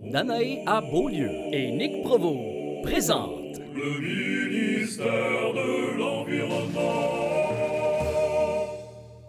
[0.00, 6.80] Danae à Beaulieu et Nick Provo présentent Le ministère de l'Environnement.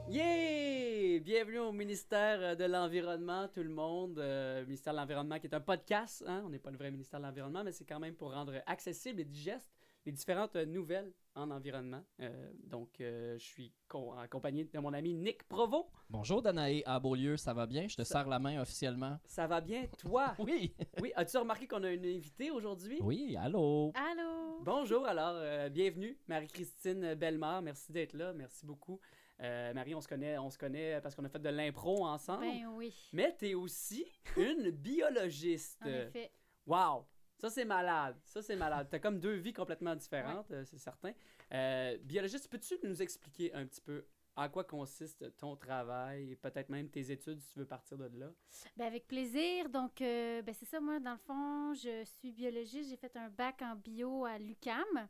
[0.10, 1.20] Yeah!
[1.22, 4.20] Bienvenue au ministère de l'Environnement, tout le monde.
[4.20, 6.24] Euh, ministère de l'Environnement qui est un podcast.
[6.28, 6.44] Hein?
[6.46, 9.22] On n'est pas le vrai ministère de l'Environnement, mais c'est quand même pour rendre accessible
[9.22, 9.72] et digeste
[10.06, 12.04] les différentes nouvelles en environnement.
[12.22, 15.88] Euh, donc, euh, je suis co- accompagné de mon ami Nick Provo.
[16.10, 17.88] Bonjour Danae à Beaulieu, ça va bien?
[17.88, 19.20] Je te serre la main officiellement.
[19.26, 20.34] Ça va bien, toi?
[20.40, 20.74] Oui!
[21.02, 23.00] oui, as-tu remarqué qu'on a une invitée aujourd'hui?
[23.02, 23.92] Oui, allô?
[23.96, 24.60] Allô?
[24.62, 27.62] Bonjour, alors, euh, bienvenue, Marie-Christine Bellemare.
[27.62, 29.00] Merci d'être là, merci beaucoup.
[29.42, 32.42] Euh, Marie, on se connaît, on se connaît parce qu'on a fait de l'impro ensemble.
[32.46, 34.06] Ben oui, Mais t'es aussi
[34.36, 35.80] une biologiste.
[35.86, 36.32] en effet.
[36.66, 37.06] Wow!
[37.40, 38.18] Ça, c'est malade.
[38.26, 38.88] Ça, c'est malade.
[38.92, 41.14] T'as comme deux vies complètement différentes, euh, c'est certain.
[41.54, 46.70] Euh, biologiste, peux-tu nous expliquer un petit peu à quoi consiste ton travail et peut-être
[46.70, 48.32] même tes études si tu veux partir de là?
[48.78, 49.70] Ben avec plaisir.
[49.70, 52.90] Donc, euh, ben c'est ça, moi, dans le fond, je suis biologiste.
[52.90, 55.08] J'ai fait un bac en bio à l'UCAM.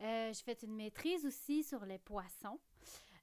[0.00, 2.58] Euh, j'ai fait une maîtrise aussi sur les poissons.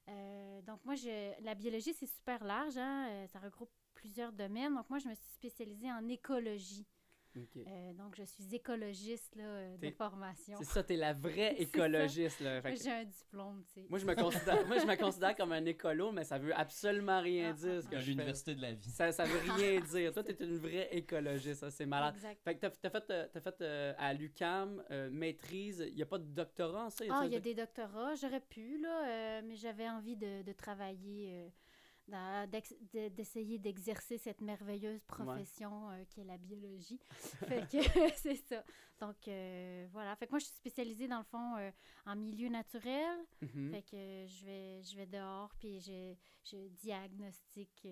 [0.08, 2.78] Euh, donc, moi, je, la biologie, c'est super large.
[2.78, 3.26] Hein?
[3.32, 4.74] Ça regroupe plusieurs domaines.
[4.74, 6.86] Donc, moi, je me suis spécialisée en écologie.
[7.56, 10.56] Euh, donc, je suis écologiste là, euh, de formation.
[10.58, 12.40] C'est ça, t'es la vraie écologiste.
[12.40, 12.60] Là.
[12.62, 13.86] Fait J'ai un diplôme, tu sais.
[13.88, 17.20] moi, je me considère, moi, je me considère comme un écolo, mais ça veut absolument
[17.20, 17.98] rien Ah, dire ah, ah.
[18.00, 18.06] fais.
[18.06, 18.90] l'Université de la vie.
[18.90, 20.12] Ça, ça veut rien dire.
[20.12, 22.14] Toi, t'es une vraie écologiste, ça, c'est malade.
[22.14, 22.40] Exact.
[22.44, 26.02] Fait que t'as, t'as fait, euh, t'as fait euh, à l'UCAM, euh, maîtrise, il n'y
[26.02, 27.04] a pas de doctorat en ça?
[27.10, 28.14] Ah, a il y a des doctorats.
[28.14, 31.50] J'aurais pu, là, euh, mais j'avais envie de, de travailler,
[33.10, 37.00] d'essayer d'exercer cette merveilleuse profession euh, qui est la biologie.
[37.48, 37.78] fait que
[38.16, 38.64] c'est ça.
[39.00, 40.16] Donc, euh, voilà.
[40.16, 41.70] Fait que moi, je suis spécialisée, dans le fond, euh,
[42.06, 43.18] en milieu naturel.
[43.42, 43.70] Mhm.
[43.70, 47.86] Fait que je vais, je vais dehors, puis je, je diagnostique.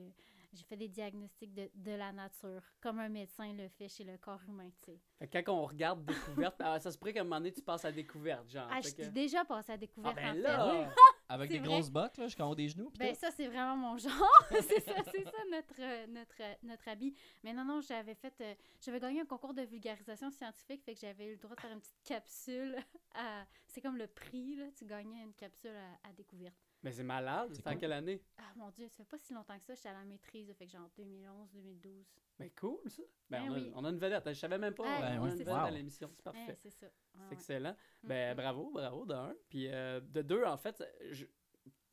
[0.57, 4.17] Je fais des diagnostics de, de la nature, comme un médecin le fait chez le
[4.19, 5.01] corps humain, tu sais.
[5.19, 7.85] Fait quand on regarde découverte, ah, ça se pourrait qu'à un moment donné, tu passes
[7.85, 8.69] à découverte, genre.
[8.71, 10.41] Ah, Fait je que- suis déjà passée à Ah découverte, ben en fait.
[10.41, 10.91] là!
[11.29, 11.67] Avec des vrai.
[11.69, 12.91] grosses bottes, là, jusqu'en haut des genoux.
[12.98, 14.13] Ben ça, c'est vraiment mon genre.
[14.51, 17.14] c'est ça, c'est ça notre, euh, notre, euh, notre habit.
[17.42, 18.33] Mais non, non, j'avais fait...
[18.42, 21.61] euh, j'avais gagné un concours de vulgarisation scientifique, fait que j'avais eu le droit de
[21.61, 22.77] faire une petite capsule.
[23.14, 24.67] à- C'est comme le prix, là.
[24.77, 25.73] Tu gagnais une capsule
[26.05, 26.55] à, à découverte.
[26.86, 27.80] Mais c'est malade, C'est en cool.
[27.80, 28.23] quelle année?
[28.39, 29.74] Ah mon Dieu, ça fait pas si longtemps que ça.
[29.74, 32.07] J'étais à la maîtrise, fait que genre 2011, 2012.
[32.39, 33.02] Ben cool, ça.
[33.29, 33.73] Ben, Ben on, a, oui.
[33.74, 34.85] on a une vedette, je savais même pas.
[34.85, 35.55] On a Ben une vedette wow.
[35.55, 36.57] à l'émission, c'est parfait.
[36.63, 36.86] C'est ça.
[36.86, 37.33] Ouais, c'est ouais.
[37.33, 37.77] excellent.
[38.05, 38.36] Mm, Ben mm.
[38.36, 39.35] bravo, bravo, de un.
[39.48, 40.80] Puis euh, de deux, en fait,
[41.11, 41.27] je-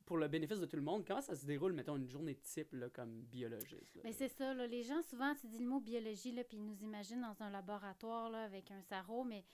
[0.06, 2.72] pour le bénéfice de tout le monde, comment ça se déroule, mettons, une journée type
[2.74, 3.96] là, comme biologiste?
[3.96, 4.02] là?
[4.04, 6.64] Mais c'est ça, là, les gens, souvent, tu dis le mot biologie, là, puis ils
[6.64, 9.44] nous imaginent dans un laboratoire là, avec un sarrau, mais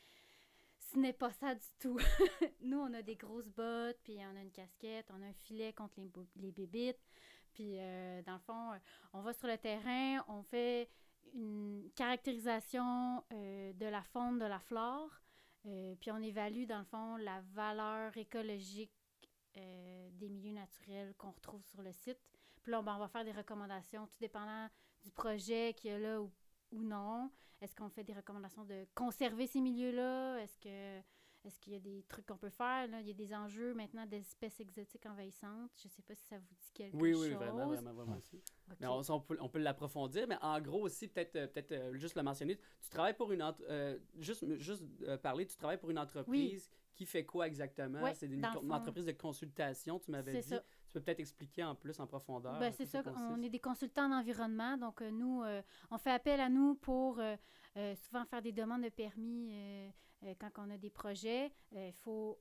[0.92, 1.98] ce n'est pas ça du tout.
[2.62, 5.72] Nous, on a des grosses bottes, puis on a une casquette, on a un filet
[5.72, 7.00] contre les, les bébites,
[7.52, 8.78] puis euh, dans le fond, euh,
[9.12, 10.88] on va sur le terrain, on fait
[11.34, 15.10] une caractérisation euh, de la faune, de la flore,
[16.00, 18.90] puis on évalue, dans le fond, la valeur écologique
[19.54, 22.18] des milieux naturels qu'on retrouve sur le site.
[22.62, 24.70] Puis là, ben, on va faire des recommandations, tout dépendant
[25.02, 26.30] du projet qu'il y a là ou,
[26.72, 27.30] ou non?
[27.60, 30.38] Est-ce qu'on fait des recommandations de conserver ces milieux-là?
[30.38, 31.02] Est-ce que
[31.44, 32.86] est-ce qu'il y a des trucs qu'on peut faire?
[32.88, 33.00] Là?
[33.00, 35.70] Il y a des enjeux maintenant d'espèces exotiques envahissantes.
[35.80, 37.28] Je ne sais pas si ça vous dit quelque Oui, chose.
[37.28, 38.36] oui, vraiment, vraiment, vraiment aussi.
[38.70, 38.76] Ok.
[38.80, 41.94] Mais on, on peut, on peut l'approfondir, mais en gros aussi, peut-être euh, peut-être euh,
[41.96, 45.90] juste le mentionner, tu travailles pour une euh, juste, juste euh, parler, tu travailles pour
[45.90, 48.12] une entreprise qui fait quoi exactement?
[48.14, 50.48] C'est une, entreprise de consultation, tu m'avais dit.
[50.48, 50.62] ça.
[50.90, 52.58] Tu peux peut-être expliquer en plus en profondeur.
[52.58, 55.62] Ben, en c'est ça, on est des consultants en environnement, donc euh, nous, euh,
[55.92, 57.36] on fait appel à nous pour euh,
[57.76, 59.88] euh, souvent faire des demandes de permis euh,
[60.24, 61.52] euh, quand on a des projets.
[61.70, 62.40] Il faut,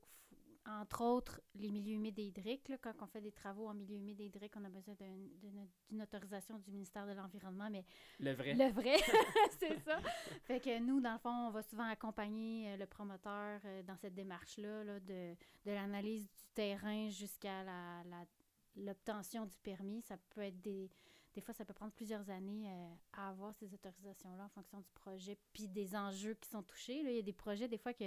[0.66, 2.68] entre autres, les milieux humides et hydriques.
[2.68, 5.66] là, quand on fait des travaux en milieu humide et hydrique, on a besoin d'un-
[5.88, 7.84] d'une autorisation du ministère de l'Environnement, mais
[8.18, 8.54] Le vrai.
[8.54, 8.96] le vrai,
[9.60, 9.98] c'est ça.
[10.42, 13.96] Fait que nous, dans le fond, on va souvent accompagner euh, le promoteur euh, dans
[13.96, 15.34] cette démarche-là, là, de,
[15.64, 18.26] de l'analyse du terrain jusqu'à la, la-
[18.76, 20.02] l'obtention du permis.
[20.02, 20.90] Ça peut être des...
[21.32, 24.90] Des fois, ça peut prendre plusieurs années euh, à avoir ces autorisations-là en fonction du
[24.94, 27.02] projet puis des enjeux qui sont touchés.
[27.04, 27.10] là.
[27.10, 28.04] Il y a des projets, des fois, que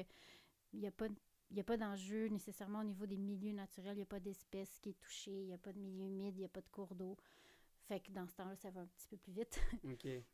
[0.73, 1.07] il n'y a pas...
[1.51, 4.19] Il n'y a pas d'enjeu nécessairement au niveau des milieux naturels, il n'y a pas
[4.19, 6.61] d'espèce qui est touchée, il n'y a pas de milieu humide, il n'y a pas
[6.61, 7.15] de cours d'eau.
[7.83, 9.59] Fait que dans ce temps-là, ça va un petit peu plus vite.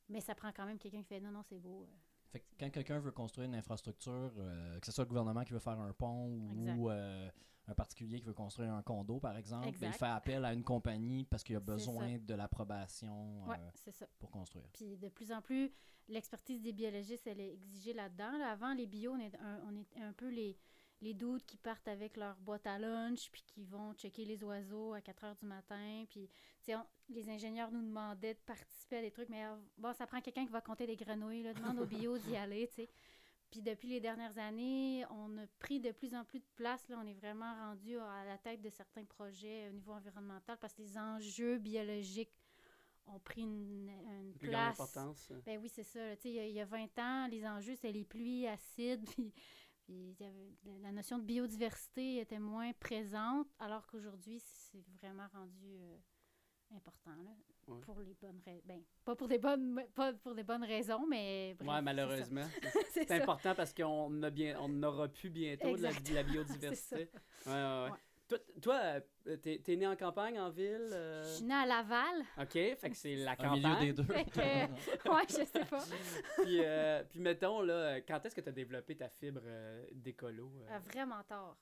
[0.07, 1.83] Mais ça prend quand même quelqu'un qui fait non, non, c'est beau.
[1.83, 1.95] euh.
[2.31, 5.51] Fait que quand quelqu'un veut construire une infrastructure, euh, que ce soit le gouvernement qui
[5.51, 6.77] veut faire un pont Exact.
[6.77, 7.29] ou euh,
[7.69, 10.63] un particulier qui veut construire un condo, par exemple, ben, il fait appel à une
[10.63, 13.57] compagnie parce qu'il a besoin de l'approbation euh, Ouais,
[14.19, 14.65] pour construire.
[14.73, 15.71] Puis de plus en plus,
[16.07, 18.37] l'expertise des biologistes, elle est exigée là-dedans.
[18.37, 18.51] là.
[18.51, 20.57] Avant, les bio, on est un, on est un peu les,
[21.01, 24.93] les doutes qui partent avec leur boîte à lunch, puis qui vont checker les oiseaux
[24.93, 26.05] à 4 heures du matin.
[26.09, 26.29] Puis,
[26.69, 30.19] on- les ingénieurs nous demandaient de participer à des trucs, mais euh, bon, ça prend
[30.21, 32.89] quelqu'un qui va compter des grenouilles, là, demande aux bio d'y aller, tu sais.
[33.51, 36.87] Puis depuis les dernières années, on a pris de plus en plus de place.
[36.87, 40.73] Là, on est vraiment rendu à la tête de certains projets au niveau environnemental parce
[40.73, 42.33] que les enjeux biologiques
[43.07, 44.79] ont pris une, une Plus grande place.
[44.79, 45.31] importance.
[45.31, 45.41] euh.
[45.45, 46.13] Ben oui, c'est ça.
[46.25, 49.03] Il y, a- il y a 20 ans, les enjeux, c'était les pluies acides,
[49.87, 50.15] puis,
[50.83, 55.97] la notion de biodiversité était moins présente, alors qu'aujourd'hui, c'est vraiment rendu euh,
[56.75, 57.31] important, là,
[57.69, 57.81] Ouais.
[57.81, 58.61] pour les bonnes raisons.
[58.65, 62.47] Ben, pas pour des bonnes, pas pour des bonnes raisons, mais bref, ouais, malheureusement.
[62.93, 66.31] C'est important parce qu'on a bien, on aura plus bientôt de la, de la Exactement,
[66.31, 67.09] biodiversité.
[67.45, 67.89] Ouais, ouais, ouais.
[67.91, 67.97] Ouais.
[68.27, 68.75] Toi, toi
[69.27, 70.89] euh, t'es, t'es né en campagne, en ville?
[70.93, 71.23] euh?
[71.23, 72.21] Je suis née à Laval.
[72.39, 73.87] OK, fait que c'est la Au milieu campagne.
[73.87, 74.03] des deux.
[74.03, 75.83] Que, ouais, je sais pas.
[76.43, 80.51] puis, euh, puis mettons, là, quand est-ce que tu as développé ta fibre euh, d'écolo?
[80.61, 80.75] euh?
[80.75, 81.57] Euh, vraiment tard.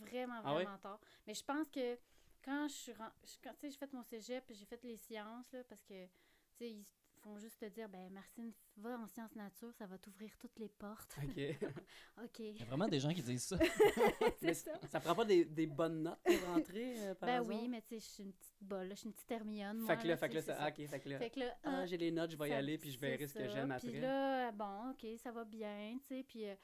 [0.00, 0.62] Vraiment, Ah ouais?
[0.64, 1.00] vraiment tard.
[1.26, 1.98] Mais je pense que
[2.44, 4.96] quand je suis ren- je- quand, tu sais, j'ai fait mon cégep, j'ai fait les
[4.96, 6.10] sciences, là, parce que, tu
[6.58, 6.84] sais, ils
[7.22, 10.70] font juste te dire, ben Martine, va en sciences nature, ça va t'ouvrir toutes les
[10.70, 11.18] portes.
[11.22, 11.38] OK.
[12.24, 13.58] OK, Il y a vraiment des gens qui disent ça.
[14.42, 14.72] Mais ça.
[14.88, 17.88] ça prend pas des, des bonnes notes pour rentrer, euh, par Ben oui, mais tu
[17.88, 19.94] sais, je suis une petite bolle, je suis une petite Hermione, moi.
[19.96, 21.56] Fait que là, fait que là, ça- ah, OK, fait que là, Fait que là,
[21.64, 23.68] ah, euh, j'ai les notes, je vais y aller, puis je verrai ce que j'aime
[23.78, 24.00] Puis après.
[24.00, 26.24] là, bon, OK, ça va bien, tu sais.
[26.26, 26.54] Puis euh,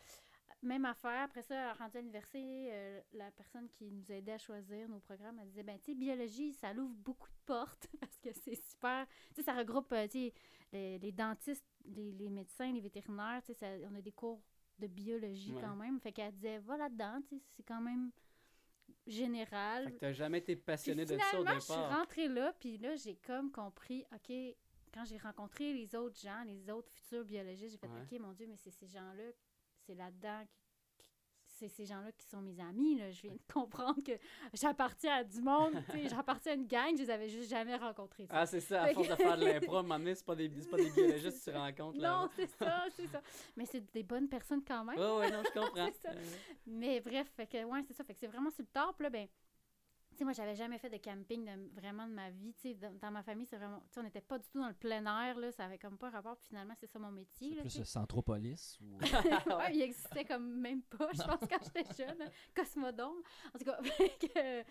[0.63, 4.89] même affaire, après ça, rendu à l'université, euh, la personne qui nous aidait à choisir
[4.89, 8.33] nos programmes, elle disait, ben, tu sais, biologie, ça l'ouvre beaucoup de portes parce que
[8.33, 9.07] c'est super.
[9.29, 10.33] Tu sais, ça regroupe, euh, tu sais,
[10.73, 14.43] les, les dentistes, les, les médecins, les vétérinaires, tu sais, on a des cours
[14.79, 15.61] de biologie Ouais.
[15.63, 16.01] quand même.
[16.01, 18.11] Fait qu'elle disait, va là-dedans, tu sais, c'est quand même
[19.07, 19.85] général.
[19.85, 21.99] Fait que t'as jamais été passionné de ça au finalement, je suis départ.
[21.99, 24.33] rentrée là, puis là, j'ai comme compris, OK,
[24.93, 28.03] quand j'ai rencontré les autres gens, les autres futurs biologistes, j'ai fait, Ouais.
[28.11, 29.31] OK, mon Dieu, mais c'est ces gens-là,
[29.87, 30.43] c'est là-dedans,
[30.99, 31.13] qui-
[31.59, 33.11] c'est ces gens-là qui sont mes amis, là.
[33.11, 34.13] Je viens de comprendre que
[34.53, 35.73] j'appartiens à du monde,
[36.11, 38.27] j'appartiens à une gang, je les avais juste jamais rencontrés.
[38.29, 40.25] Ah, c'est ça, à force de que- faire de l'impro, à un moment donné, c'est
[40.27, 42.11] pas des, c'est pas des biologistes que tu rencontres, là.
[42.23, 43.23] non, c'est ça, c'est ça.
[43.57, 44.99] Mais c'est des bonnes personnes quand même.
[44.99, 45.89] Ouais, ouais, non, je comprends.
[46.03, 46.11] Ça.
[46.67, 48.05] Mais bref, fait que, ouais, c'est ça.
[48.05, 48.93] Fait que c'est vraiment sur le.
[48.95, 49.27] Puis là, ben,
[50.19, 52.53] sais, moi, j'avais jamais fait de camping de- vraiment de ma vie.
[52.55, 53.81] Tu sais, dans, dans ma famille, c'est vraiment.
[53.81, 55.51] Tu sais, on n'était pas du tout dans le plein air, là.
[55.53, 56.37] Ça avait comme pas rapport.
[56.37, 57.61] Puis finalement, c'est ça mon métier, C'est là.
[57.63, 57.91] plus tu le sais.
[57.93, 58.99] Centropolis ou...
[59.59, 62.21] ouais, il existait comme même pas, je pense, quand j'étais jeune.
[62.23, 62.31] hein.
[62.55, 63.23] Cosmodome.
[63.55, 63.79] En tout cas,
[64.21, 64.65] que-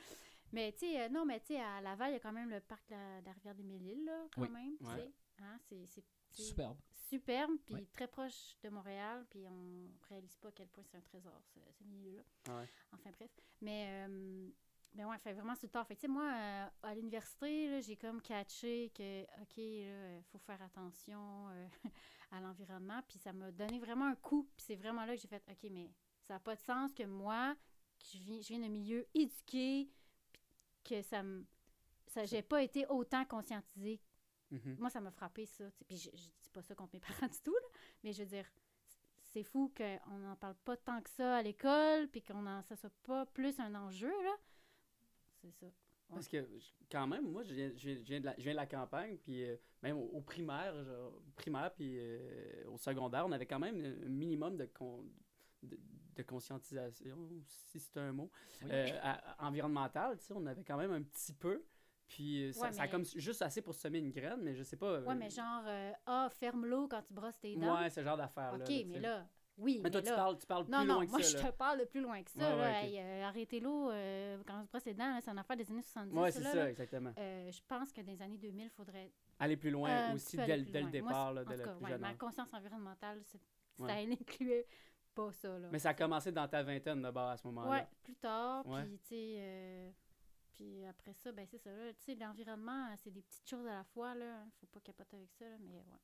[0.51, 2.49] Mais, tu sais, euh, non, mais tu sais, à Laval, il y a quand même
[2.49, 4.49] le parc de la, de la rivière des Mille-Îles, là, quand Oui.
[4.49, 4.77] même.
[4.77, 4.95] tu Ouais.
[4.95, 5.11] sais.
[5.41, 5.85] Hein, c'est.
[6.31, 6.77] Superbe.
[7.09, 7.87] Superbe, puis Oui.
[7.93, 11.59] très proche de Montréal, puis on réalise pas à quel point c'est un trésor, ce,
[11.77, 12.23] ce milieu-là.
[12.49, 12.69] Ah ouais.
[12.93, 13.29] Enfin, bref.
[13.61, 14.49] Mais, euh,
[14.95, 15.85] ben ouais, fait vraiment sur le tard.
[15.87, 20.39] Fait que, tu sais, moi, euh, à l'université, j'ai comme catché que, OK, il faut
[20.39, 21.67] faire attention euh,
[22.31, 24.49] à l'environnement, puis ça m'a donné vraiment un coup.
[24.55, 27.03] Puis c'est vraiment là que j'ai fait, OK, mais ça n'a pas de sens que
[27.03, 27.55] moi,
[27.99, 29.89] que je viens, je viens d'un milieu éduqué,
[30.83, 31.45] que ça me...
[32.07, 34.01] Ça, j'ai pas été autant conscientisée
[34.51, 34.77] Mhm.
[34.79, 35.65] moi, ça m'a frappé, ça.
[35.87, 37.67] Puis je, je dis pas ça contre mes parents du tout, là,
[38.03, 38.45] mais je veux dire,
[39.23, 42.75] c'est fou qu'on n'en parle pas tant que ça à l'école, puis qu'on en, ça
[42.75, 44.35] soit pas plus un enjeu, là.
[45.51, 45.71] C'est ça.
[46.09, 46.47] Parce que,
[46.91, 49.43] quand même, moi, je viens, je viens- de, la, je viens de la campagne, puis
[49.43, 53.83] euh, même au, au primaire, genre, primaire, puis euh, au secondaire, on avait quand même
[53.83, 55.03] un minimum de, con-
[55.63, 55.79] de,
[56.15, 58.29] de conscientisation, si c'est un mot,
[58.61, 58.69] Oui.
[58.71, 61.63] euh, à- environnementale, tu sais, on avait quand même un petit peu.
[62.07, 64.61] Puis euh, ça, Ouais, ça a comme juste assez pour semer une graine, mais je
[64.61, 65.01] sais pas.
[65.01, 65.63] Ouais, mais genre,
[66.05, 67.81] ah, ferme l'eau quand tu brosses tes dents.
[67.81, 68.63] Ouais, ce genre d'affaires-là.
[68.63, 69.27] OK, là, mais là,
[69.57, 71.29] oui, Mais toi, tu parles, tu parles Non, plus non, loin que moi, ça.
[71.37, 71.51] je là.
[71.51, 72.57] te parle de plus loin que ça.
[72.57, 72.85] Ouais.
[72.85, 75.69] Hey, euh, arrêtez l'eau euh, quand on se brosse les dents, c'est une affaire des
[75.71, 76.13] années 70.
[76.17, 76.69] Ouais, c'est ça, là.
[76.69, 77.13] exactement.
[77.17, 80.37] Euh, je pense que dans les années 2000, il faudrait Aller plus loin un aussi
[80.37, 80.81] dès, le loin.
[80.81, 83.37] Moi, départ, c'est- là, dès le plus ouais, jeune ma conscience environnementale, ça
[84.05, 84.67] n'incluait
[85.13, 85.57] pas ça.
[85.57, 85.69] Là.
[85.71, 87.69] Mais ça a commencé dans ta vingtaine d'abord à ce moment-là.
[87.69, 88.63] Ouais, plus tard.
[88.63, 89.91] Puis, tu sais, euh,
[90.53, 91.69] puis après ça, ben c'est ça.
[91.71, 91.93] là.
[91.93, 94.13] Tu sais, l'environnement, euh, c'est des petites choses à la fois.
[94.15, 94.43] Là.
[94.59, 95.45] Faut pas capoter avec ça.
[95.47, 95.99] là, mais ouais,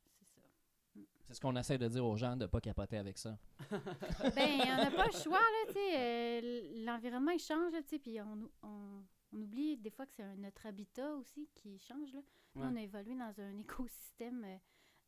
[1.23, 3.37] c'est ce qu'on essaie de dire aux gens, de pas capoter avec ça.
[3.69, 5.99] ben, on n'a pas le choix, là, tu sais.
[5.99, 7.99] euh, l'environnement, il change, là, tu sais.
[7.99, 12.19] Puis on, on, on oublie des fois que c'est notre habitat aussi qui change, là.
[12.55, 12.67] Nous, Ouais.
[12.69, 14.57] on a évolué dans un écosystème euh,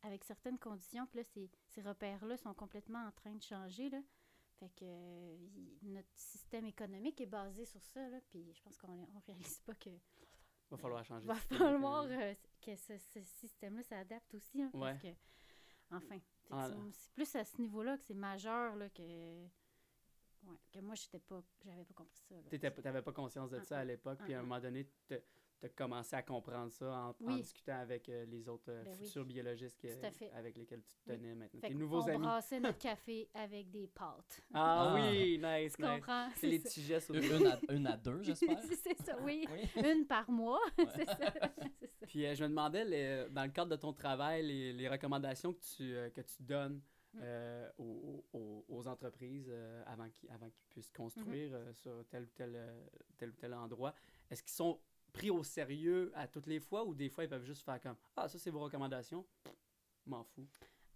[0.02, 1.06] avec certaines conditions.
[1.06, 4.00] Puis là, ces, ces repères-là sont complètement en train de changer, là.
[4.60, 5.36] Fait que euh,
[5.82, 8.18] notre système économique est basé sur ça, là.
[8.30, 9.90] Puis je pense qu'on on réalise pas que
[10.70, 11.24] Va falloir changer.
[11.24, 12.06] il va falloir
[12.62, 14.62] que ce, ce système-là s'adapte aussi.
[14.62, 15.08] hein, parce que,
[15.96, 16.18] enfin,
[16.50, 21.18] Ah, c'est- plus à ce niveau-là que c'est majeur là, que, ouais, que moi, j'étais
[21.18, 22.34] pas, j'avais pas compris ça.
[22.50, 24.46] T'étais- T'avais pas conscience de ça à l'époque, puis à un Ah, ah.
[24.46, 24.86] moment donné,
[25.68, 29.06] te- as commencé à comprendre ça en, discutant avec euh, les autres euh, Ben oui.
[29.06, 31.16] futurs biologistes que- avec lesquels tu te Oui.
[31.18, 31.60] tenais maintenant.
[31.60, 32.18] Fait Tes nouveaux amis.
[32.18, 34.42] brassait notre café avec des pâtes.
[34.52, 34.94] Ah, Ah.
[34.94, 35.90] oui, nice, Tu nice.
[35.90, 36.28] comprends?
[36.36, 36.68] C'est les ça.
[36.68, 38.58] petits gestes au Une, à, une à deux, j'espère.
[38.82, 39.46] c'est ça, oui.
[39.76, 40.60] Une par mois.
[40.96, 41.16] c'est ça.
[41.80, 42.06] c'est ça.
[42.06, 45.52] Puis euh, je me demandais, les- dans le cadre de ton travail, les, les recommandations
[45.52, 46.80] que tu, euh, que tu donnes
[47.14, 47.20] Mm.
[47.22, 51.54] euh, aux, aux- aux entreprises euh, avant qu'ils avant puissent construire Mm-hmm.
[51.54, 53.94] euh, sur tel ou tel, euh, tel ou tel endroit,
[54.28, 54.80] est-ce qu'ils sont
[55.14, 57.96] pris au sérieux à toutes les fois ou des fois ils peuvent juste faire comme
[58.16, 59.24] Ah, ça c'est vos recommandations?
[60.06, 60.46] M'en fous.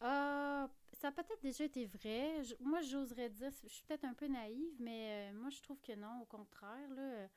[0.00, 2.42] Ah, ça a peut-être déjà été vrai.
[2.44, 5.80] Je- moi, j'oserais dire, je suis peut-être un peu naïve, mais euh, moi, je trouve
[5.80, 6.88] que non, au contraire.
[6.90, 7.28] Là, euh,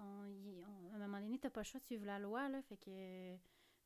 [0.00, 2.48] on, y- on- à un moment donné, t'as pas le choix de suivre la loi.
[2.48, 3.36] Là, fait que.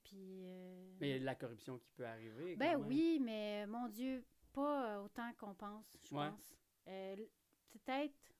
[0.05, 0.43] Puis.
[0.47, 2.57] euh, Mais il y a de la corruption qui peut arriver.
[2.57, 2.89] ben quand même.
[2.89, 6.31] oui, mais mon Dieu, pas euh, autant qu'on pense, je Ouais.
[6.31, 6.55] pense.
[6.89, 7.17] Euh,
[7.73, 8.33] peut-être.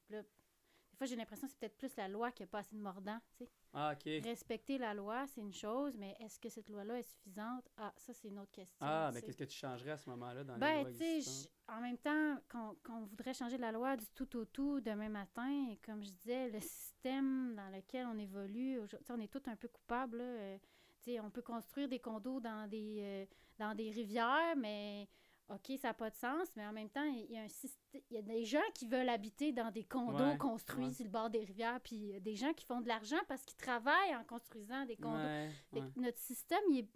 [1.03, 3.19] Fois, j'ai l'impression que c'est peut-être plus la loi qui a pas assez de mordant.
[3.37, 3.51] tu sais.
[3.75, 4.23] Ah, ok.
[4.23, 7.69] Respecter la loi, c'est une chose, mais est-ce que cette loi-là est suffisante?
[7.77, 8.87] Ah, ça, c'est une autre question.
[8.87, 11.17] Ah, mais qu'est-ce que tu changerais à ce moment-là dans les Ben, lois tu sais,
[11.17, 11.51] existantes?
[11.69, 12.37] je- en même temps,
[12.85, 16.51] qu'on voudrait changer la loi du tout au tout demain matin, et comme je disais,
[16.51, 20.19] le système dans lequel on évolue, on est tous un peu coupables.
[20.19, 20.59] là, euh,
[21.03, 23.27] tu sais, on peut construire des condos dans des, euh,
[23.59, 25.09] dans des rivières, mais
[25.49, 28.01] OK, ça n'a pas de sens, mais en même temps, il y a un système,
[28.11, 30.93] il y a des gens qui veulent habiter dans des condos Ouais, construits ouais.
[30.93, 33.57] sur le bord des rivières, puis euh, des gens qui font de l'argent parce qu'ils
[33.59, 35.19] travaillent en construisant des condos.
[35.19, 35.51] Ouais,
[35.97, 36.89] notre système, il est,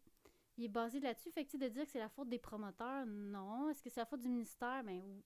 [0.56, 1.30] il est basé là-dessus.
[1.32, 3.68] Fait que, de dire que c'est la faute des promoteurs, non.
[3.68, 4.82] Est-ce que c'est la faute du ministère?
[4.84, 5.22] Ben, ou-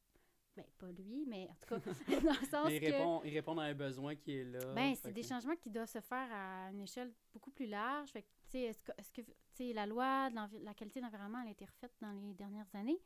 [0.56, 1.80] ben pas lui, mais en tout cas,
[2.24, 3.30] dans le sens Mais ils, que...
[3.32, 4.74] répondent à un besoin qui est là.
[4.74, 8.10] Ben, c'est des changements qui doivent se faire à une échelle beaucoup plus large.
[8.10, 9.22] Fait que, est-ce que,
[9.74, 13.00] la loi de la qualité de l'environnement, elle a été refaite dans les dernières années.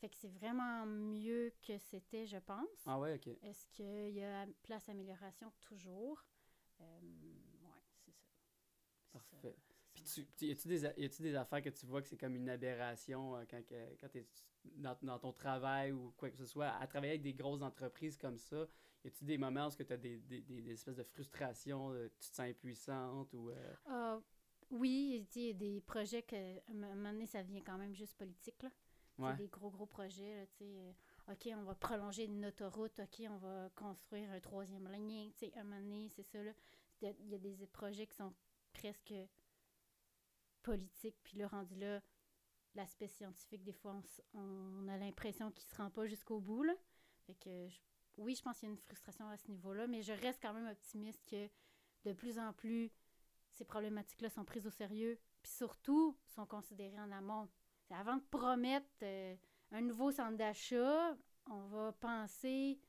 [0.00, 2.86] Fait que c'est vraiment mieux que c'était, je pense.
[2.86, 3.28] Ah ouais, ok.
[3.42, 5.52] Est-ce qu'il y a place à amélioration?
[5.60, 6.24] Toujours?
[6.80, 7.00] Euh,
[7.62, 8.24] ouais, c'est ça.
[9.12, 9.54] Parfait.
[9.92, 13.36] Puis tu, y a-tu des, des affaires que tu vois que c'est comme une aberration
[13.36, 14.26] euh, quand, que- quand tu es
[14.76, 18.16] dans, dans ton travail ou quoi que ce soit, à travailler avec des grosses entreprises
[18.16, 18.66] comme ça?
[19.04, 22.08] Y a-tu des moments où tu as des, des, des, des espèces de frustration, euh,
[22.18, 23.50] tu te sens impuissante ou.
[24.70, 27.94] Oui, il y a des projets que, à un moment donné, ça devient quand même
[27.94, 28.70] juste politique, là.
[29.18, 29.36] Ouais.
[29.36, 30.78] Des gros, gros projets, là, tu sais.
[30.78, 30.92] euh,
[31.32, 35.52] OK, on va prolonger une autoroute, OK, on va construire un troisième lien, tu sais,
[35.56, 36.52] à un moment donné, c'est ça, là.
[37.02, 38.32] Il y a- des projets qui sont
[38.72, 39.12] presque
[40.62, 42.00] politiques, puis là, rendu là,
[42.74, 44.00] l'aspect scientifique, des fois,
[44.34, 46.74] on, a l'impression qu'il se rend pas jusqu'au bout, là.
[47.26, 47.80] Fait que, je-
[48.18, 50.52] oui, je pense qu'il y a une frustration à ce niveau-là, mais je reste quand
[50.52, 51.48] même optimiste que
[52.04, 52.90] de plus en plus,
[53.60, 57.46] ces problématiques-là sont prises au sérieux, puis surtout, sont considérées en amont.
[57.90, 59.36] Avant de promettre euh,
[59.72, 61.14] un nouveau centre d'achat,
[61.50, 62.80] on va penser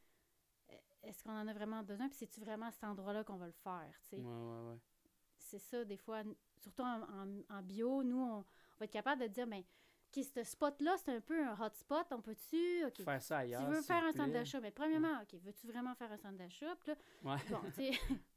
[0.72, 3.48] euh, est-ce qu'on en a vraiment besoin, puis c'est-tu vraiment à cet endroit-là qu'on va
[3.48, 3.92] le faire.
[4.14, 4.80] Ouais, ouais, ouais.
[5.38, 6.24] C'est ça, des fois,
[6.62, 8.46] surtout en, en- en bio, nous, on, on
[8.80, 9.60] va être capable de dire, ben,
[10.16, 13.62] OK, ce spot-là, c'est un peu un hotspot, on peut-tu, OK, Faire ça ailleurs.
[13.62, 16.74] tu veux faire un centre d'achat, mais premièrement, OK, veux-tu vraiment faire un centre d'achat?
[16.78, 17.38] Puis là, Ouais.
[17.50, 17.92] bon, tu sais,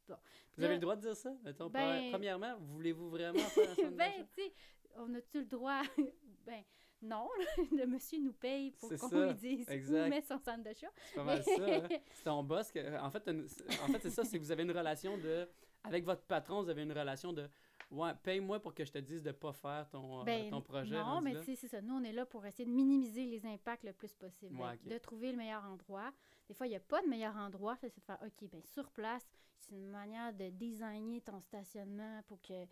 [0.56, 1.32] Vous avez le droit de dire ça?
[1.42, 4.25] Mettons, Ben- Premièrement, voulez-vous vraiment faire un ben, d'achat?
[4.37, 4.52] tu sais,
[4.96, 5.82] on a-tu le droit?
[6.46, 6.62] ben,
[7.02, 7.28] non,
[7.73, 10.06] le monsieur nous paye pour qu'on lui dise exact.
[10.06, 10.88] où mettre son centre d'achat.
[11.06, 11.50] C'est pas mal ça.
[11.58, 11.88] hein.
[12.12, 12.70] C'est ton boss.
[12.70, 13.46] Que, en fait, une-
[13.82, 15.49] en fait c'est ça, c'est que vous avez une relation de.
[15.87, 17.46] Avec votre patron, vous avez une relation de.
[17.90, 20.94] Ouais, paye-moi pour que je te dise de pas faire ton, euh, Ben, ton projet.
[20.94, 21.82] non, mais tu sais, c'est ça.
[21.82, 24.56] Nous, on est là pour essayer de minimiser les impacts le plus possible.
[24.58, 24.78] Ouais.
[24.87, 26.11] De trouver le meilleur endroit.
[26.49, 27.76] Des fois, il n'y a pas de meilleur endroit.
[27.76, 29.28] C'est de faire, OK, ben sur place,
[29.68, 32.66] c'est une manière de designer ton stationnement pour que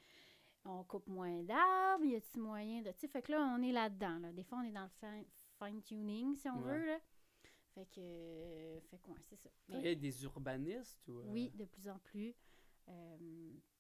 [0.65, 2.05] on coupe moins d'arbres.
[2.05, 2.91] Y a-t-il moyen de...
[2.93, 4.19] Tu sais, fait que là, on est là-dedans.
[4.21, 4.33] Là.
[4.33, 5.25] Des fois, on est dans le fin-
[5.59, 6.79] fine-tuning, si on Ouais.
[6.79, 6.87] veut.
[6.87, 6.99] Là.
[7.75, 7.99] Fait que...
[8.01, 9.51] euh, Fait que, ouais, c'est ça.
[9.69, 11.19] Mais- Travailler avec des urbanistes ou.
[11.19, 12.35] euh, Oui, de plus en plus.
[12.89, 13.17] Euh,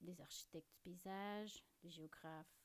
[0.00, 2.64] des architectes du paysage, des géographes,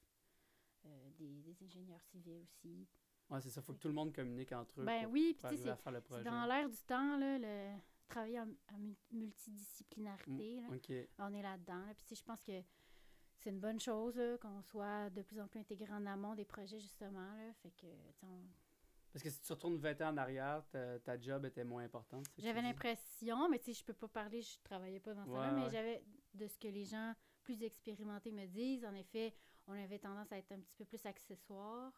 [0.86, 2.88] euh, des, des ingénieurs civils aussi.
[3.30, 3.62] Ouais, c'est ça.
[3.62, 4.86] Faut que tout le monde communique entre eux.
[4.86, 5.76] Ben pour oui, puis c'est-
[6.08, 7.76] c'est dans l'air du temps, là, le
[8.08, 10.62] travailler en, en mu- multidisciplinarité.
[10.62, 10.68] là.
[10.76, 10.92] Ok.
[11.20, 11.86] On est là-dedans.
[11.86, 11.94] là.
[11.96, 12.62] Puis tu sais, je pense que
[13.40, 16.46] c'est une bonne chose là, qu'on soit de plus en plus intégré en amont des
[16.46, 17.36] projets, justement.
[17.36, 17.54] Là.
[17.62, 17.88] Fait que,
[18.24, 18.48] on-
[19.14, 22.26] Parce que si tu retournes 20 ans en arrière, ta, ta job était moins importante.
[22.38, 25.64] J'avais l'impression, mais tu sais, je peux pas parler, je travaillais pas dans ça, mais
[25.64, 25.70] ouais.
[25.70, 28.86] j'avais de ce que les gens plus expérimentés me disent.
[28.86, 29.34] En effet,
[29.68, 31.92] on avait tendance à être un petit peu plus accessoire.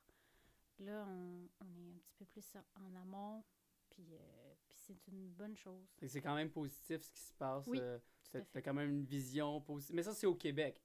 [0.79, 3.43] Là, on, on est un petit peu plus en, en amont,
[3.89, 4.53] puis, euh,
[4.93, 5.87] c'est une bonne chose.
[6.05, 7.65] C'est quand même positif ce qui se passe.
[7.67, 7.99] Oui, euh,
[8.31, 8.61] t'as fait.
[8.61, 9.95] quand même une vision positive.
[9.95, 10.81] Mais ça, c'est au Québec.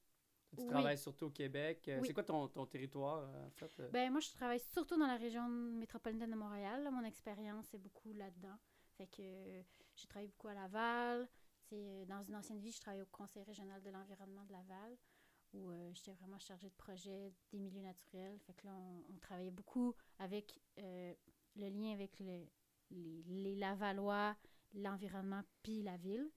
[0.57, 0.69] Tu Oui.
[0.69, 1.89] travailles surtout au Québec.
[1.89, 2.07] Euh, Oui.
[2.07, 3.91] C'est quoi ton, ton territoire, euh, en fait?
[3.91, 6.85] Ben, moi, je travaille surtout dans la région métropolitaine de Montréal.
[6.85, 6.91] là.
[6.93, 8.57] Mon expérience est beaucoup là-dedans.
[8.97, 9.63] Fait que euh,
[9.97, 11.29] j'ai travaillé beaucoup à Laval,
[11.69, 11.75] tu
[12.07, 14.97] dans une ancienne vie, je travaillais au Conseil régional de l'environnement de Laval,
[15.55, 18.39] où euh, j'étais vraiment chargée de projet des milieux naturels.
[18.47, 21.13] Fait que là, on, on travaillait beaucoup avec euh,
[21.57, 22.47] le lien avec le-
[22.91, 24.37] les, les Lavallois,
[24.75, 26.31] l'environnement, puis la ville.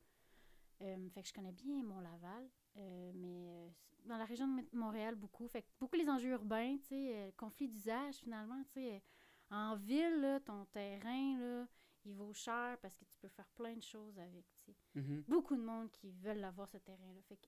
[0.82, 3.70] Euh, fait que je connais bien mon Laval, euh, mais euh,
[4.06, 5.48] dans la région de Mont- Montréal, beaucoup.
[5.48, 9.04] Fait que beaucoup les enjeux urbains, tu sais, conflit d'usage, finalement, tu sais.
[9.50, 11.68] en ville, là, ton terrain, là,
[12.06, 15.24] il vaut cher parce que tu peux faire plein de choses avec, tu sais Mhm.
[15.28, 17.22] beaucoup de monde qui veulent avoir ce terrain-là.
[17.24, 17.48] Fait que,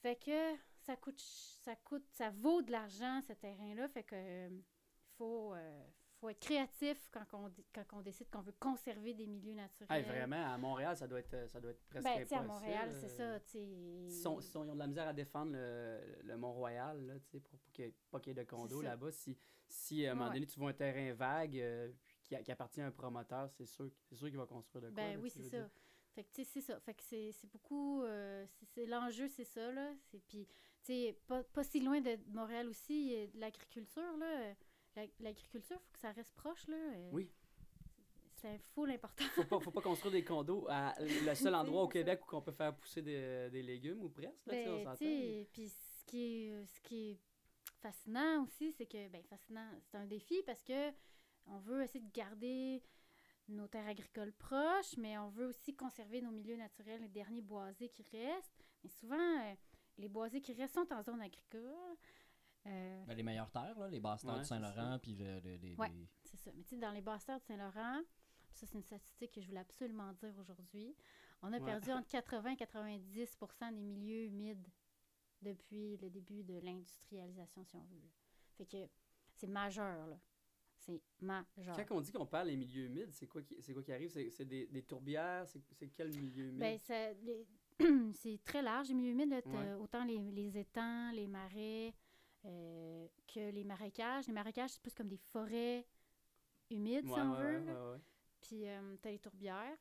[0.00, 3.88] fait que ça coûte, ça coûte, ça vaut de l'argent ce terrain-là.
[3.88, 4.60] Fait que euh,
[5.16, 5.86] faut, euh,
[6.20, 9.98] faut être créatif quand on, dé- quand on décide qu'on veut conserver des milieux naturels.
[9.98, 12.46] Hey, vraiment, à Montréal, ça doit être, ça doit être presque Ben, sais, à impossible,
[12.46, 13.38] Montréal, euh, c'est ça.
[13.54, 17.40] Ils, sont, ils sont- ils ont de la misère à défendre le, le Mont-Royal, pour,
[17.42, 19.12] pour qu'il n'y ait pas qu'il y ait de condos là-bas.
[19.12, 19.36] Si,
[19.68, 21.92] si à un moment donné, tu vois un terrain vague euh,
[22.24, 24.96] qui, qui appartient à un promoteur, c'est sûr, sûr qu'il va construire de quoi.
[24.96, 25.58] Ben là, oui, c'est ça.
[25.58, 25.70] dire.
[26.14, 26.80] Fait que, tu sais, c'est ça.
[26.80, 28.02] Fait que c'est beaucoup...
[28.02, 28.44] euh,
[28.74, 29.92] c'est- L'enjeu, c'est ça, là.
[30.10, 30.46] Puis, tu
[30.82, 34.54] sais, pas, pas si loin de Montréal aussi, de l'agriculture, là.
[35.00, 36.76] La- L'agriculture, il faut que ça reste proche, là.
[36.76, 37.30] euh, Oui.
[38.34, 39.24] C'est un full important.
[39.34, 41.88] Faut pas, faut pas construire des condos à le seul endroit au.
[41.88, 45.48] Québec où on peut faire pousser des, des légumes ou presque, là, on Ben, sais,
[45.52, 47.18] puis ce qui est, euh, ce qui est
[47.80, 50.90] fascinant aussi, c'est que, ben, fascinant, c'est un défi parce que
[51.46, 52.80] on veut essayer de garder
[53.48, 57.88] nos terres agricoles proches, mais on veut aussi conserver nos milieux naturels, les derniers boisés
[57.88, 58.62] qui restent.
[58.84, 59.54] Mais souvent, euh,
[59.96, 61.96] les boisés qui restent sont en zone agricole.
[62.66, 65.56] Euh, Ben, les meilleures terres, là, les basses terres Ouais, c'est Saint-Laurent, puis le- le-
[65.56, 65.88] les- Ouais.
[65.90, 66.50] les- C'est ça.
[66.54, 68.02] Mais tu sais, dans les basses terres de Saint-Laurent,
[68.52, 70.94] ça, c'est une statistique que je voulais absolument dire aujourd'hui.
[71.40, 71.64] On a Ouais.
[71.64, 74.66] perdu entre 80 et 90% des milieux humides
[75.40, 78.02] depuis le début de l'industrialisation, si on veut.
[78.56, 78.88] Fait que
[79.34, 80.18] c'est majeur, là.
[80.80, 81.76] C'est majeur.
[81.86, 84.10] Quand on dit qu'on perd les milieux humides, c'est quoi qui, c'est quoi qui arrive?
[84.10, 85.46] C'est, c'est des, des tourbières?
[85.48, 86.58] C'est, c'est quel milieu humide?
[86.60, 86.78] Ben,
[88.14, 89.30] c'est très large, les milieux humides.
[89.30, 89.40] là.
[89.46, 89.72] Ouais.
[89.74, 91.94] Autant les, les étangs, les marais
[92.44, 94.26] euh, que les marécages.
[94.26, 95.86] Les marécages, c'est plus comme des forêts
[96.70, 97.92] humides, Ouais, si on ouais, veut.
[97.92, 97.98] ouais.
[98.40, 99.76] Puis euh, t'as les tourbières.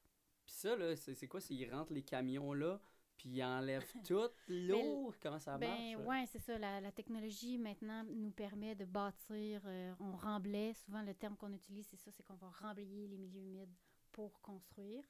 [0.45, 1.39] Puis ça, là, c'est, quoi?
[1.41, 2.79] C'est ils rentrent les camions là,
[3.17, 5.13] puis ils enlèvent toute l'eau?
[5.21, 6.07] Comment ça Ben marche?
[6.07, 6.57] ouais, c'est ça.
[6.57, 9.61] La, la technologie maintenant nous permet de bâtir.
[9.65, 10.73] euh, on remblaye.
[10.73, 13.73] Souvent, le terme qu'on utilise, c'est ça, c'est qu'on va remblayer les milieux humides
[14.11, 15.03] pour construire.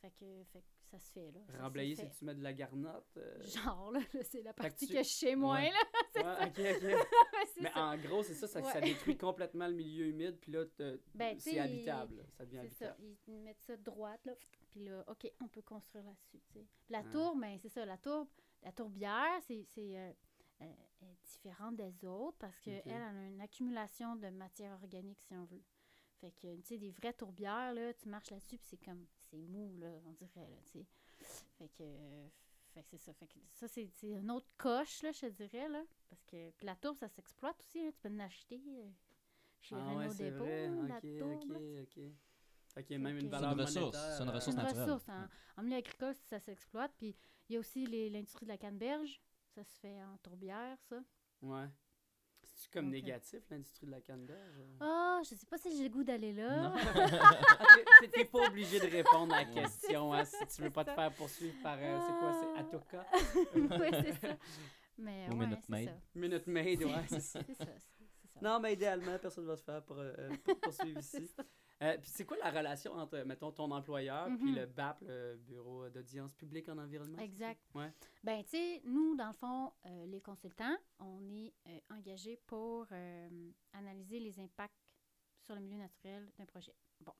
[0.00, 1.40] Fait que, fait que ça se fait là.
[1.60, 3.16] Remblayer, c'est tu mets de la garnotte?
[3.16, 3.42] euh?
[3.42, 5.70] Genre là, là, c'est la partie tu- que je sais moins Ouais.
[5.70, 5.78] là.
[6.54, 7.04] c'est Ouais, ça.
[7.60, 10.64] Mais en gros, c'est ça, ça, détruit complètement le milieu humide, puis là,
[11.14, 12.16] Ben, c'est habitable.
[12.16, 12.22] là.
[12.36, 12.90] Ça devient C'est ça.
[12.92, 13.16] habitable.
[13.28, 14.32] Ils mettent ça droite là.
[14.70, 16.40] Puis là, ok, on peut construire là-dessus.
[16.88, 17.10] La Ah.
[17.10, 17.84] tour, ben c'est ça.
[17.84, 18.26] La tour,
[18.62, 20.12] la tourbière, c'est euh,
[20.62, 20.64] euh,
[21.02, 25.44] est différente des autres parce qu'elle elle a une accumulation de matière organique, si on
[25.44, 25.62] veut.
[26.20, 29.38] Fait que, tu sais, des vraies tourbières, là, tu marches là-dessus, puis c'est comme, c'est
[29.46, 30.86] mou, là, on dirait, là, tu sais.
[31.58, 32.28] Fait que, euh,
[32.74, 33.12] fait que c'est ça.
[33.14, 35.82] Fait que ça, c'est c'est une autre coche, là, je te dirais, là.
[36.08, 37.92] Parce que, puis la tourbe, ça s'exploite aussi, là.
[37.92, 38.88] Tu peux en acheter euh,
[39.60, 40.68] chez Ah Renault ouais, c'est Dépôt, vrai.
[40.88, 42.02] la Ok, tourbe, ok, ok.
[42.74, 44.36] Fait qu'il y a même une valeur C'est une ressource, monétaire, c'est une euh, C'est
[44.36, 44.82] ressource une naturelle.
[44.84, 45.08] ressource.
[45.08, 46.92] En, en milieu agricole, ça s'exploite.
[46.98, 47.16] Puis
[47.48, 49.22] il y a aussi les- l'industrie de la canneberge.
[49.54, 51.00] Ça se fait en tourbière, ça.
[51.40, 51.68] Ouais.
[52.56, 54.56] C'est-tu comme négatif, l'industrie de la canneberge?
[54.58, 54.76] euh?
[54.80, 56.70] Ah, je sais pas si j'ai le goût d'aller là.
[56.70, 56.74] Non.
[57.20, 60.90] Ah, t'es- pas obligé de répondre à la question hein, si tu veux pas te
[60.92, 63.06] faire poursuivre par, euh, c'est quoi, c'est Atoka?
[63.54, 64.36] oui, c'est ça.
[64.98, 65.88] Mais Ou ouais, Minute c'est Maid.
[65.90, 65.94] ça.
[66.14, 67.40] Minute Maid, ouais, c'est ça.
[67.46, 67.64] C'est c'est-
[68.34, 68.42] c'est.
[68.42, 70.14] Non, mais idéalement, personne ne va se faire pour, euh,
[70.44, 71.34] pour- poursuivre C'est ici.
[71.82, 74.54] Euh, puis c'est quoi la relation entre, mettons, ton employeur puis Mhm.
[74.56, 77.18] le BAP, le Bureau d'audience publique en environnement?
[77.18, 77.60] Exact.
[77.74, 77.92] Ouais.
[78.24, 82.86] Ben, tu sais, nous, dans le fond, euh, les consultants, on est euh, engagés pour
[82.92, 84.74] euh, analyser les impacts
[85.42, 86.74] sur le milieu naturel d'un projet.
[87.00, 87.12] Bon.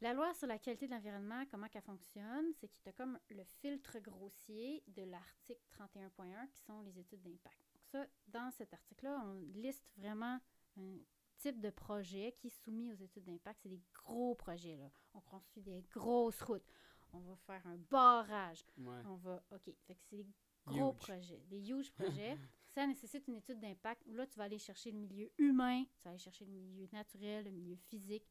[0.00, 3.18] La loi sur la qualité de l'environnement, comment qu'elle fonctionne, c'est qu'il y a comme
[3.30, 7.58] le filtre grossier de l'article 31.1 qui sont les études d'impact.
[7.74, 10.38] Donc ça, dans cet article-là, on liste vraiment
[10.76, 10.98] un
[11.38, 13.60] type de projet qui est soumis aux études d'impact.
[13.62, 14.90] C'est des gros projets, là.
[15.14, 16.66] On construit des grosses routes.
[17.12, 18.64] On va faire un barrage.
[18.76, 19.00] Ouais.
[19.06, 19.42] On va.
[19.52, 19.70] OK.
[19.86, 20.26] Fait que c'est des
[20.66, 20.98] gros Huge.
[20.98, 22.36] projets, des huge projets.
[22.68, 26.02] ça nécessite une étude d'impact où là, tu vas aller chercher le milieu humain, tu
[26.04, 28.26] vas aller chercher le milieu naturel, le milieu physique.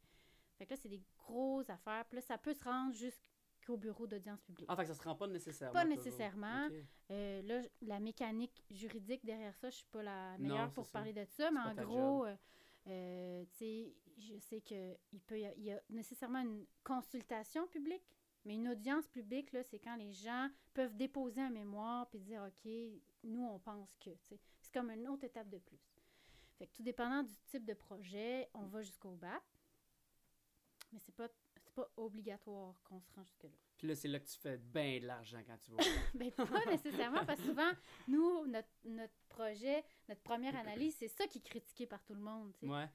[0.57, 2.05] Fait que là, c'est des grosses affaires.
[2.05, 4.67] Puis là, ça peut se rendre jusqu'au bureau d'audience publique.
[4.69, 5.73] Ah, fait que ça se rend pas nécessairement.
[5.73, 6.67] Pas nécessairement.
[7.11, 10.91] Euh, là, la mécanique juridique derrière ça, je suis pas la meilleure pour ça.
[10.93, 12.35] parler de ça, mais en gros, euh,
[12.87, 13.43] euh,
[14.17, 18.03] je sais qu'il peut y a, il y a nécessairement une consultation publique,
[18.45, 22.43] mais une audience publique, là, c'est quand les gens peuvent déposer un mémoire puis dire,
[22.47, 22.71] OK,
[23.23, 24.11] nous, on pense que.
[24.21, 25.79] C'est comme une autre étape de plus.
[26.57, 29.43] Fait que tout dépendant du type de projet, on va jusqu'au BAP.
[30.91, 31.27] Mais c'est pas,
[31.77, 33.51] pas obligatoire qu'on se rend jusque-là.
[33.77, 35.77] Puis là, c'est là que tu fais bien de l'argent quand tu vas.
[36.15, 37.71] Ben, pas nécessairement, parce que souvent,
[38.07, 42.21] nous, notre, notre projet, notre première analyse, c'est ça qui est critiqué par tout le
[42.21, 42.51] monde.
[42.53, 42.73] tu sais.
[42.73, 42.89] ouais.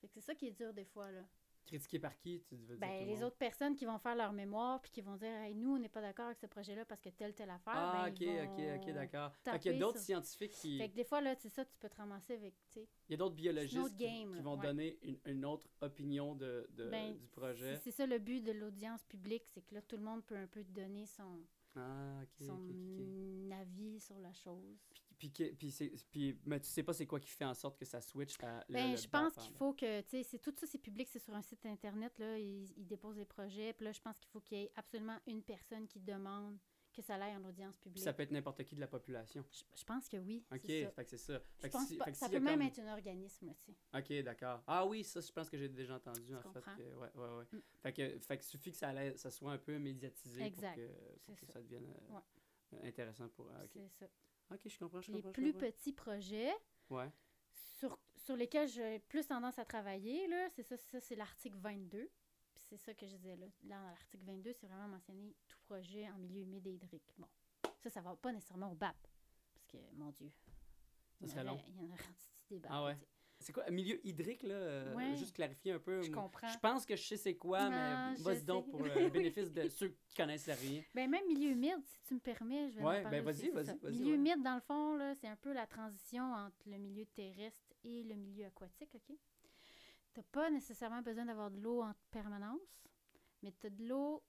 [0.00, 1.12] Fait que c'est ça qui est dur des fois.
[1.12, 1.22] Là.
[1.66, 2.78] Critiqué par qui, tu veux dire?
[2.78, 5.76] Ben, les autres personnes qui vont faire leur mémoire puis qui vont dire hey, nous,
[5.76, 7.72] on n'est pas d'accord avec ce projet-là parce que telle, telle affaire.
[7.74, 9.32] Ah, ben, ok, ils ok, ok, d'accord.
[9.44, 10.78] Fait qu'il y a d'autres sur- scientifiques qui.
[10.78, 12.54] Fait que des fois, là, c'est ça, tu peux te ramasser avec.
[12.68, 12.88] tu sais.
[13.08, 14.62] Il y a d'autres biologistes qui- vont ouais.
[14.66, 17.76] donner une, une autre opinion de, de- Ben, du projet.
[17.82, 20.46] C'est ça le but de l'audience publique, c'est que là, tout le monde peut un
[20.46, 21.40] peu donner son,
[21.76, 24.78] Ah, son avis sur la chose.
[24.90, 27.54] Puis, puis, que- puis, c'est- puis- mais tu sais pas c'est quoi qui fait en
[27.54, 28.64] sorte que ça switch à.
[28.68, 31.34] Ben, le je pense qu'il faut que, tu sais, tout ça, c'est public, c'est sur
[31.34, 34.40] un site internet, là, ils, ils déposent des projets, puis là, je pense qu'il faut
[34.40, 36.58] qu'il y ait absolument une personne qui demande
[36.92, 38.04] que ça aille en audience Puis publique.
[38.04, 39.44] ça peut être n'importe qui de la population.
[39.50, 40.90] Je, je pense que oui, Ok, c'est ça.
[40.92, 41.32] fait que c'est ça.
[41.56, 43.52] Je Fait que pense si- pas- fait que ça peut même comme- être un organisme,
[43.64, 43.98] tu sais.
[44.20, 44.62] Ok, d'accord.
[44.66, 46.48] Ah oui, ça, je pense que j'ai déjà entendu, Tu en fait.
[46.60, 46.76] comprends?
[46.76, 47.44] que- ouais, ouais, ouais.
[47.52, 47.62] Mm.
[47.82, 50.84] Fait que, fait que suffit que ça, allait- ça soit un peu médiatisé Exact, pour
[50.84, 51.52] que, pour c'est que ça.
[51.54, 52.20] ça devienne euh, Ouais.
[52.74, 53.50] euh, intéressant pour.
[53.52, 53.70] ah, ok.
[53.72, 54.06] C'est ça.
[54.50, 55.32] Ok, je comprends, je Les comprends.
[55.32, 56.52] plus petits projets
[56.90, 57.10] Ouais.
[57.78, 62.10] sur, sur lesquels j'ai plus tendance à travailler, là, c'est ça, ça c'est l'article 22.
[62.54, 63.46] Puis c'est ça que je disais là.
[63.64, 67.12] Là, dans l'article 22, c'est vraiment mentionné tout projet en milieu humide et hydrique.
[67.18, 67.26] Bon,
[67.82, 68.96] ça, ça va pas nécessairement au BAP.
[69.54, 70.50] Parce que, mon Dieu, Ça
[71.20, 71.64] il y en serait aurait- long.
[71.68, 72.68] Il y en aurait un petit débat.
[72.70, 72.96] Ah ouais.
[73.44, 74.54] C'est quoi, milieu hydrique, là?
[74.54, 75.14] euh, Ouais.
[75.16, 76.02] Juste clarifier un peu.
[76.02, 76.48] Je comprends.
[76.48, 79.88] Je pense que je sais c'est quoi, mais vas-y donc pour le bénéfice de ceux
[79.88, 80.82] qui connaissent rien.
[80.94, 83.50] Ben, même milieu humide, si tu me permets, je vais en Ouais, parler ben, vas-y,
[83.50, 84.14] vas-y, Milieu ouais.
[84.16, 88.02] humide, dans le fond, là, c'est un peu la transition entre le milieu terrestre et
[88.02, 89.16] le milieu aquatique, OK?
[90.14, 92.60] T'as pas nécessairement besoin d'avoir de l'eau en permanence,
[93.42, 94.22] mais tu as de l'eau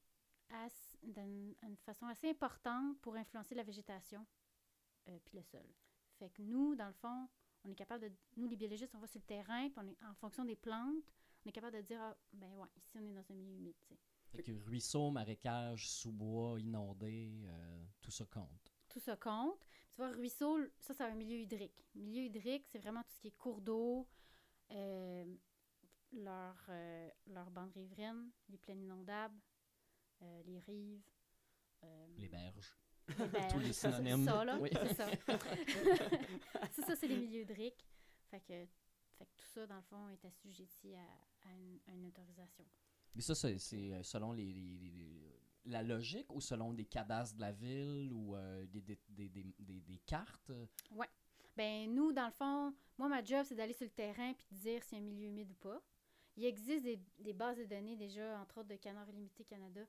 [1.04, 4.25] d'une façon assez importante pour influencer la végétation
[5.10, 5.65] euh, puis le sol.
[6.19, 7.28] Fait que nous, dans le fond,
[7.65, 8.15] on est capable de...
[8.38, 11.04] Nous, les biologistes, on va sur le terrain, puis on est, en fonction des plantes,
[11.45, 13.75] on est capable de dire, ah, ben ouais, ici, on est dans un milieu humide,
[13.82, 13.99] tu sais.
[14.32, 18.71] Fait que ruisseau, marécage, sous-bois, inondé, euh, tout ça compte.
[18.89, 19.60] tout ça compte.
[19.93, 21.86] Tu vois, ruisseau, ça, c'est un milieu hydrique.
[21.95, 24.08] Milieu hydrique, c'est vraiment tout ce qui est cours d'eau,
[24.71, 25.25] euh,
[26.12, 29.39] leur, euh, leur bande riveraine, les plaines inondables,
[30.21, 31.04] euh, les rives.
[31.84, 32.75] euh, Les berges.
[33.13, 33.51] Berges.
[33.53, 34.25] Tous les C'est synonymes.
[34.25, 34.57] ça, là.
[34.59, 34.69] Oui.
[34.73, 35.07] C'est ça.
[36.71, 37.85] c'est ça, c'est les milieux hydriques.
[38.29, 38.65] Fait que,
[39.17, 42.65] fait que tout ça, dans le fond, est assujetti à, à une, à une autorisation.
[43.13, 46.85] Mais ça, c'est c'est, euh, selon les, les- les- les- la logique ou selon des
[46.85, 50.51] cadastres de la ville ou euh, des, des, des, des, des- des cartes?
[51.57, 54.57] Ben nous, dans le fond, moi, ma job, c'est d'aller sur le terrain puis de
[54.57, 55.81] dire s'il y a un milieu humide ou pas.
[56.35, 59.81] Il existe des, des bases de données déjà, entre autres de Canard Illimité Canada,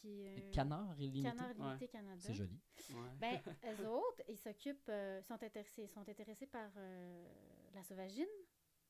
[0.00, 1.28] qui Les euh, canards illimité?
[1.36, 2.20] Canard Illimité Canada.
[2.20, 2.58] C'est joli.
[2.90, 3.10] Ouais.
[3.18, 3.40] Ben,
[3.80, 7.28] eux autres, ils s'occupent, euh, sont intéressés, sont intéressés par euh,
[7.74, 8.26] la sauvagine,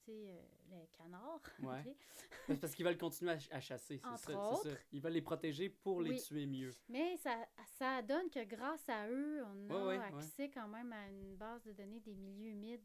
[0.04, 1.40] tu sais, euh, les canards.
[1.62, 2.56] Ouais.
[2.60, 4.70] parce qu'ils veulent continuer à, ch- à chasser, c'est Entre ça.
[4.92, 6.20] Ils veulent les protéger pour les Oui.
[6.22, 6.70] tuer mieux.
[6.88, 7.36] Mais ça,
[7.78, 10.04] ça donne que grâce à eux, on a Ouais, ouais, ouais.
[10.16, 12.84] accès quand même à une base de données des milieux humides.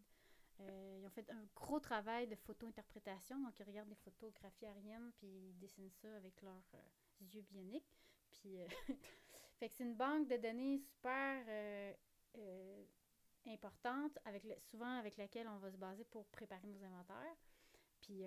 [0.61, 3.37] Euh, ils ont fait un gros travail de photo-interprétation.
[3.41, 6.79] Donc, ils regardent des photographies aériennes, puis ils dessinent ça avec leurs euh,
[7.33, 7.93] yeux bioniques.
[8.45, 8.67] Puis, euh,
[9.59, 11.93] fait que c'est une banque de données super euh,
[12.37, 12.83] euh,
[13.47, 17.35] importante, avec le- souvent avec laquelle on va se baser pour préparer nos inventaires.
[18.01, 18.23] Puis,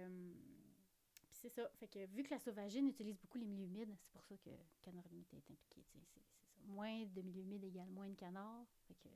[1.14, 1.70] puis c'est ça.
[1.78, 4.50] Fait que vu que la sauvagine utilise beaucoup les milieux humides, c'est pour ça que
[4.83, 5.83] Canard Limité est impliqué.
[5.85, 6.20] C'est c'est ça.
[6.64, 8.66] Moins de milieux humides égale moins de canards.
[8.88, 9.09] Fait que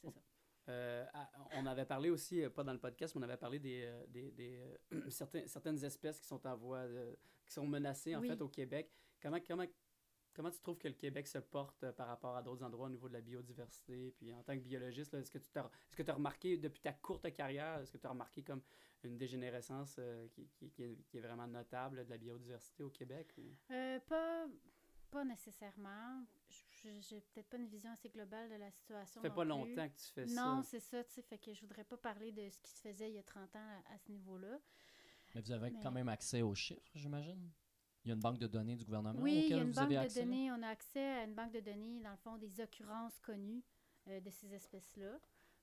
[0.00, 0.12] c'est ça.
[0.70, 1.06] Euh,
[1.52, 4.58] on avait parlé aussi, pas dans le podcast, mais on avait parlé des, des, des,
[4.92, 7.16] euh, certains- certaines espèces qui sont en voie de-
[7.46, 8.28] qui sont menacées en Oui.
[8.28, 8.90] fait au Québec.
[9.20, 9.66] Comment, comment,
[10.34, 12.90] comment tu trouves que le Québec se porte euh, par rapport à d'autres endroits au
[12.90, 14.12] niveau de la biodiversité?
[14.18, 16.80] Puis en tant que biologiste, est-ce que tu as, est-ce que tu as remarqué depuis
[16.80, 18.62] ta courte carrière, est-ce que tu as remarqué comme
[19.02, 22.90] une dégénérescence euh, qui, qui, qui est, qui est vraiment notable de la biodiversité au
[22.90, 23.32] Québec?
[23.38, 24.46] ou- Euh, pas,
[25.10, 26.24] pas nécessairement.
[27.00, 29.20] J'ai peut-être pas une vision assez globale de la situation.
[29.20, 29.48] Ça fait non pas plus.
[29.48, 30.68] longtemps que tu fais Non, ça.
[30.70, 31.22] c'est ça, tu sais.
[31.22, 33.56] Fait que je voudrais pas parler de ce qui se faisait il y a 30
[33.56, 34.58] ans à, à ce niveau-là.
[35.34, 37.50] Mais vous avez Mais- quand même accès aux chiffres, j'imagine?
[38.04, 39.80] Il y a une banque de données du gouvernement Oui, il y a une vous
[39.80, 40.52] banque avez de données.
[40.52, 43.64] On a accès à une banque de données, dans le fond, des occurrences connues
[44.08, 45.18] euh, de ces espèces-là.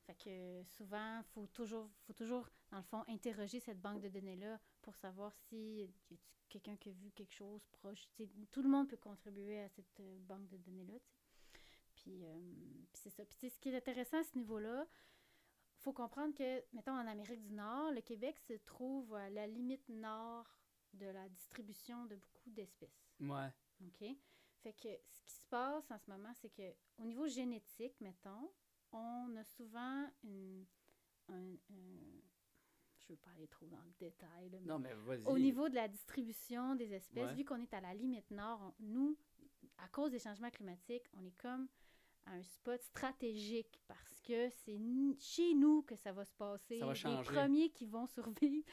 [0.07, 4.09] Fait que souvent, il faut toujours, faut toujours, dans le fond, interroger cette banque de
[4.09, 6.17] données-là pour savoir si y a
[6.49, 8.07] quelqu'un qui a vu quelque chose proche.
[8.49, 10.97] Tout le monde peut contribuer à cette euh, banque de données-là.
[11.93, 12.39] Puis, euh,
[12.91, 13.23] puis c'est ça.
[13.23, 14.87] Puis ce qui est intéressant à ce niveau-là,
[15.77, 19.87] faut comprendre que, mettons, en Amérique du Nord, le Québec se trouve à la limite
[19.89, 20.47] nord
[20.93, 23.09] de la distribution de beaucoup d'espèces.
[23.19, 23.49] Ouais.
[23.85, 24.05] OK?
[24.63, 28.51] Fait que ce qui se passe en ce moment, c'est que au niveau génétique, mettons,
[28.91, 30.65] on a souvent une.
[31.29, 32.21] un- un-
[32.97, 34.49] je je veux pas aller trop dans le détail.
[34.49, 35.23] là, mais Non, mais vas-y.
[35.25, 37.35] au niveau de la distribution des espèces, Ouais.
[37.35, 39.17] vu qu'on est à la limite nord, on- nous,
[39.77, 41.67] à cause des changements climatiques, on est comme
[42.25, 44.77] à un spot stratégique parce que c'est
[45.19, 46.79] chez nous que ça va se passer.
[46.79, 47.23] Ça va Les changer.
[47.31, 48.65] premiers qui vont survivre,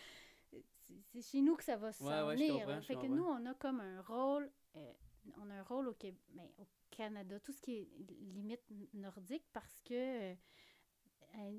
[1.13, 3.07] c'est- chez nous que ça va se Ouais, s'en ouais, je venir, je Fait que
[3.07, 4.93] nous, on a comme un rôle, euh,
[5.41, 6.21] on a un rôle au, Québec,
[6.59, 7.89] au Canada, tout ce qui est
[8.21, 8.63] limite
[8.95, 10.35] nordique parce que euh,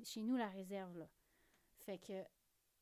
[0.04, 1.08] chez nous, la réserve, là.
[1.78, 2.22] Fait que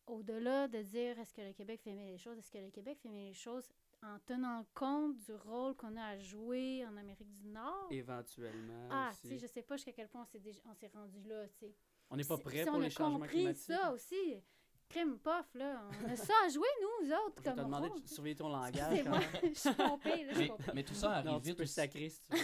[0.07, 2.99] au-delà de dire est-ce que le Québec fait mieux les choses, est-ce que le Québec
[3.03, 3.69] fait mieux les choses
[4.03, 7.89] en tenant compte du rôle qu'on a à jouer en Amérique du Nord?
[7.91, 8.89] Éventuellement.
[8.91, 11.21] ah, tu sais, je sais pas jusqu'à quel point on s'est, déjà- on s'est rendu
[11.25, 11.75] là, tu sais.
[12.11, 13.65] On n'est pas prêt si pour on les a changements compris climatiques.
[13.67, 14.43] ça aussi,
[14.89, 17.89] crème puff, là, on a ça à jouer, nous, autres, Je vais te comme demander
[17.89, 18.03] rôle.
[18.03, 18.97] de surveiller ton langage.
[18.97, 19.55] C'est quand moi, même.
[19.55, 20.73] je suis pompée, là, je suis Mais, pompée.
[20.75, 21.57] mais tout ça arrive Non, tu vite.
[21.57, 21.73] peux aussi.
[21.75, 22.43] sacrer si tu veux.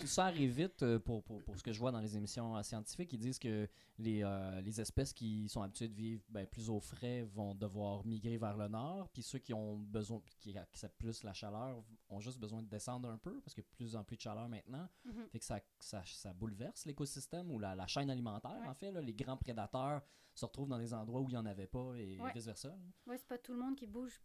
[0.00, 2.62] Tout ça arrive vite euh, pour, pour, pour ce que je vois dans les émissions
[2.62, 3.12] scientifiques.
[3.12, 6.80] Ils disent que les, euh, les espèces qui sont habituées de vivre ben, plus au
[6.80, 9.08] frais vont devoir migrer vers le nord.
[9.10, 13.08] Puis ceux qui ont besoin, qui acceptent plus la chaleur, ont juste besoin de descendre
[13.08, 14.88] un peu parce qu'il y a de plus en plus de chaleur maintenant.
[15.04, 15.28] Mhm.
[15.28, 18.58] Fait que ça, ça, ça bouleverse l'écosystème ou la, la chaîne alimentaire.
[18.60, 18.68] Ouais.
[18.68, 19.00] En fait, là.
[19.00, 20.02] les grands prédateurs
[20.34, 22.32] se retrouvent dans des endroits où il n'y en avait pas et Ouais.
[22.34, 22.76] vice-versa.
[23.06, 24.20] Ouais, c'est pas tout le monde qui bouge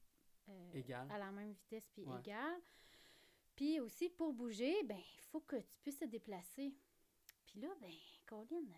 [0.50, 1.08] euh, Égal.
[1.12, 2.20] à la même vitesse puis Ouais.
[2.20, 2.60] égal.
[3.56, 6.74] Puis aussi, pour bouger, ben, il faut que tu puisses te déplacer.
[7.46, 7.92] Puis là, ben,
[8.26, 8.76] Colin, euh,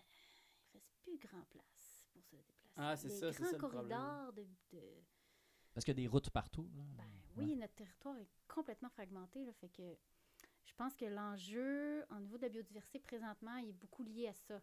[0.72, 2.72] il reste plus grand place pour se déplacer.
[2.76, 3.88] Ah, c'est ça, c'est ça le problème.
[3.88, 5.02] corridors de, de-
[5.72, 6.68] Parce qu'il y a des routes partout.
[6.74, 6.82] là.
[6.96, 7.04] Ben
[7.36, 7.44] Ouais.
[7.46, 9.96] oui, notre territoire est complètement fragmenté, là, fait que
[10.64, 14.34] je pense que l'enjeu, au niveau de la biodiversité, présentement, il est beaucoup lié à
[14.34, 14.60] ça.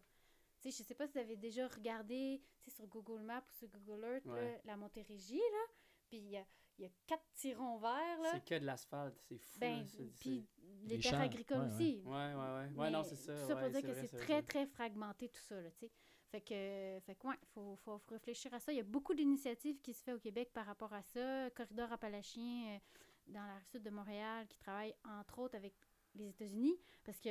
[0.60, 3.44] Tu sais, je sais pas si vous avez déjà regardé tu sais, sur Google Maps
[3.50, 5.66] ou sur Google Earth, là, la Montérégie, là,
[6.08, 6.46] puis il y a,
[6.78, 8.30] il y a quatre tirons verts, là.
[8.34, 9.58] C'est que de l'asphalte, c'est fou.
[9.60, 9.86] Ben,
[10.18, 10.46] puis
[10.84, 12.00] les Les terres champs, agricoles ouais, aussi.
[12.02, 12.70] c'est- Ouais, ouais, ouais.
[12.76, 13.32] Ouais, non, c'est ça.
[13.34, 14.42] Tout ça ouais, pour dire que c'est très, vrai.
[14.42, 15.90] très fragmenté, tout ça, là, tu sais.
[16.30, 18.72] Fait que, fait que ouais, faut, faut, faut réfléchir à ça.
[18.72, 21.50] Il y a beaucoup d'initiatives qui se fait au Québec par rapport à ça.
[21.50, 22.78] Corridor appalachien euh,
[23.26, 25.74] dans la rive sud de Montréal qui travaille entre autres avec
[26.14, 27.28] les États-Unis parce que,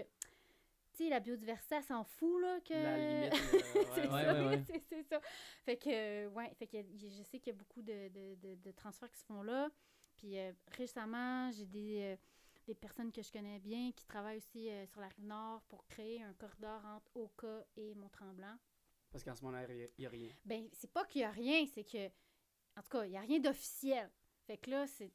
[0.94, 2.74] tu sais, la biodiversité, elle s'en fout, là, que...
[2.74, 3.34] La limite.
[3.96, 4.64] c'est ouais, ça, ouais, ouais.
[4.90, 5.22] c'est- ça.
[5.64, 8.56] Fait que, euh, ouais, fait que je sais qu'il y a beaucoup de, de, de,
[8.56, 9.70] de transferts qui se font là.
[10.18, 12.16] Puis euh, récemment, j'ai des, euh,
[12.68, 16.22] des personnes que je connais bien qui travaillent aussi sur la rive nord pour créer
[16.22, 18.58] un corridor entre Oka et Mont-Tremblant.
[19.12, 20.30] Parce qu'en ce moment, il n'y a rien.
[20.46, 22.08] Ben, c'est pas qu'il y a rien, c'est que,
[22.78, 24.10] en tout cas, il y a rien d'officiel.
[24.52, 25.10] Fait que là, c'est,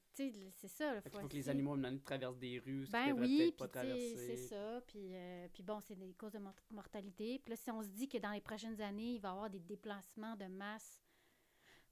[0.66, 0.94] ça.
[0.94, 3.68] là, faut que les animaux, à un moment donné, traversent des rues, ben oui, pas
[3.68, 4.16] traverser.
[4.16, 4.80] c'est ça.
[4.86, 7.38] Puis, euh, puis bon, c'est des causes de mort- mortalité.
[7.44, 9.50] Puis là, si on se dit que dans les prochaines années, il va y avoir
[9.50, 11.02] des déplacements de masse,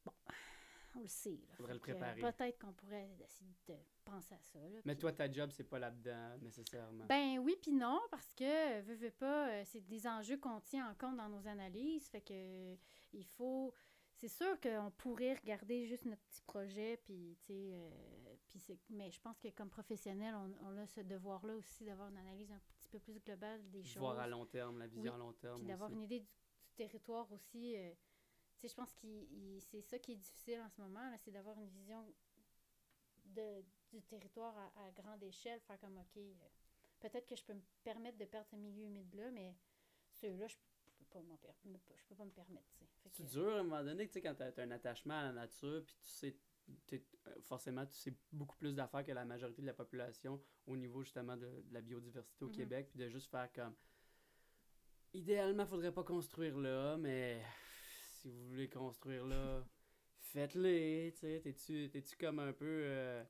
[0.07, 0.13] bon,
[0.97, 1.33] on le sait.
[1.33, 1.55] là.
[1.57, 2.21] Faudrait le que, préparer.
[2.23, 3.75] Peut-être qu'on pourrait essayer de
[4.07, 4.59] penser à ça.
[4.61, 7.05] là, Mais puis- toi, ta job, c'est pas là-dedans, nécessairement.
[7.05, 10.89] ben oui, puis non, parce que, veux, veux pas, euh, c'est des enjeux qu'on tient
[10.91, 12.09] en compte dans nos analyses.
[12.09, 12.75] Fait que, euh,
[13.13, 13.75] il faut.
[14.17, 17.91] C'est sûr qu'on pourrait regarder juste notre petit projet, puis, euh,
[18.49, 22.09] puis c'est- mais je pense que comme professionnel, on, on a ce devoir-là aussi d'avoir
[22.09, 23.99] une analyse un petit peu plus globale des choses.
[23.99, 25.57] Voir à long terme, la vision Oui, à long terme.
[25.59, 27.77] Puis d'avoir une idée du, du territoire aussi.
[27.77, 27.93] euh,
[28.57, 31.59] tu sais, je pense que c'est ça qui est difficile en ce moment, c'est d'avoir
[31.59, 32.07] une vision
[33.25, 36.33] de, du territoire à, à grande échelle, faire comme, OK, euh,
[37.01, 39.57] peut-être que je peux me permettre de perdre ce milieu humide-là, mais
[40.21, 40.63] ceux-là, je peux
[41.21, 41.21] pas
[41.97, 42.67] je peux pas me permettre,
[43.13, 45.33] C'est dur à un moment donné, tu sais, quand tu as, un attachement à la
[45.33, 46.37] nature, puis tu sais,
[46.93, 51.03] euh, forcément, tu sais beaucoup plus d'affaires que la majorité de la population au niveau
[51.03, 52.55] justement de, de la biodiversité au Mhm.
[52.55, 53.75] Québec, puis de juste faire comme.
[55.13, 57.41] Idéalement, faudrait pas construire là, mais
[58.11, 59.65] si vous voulez construire là,
[60.19, 61.41] faites-le, tu sais.
[61.41, 62.65] T'es-tu t'es-tu comme un peu.
[62.67, 63.23] euh,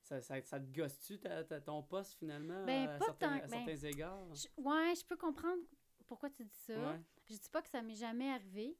[0.00, 1.18] ça, ça, ça te gosse-tu
[1.66, 4.34] ton poste finalement Ben, à, pas certains, tant- à ben, certains égards?
[4.34, 5.62] Je- ouais, je peux comprendre
[6.08, 6.74] pourquoi tu dis ça?
[6.92, 7.00] Ouais.
[7.28, 8.76] Je dis pas que ça m'est jamais arrivé,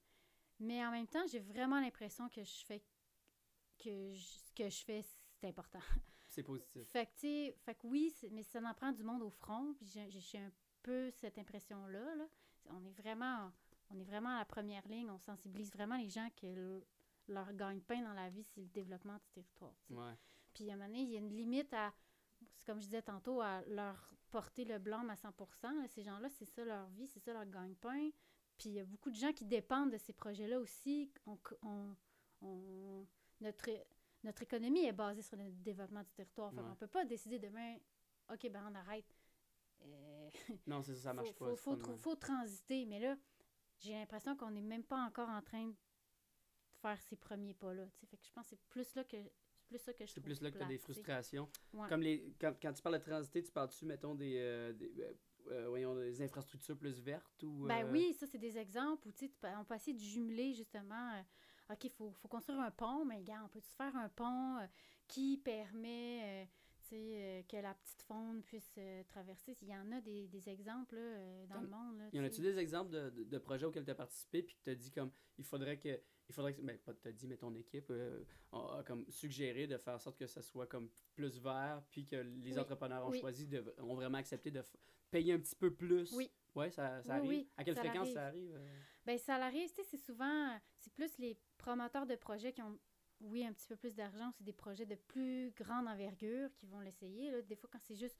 [0.59, 2.83] mais en même temps, j'ai vraiment l'impression que je fais
[3.79, 5.03] que je- ce que je fais,
[5.41, 5.79] c'est important.
[6.31, 6.87] C'est positif.
[6.91, 9.73] Fait que, tu sais, fait que oui, mais ça en prend du monde au front.
[9.75, 12.15] Puis j'ai un peu cette impression-là.
[12.17, 12.29] Là.
[12.71, 13.51] On est vraiment
[13.91, 15.11] on est vraiment à la première ligne.
[15.11, 16.85] On sensibilise vraiment les gens que le-
[17.29, 19.75] leur gagne-pain dans la vie, c'est le développement du territoire.
[19.89, 20.15] Ouais.
[20.53, 21.95] Puis à un moment donné, il y a une limite à,
[22.67, 25.29] comme je disais tantôt, à leur porter le blâme à 100
[25.63, 25.89] là.
[25.89, 28.11] Ces gens-là, c'est ça leur vie, c'est ça leur gagne-pain.
[28.57, 31.11] Puis il y a beaucoup de gens qui dépendent de ces projets-là aussi.
[31.27, 31.97] On, on-
[32.43, 33.07] on-
[33.41, 33.71] notre,
[34.25, 36.53] notre économie est basée sur le développement du territoire.
[36.53, 36.63] Ouais.
[36.63, 37.77] qu'on peut pas décider demain,
[38.33, 39.17] OK, ben on arrête.
[39.83, 40.31] Euh,
[40.67, 41.57] Non, c'est ça, ça marche faut, pas.
[41.57, 42.85] faut, c'est faut, transiter.
[42.87, 43.17] Mais là,
[43.79, 45.75] j'ai l'impression qu'on n'est même pas encore en train de
[46.83, 47.87] faire ces premiers pas-là.
[48.11, 49.17] Fait que je pense que c'est plus là que
[49.69, 51.49] plus ça que je C'est plus là que tu as des frustrations.
[51.73, 51.89] Ouais.
[51.89, 55.13] Comme les, quand, quand tu parles de transiter, tu parles-tu, mettons, des, euh, des, euh,
[55.51, 57.67] euh, voyons, des infrastructures plus vertes ou...
[57.67, 60.53] Ben euh, oui, ça, c'est des exemples où, tu sais, on peut essayer de jumeler,
[60.55, 61.23] justement,
[61.71, 64.59] OK, il faut, faut construire un pont, mais gars, on peut-tu faire un pont
[65.07, 66.49] qui permet,
[66.97, 69.57] euh, tu que la petite faune puisse euh, traverser?
[69.63, 71.99] Il y en a des, des exemples là, euh, dans le monde.
[71.99, 74.43] Là, Y en tu a-tu des exemples de, de, de projets auxquels tu as participé
[74.43, 77.13] puis que tu as dit comme il faudrait que il faudrait que ben pas t'as
[77.13, 77.91] dit mais ton équipe
[78.53, 82.17] a, comme suggéré de faire en sorte que ça soit comme plus vert puis que
[82.17, 83.21] les Oui, entrepreneurs ont oui.
[83.21, 84.63] choisi de ont vraiment accepté de
[85.11, 86.13] payer un petit peu plus.
[86.15, 86.31] Oui.
[86.55, 87.29] Ouais, ça, ça Oui, arrive.
[87.29, 88.15] oui, à quelle ça fréquence arrive.
[88.15, 88.61] ça arrive?
[89.07, 92.79] Ben, ça l'arrive, tu sais, c'est souvent, c'est plus les promoteurs de projets qui ont,
[93.21, 96.81] oui, un petit peu plus d'argent, c'est des projets de plus grande envergure qui vont
[96.81, 97.31] l'essayer.
[97.31, 97.43] là.
[97.43, 98.19] Des fois, quand c'est juste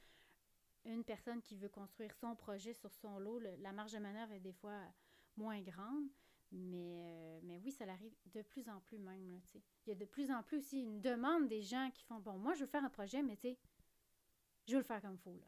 [0.85, 4.33] une personne qui veut construire son projet sur son lot, le- la marge de manœuvre
[4.33, 4.81] est des fois
[5.37, 6.09] moins grande.
[6.51, 9.63] Mais, euh, mais oui, ça l'arrive de plus en plus même, là, tu sais.
[9.87, 12.39] Il y a de plus en plus aussi une demande des gens qui font, bon,
[12.39, 13.59] moi, je veux faire un projet, mais tu sais,
[14.67, 15.45] je veux le faire comme il faut, là.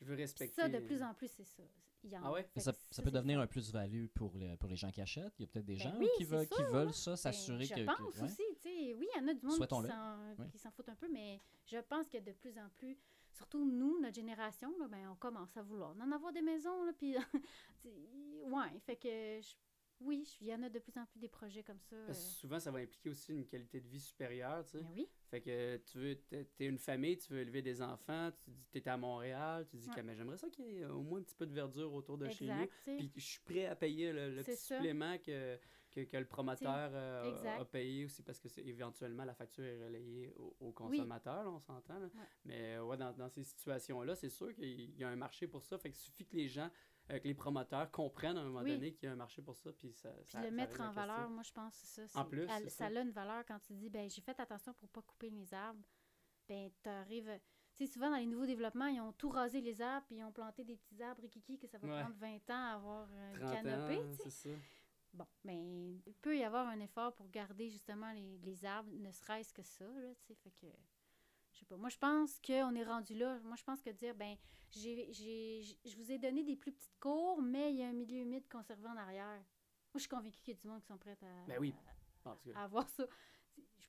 [0.00, 0.54] Je veux Puis respecter.
[0.54, 1.64] ça, de plus en plus, c'est ça.
[2.04, 2.32] Il y en Ah a.
[2.34, 2.48] ouais?
[2.58, 5.34] Ça, ça peut devenir un plus-value pour les, pour les gens qui achètent.
[5.40, 7.16] Il y a peut-être des Ben gens oui, qui, veulent, qui sûr, veulent ça, Ben,
[7.16, 7.80] s'assurer je que.
[7.80, 8.22] que- pense ouais.
[8.22, 10.48] aussi, tu sais, oui, il y en a du monde qui s'en, Oui.
[10.50, 12.96] qui s'en foutent un peu, mais je pense que de plus en plus,
[13.30, 16.92] surtout nous, notre génération, là, ben, on commence à vouloir en avoir des maisons, là,
[16.96, 17.16] puis,
[17.84, 19.54] ouais, fait que, je-
[20.00, 21.96] oui, il y en a de plus en plus des projets comme ça.
[22.06, 24.78] Parce que souvent, ça va impliquer aussi une qualité de vie supérieure, tu sais.
[24.78, 28.30] euh, ben oui, Fait que tu veux, t'es une famille, tu veux élever des enfants,
[28.44, 30.02] tu dis t'es à Montréal, tu dis Ouais.
[30.02, 32.28] mais j'aimerais ça qu'il y ait au moins un petit peu de verdure autour de
[32.28, 32.66] chez nous.
[32.84, 34.74] Puis je suis prêt à payer le, petit ça.
[34.76, 35.58] supplément que,
[35.94, 39.82] que, que le promoteur euh, a- payé aussi parce que c'est éventuellement la facture est
[39.84, 42.00] relayée au, au consommateur, là, on s'entend.
[42.00, 42.08] Ouais.
[42.44, 45.64] Mais euh, ouais, dans, dans ces situations-là, c'est sûr qu'il y a un marché pour
[45.64, 45.78] ça.
[45.78, 46.68] Fait qu'il suffit que les gens,
[47.10, 48.72] euh, que les promoteurs comprennent à un moment Oui.
[48.74, 49.72] donné qu'il y a un marché pour ça.
[49.72, 50.92] Puis, ça, Puis ça- le ça mettre en question.
[51.00, 52.20] valeur, moi, je pense que c'est ça.
[52.20, 54.88] En plus, elle- ça a une valeur quand tu dis, ben j'ai fait attention pour
[54.88, 55.82] pas couper les arbres.
[56.48, 57.30] Ben, t'arrives...
[57.76, 60.22] Tu sais, souvent, dans les nouveaux développements, ils ont tout rasé les arbres, puis ils
[60.24, 62.00] ont planté des petits arbres kiki que ça va Ouais.
[62.02, 64.22] prendre 20 ans à avoir euh, une 30 canopée, ans, tu sais.
[64.30, 64.56] c'est ça.
[65.14, 69.10] Bon, ben, il peut y avoir un effort pour garder justement les, les arbres, ne
[69.12, 70.66] serait-ce que ça, là, tu sais, fait que,
[71.52, 71.76] je sais pas.
[71.76, 73.38] Moi, je pense qu'on est rendu là.
[73.44, 74.36] Moi, je pense que dire, ben,
[74.70, 78.22] j'ai, je vous ai donné des plus petites cours, mais il y a un milieu
[78.22, 79.38] humide conservé en arrière.
[79.38, 79.44] Moi,
[79.94, 81.72] je suis convaincue qu'il y a du monde qui sont prêts à, Ben oui.
[82.24, 82.58] à, tout cas.
[82.58, 83.06] à avoir ça.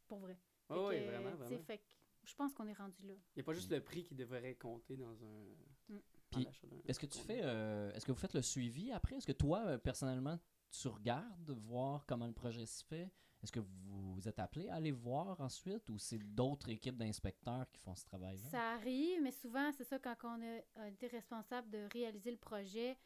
[0.08, 0.38] Pour vrai.
[0.70, 1.64] Ah Fait oui, que, vraiment, vraiment.
[1.64, 1.84] fait que
[2.24, 3.14] je pense qu'on est rendu là.
[3.14, 5.46] Il n'y a pas juste le prix qui devrait compter dans un.
[5.90, 6.00] Mm.
[6.30, 6.48] Puis,
[6.86, 9.16] Est-ce que tu fais, euh, est-ce que vous faites le suivi après?
[9.16, 10.40] Est-ce que toi euh, personnellement
[10.72, 14.92] tu regardes voir comment le projet se fait Est-ce que vous êtes appelé à aller
[14.92, 18.50] voir ensuite ou c'est d'autres équipes d'inspecteurs qui font ce travail-là?
[18.50, 20.42] Ça arrive, mais souvent, c'est ça, quand on
[20.82, 22.98] a, été responsable de réaliser le projet,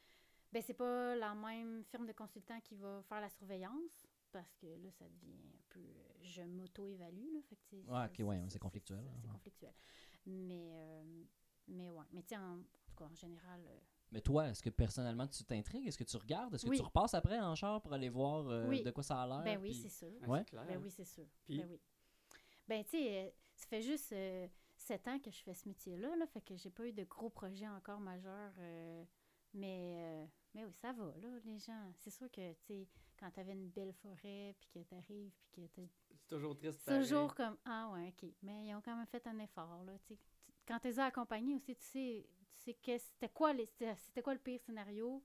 [0.51, 4.67] ben c'est pas la même firme de consultants qui va faire la surveillance, parce que
[4.67, 5.79] là, ça devient un peu...
[5.79, 7.75] euh, je m'auto-évalue, là, fait que.
[7.89, 9.31] Ah, ok, ouais, c'est- ouais, c'est conflictuel, C'est hein.
[9.33, 9.73] conflictuel.
[10.25, 11.23] Mais, euh,
[11.67, 13.61] mais ouais, mais tiens, en, en tout cas, en général...
[13.67, 13.79] euh,
[14.11, 15.87] Mais toi, est-ce que personnellement tu t'intrigues?
[15.87, 16.53] Est-ce que tu regardes?
[16.55, 16.77] Est-ce que Oui.
[16.77, 18.81] tu repasses après en char pour aller voir euh, Oui.
[18.83, 20.11] de quoi ça a l'air ben oui, c'est sûr.
[20.23, 20.43] Ah, Ouais.
[20.45, 20.65] clair.
[20.65, 21.25] Ben oui, c'est sûr.
[21.47, 21.79] Ben oui.
[22.67, 26.15] Ben, tu sais, euh, ça fait juste euh, sept ans que je fais ce métier-là,
[26.15, 28.53] là, fait que j'ai pas eu de gros projets encore majeurs.
[28.59, 29.03] euh,
[29.53, 31.91] mais, euh, mais oui, ça va, là, les gens.
[31.97, 32.87] C'est sûr que, tu sais,
[33.19, 35.81] quand t'avais une belle forêt, puis que t'arrives, puis que t'as
[36.15, 36.79] C'est toujours triste.
[36.85, 39.97] c'est toujours comme ah ouais ok mais ils ont quand même fait un effort là
[40.05, 40.19] tu sais.
[40.67, 42.25] Quand tu les as accompagnés aussi tu sais
[42.75, 45.23] que c'était quoi les c'était c'était quoi le pire scénario?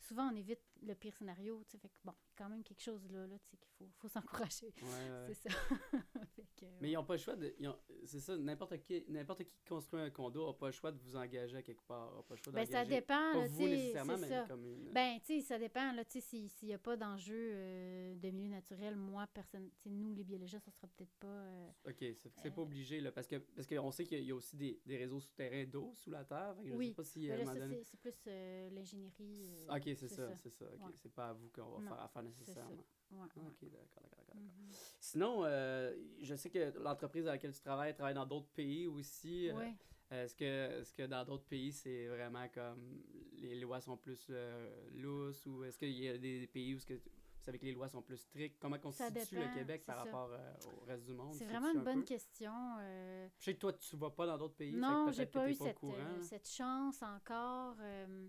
[0.00, 3.06] Souvent on évite le pire scénario tu sais fait que bon quand même quelque chose
[3.10, 4.08] là là tu sais qu'il faut faut
[4.48, 4.72] s'encourager.
[4.82, 5.34] Ouais, ouais.
[5.34, 5.58] c'est ça
[6.66, 7.54] que, Mais ils n'ont pas le choix de.
[7.66, 10.98] ont- C'est ça, n'importe qui, n'importe qui construit un condo n'a pas le choix de
[10.98, 12.24] vous engager à quelque part.
[12.24, 14.90] pas le choix ben ça dépend Pas là, vous nécessairement, mais ça comme une.
[14.92, 18.48] ben tu sais ça dépend là si- s'il n'y a pas d'enjeu euh, de milieu
[18.50, 22.60] naturel moi personne nous les biologistes on sera peut-être pas euh, Ok, c'est c'est pas
[22.60, 25.20] Euh, obligé, là, parce que parce qu'on sait qu'il y a- aussi des, des réseaux
[25.20, 26.56] souterrains d'eau sous la terre.
[26.64, 26.88] je Oui.
[26.88, 30.64] sais pas si à ben donné- c'est plus euh, l'ingénierie Ok, c'est ça, c'est ça.
[30.66, 30.80] ok.
[30.86, 30.92] Ouais.
[30.96, 32.70] C'est pas à vous qu'on va Non, faire affaire nécessairement.
[33.10, 33.24] ouais, Ah.
[33.36, 34.42] Ok, d'accord, d'accord, d'accord.
[34.42, 34.72] Mhm.
[35.00, 39.48] Sinon, euh, je sais que l'entreprise dans laquelle tu travailles travaille dans d'autres pays aussi.
[39.50, 39.74] euh, Ouais.
[40.10, 40.44] Est-ce que,
[40.82, 43.02] est que dans d'autres pays, c'est vraiment comme
[43.38, 46.84] les lois sont plus euh, lousses ou est-ce qu'il y a des pays où ce
[46.84, 47.00] que, vous
[47.40, 48.58] savez que les lois sont plus strictes?
[48.60, 50.02] Comment Ça constitue dépend, le Québec par ça.
[50.04, 51.32] rapport euh, au reste du monde?
[51.34, 52.04] C'est vraiment un une bonne peu?
[52.04, 52.52] question.
[52.80, 54.72] euh, Je sais que toi, tu vas pas dans d'autres pays.
[54.72, 57.76] non, j'ai pas eu cette, euh, cette chance encore.
[57.80, 58.28] euh,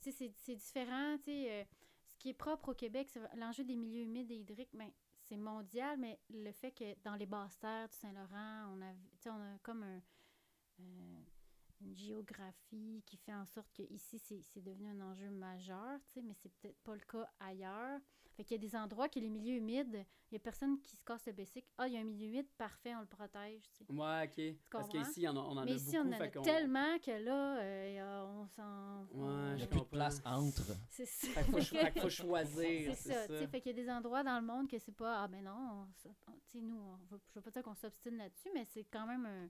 [0.00, 1.18] c'est différent.
[1.28, 1.64] euh,
[2.06, 4.74] ce qui est propre au Québec, c'est l'enjeu des milieux humides et hydriques.
[4.74, 4.90] Ben,
[5.28, 9.40] c'est mondial, mais le fait que dans les basses terres du Saint-Laurent, on a, on
[9.40, 10.00] a comme un,
[10.80, 11.20] euh,
[11.80, 16.52] une géographie qui fait en sorte que ici c'est devenu un enjeu majeur, mais c'est
[16.54, 18.00] peut-être pas le cas ailleurs.
[18.38, 20.94] Fait qu'il y a des endroits que les milieux humides, il y a personne qui
[20.96, 21.66] se casse le basic.
[21.76, 23.92] Ah, il y a un milieu humide, parfait, on le protège, tu sais.
[23.92, 24.56] Ouais, ok.
[24.70, 26.08] Parce qu'ici, on, en- on en Mais a ici, beaucoup.
[26.08, 29.00] on en a tellement que là, euh, a- on s'en...
[29.10, 30.62] Ouais, Il n'y je a plus de place entre.
[30.88, 31.26] C'est ça.
[31.42, 32.94] Fait qu'il faut, choisir.
[32.94, 33.46] C'est ça, sais.
[33.48, 35.88] Fait qu'il y a des endroits dans le monde que c'est pas, ah ben non,
[36.00, 36.08] tu
[36.46, 39.48] sais, nous, on je veux pas dire qu'on s'obstine là-dessus, mais c'est quand même un.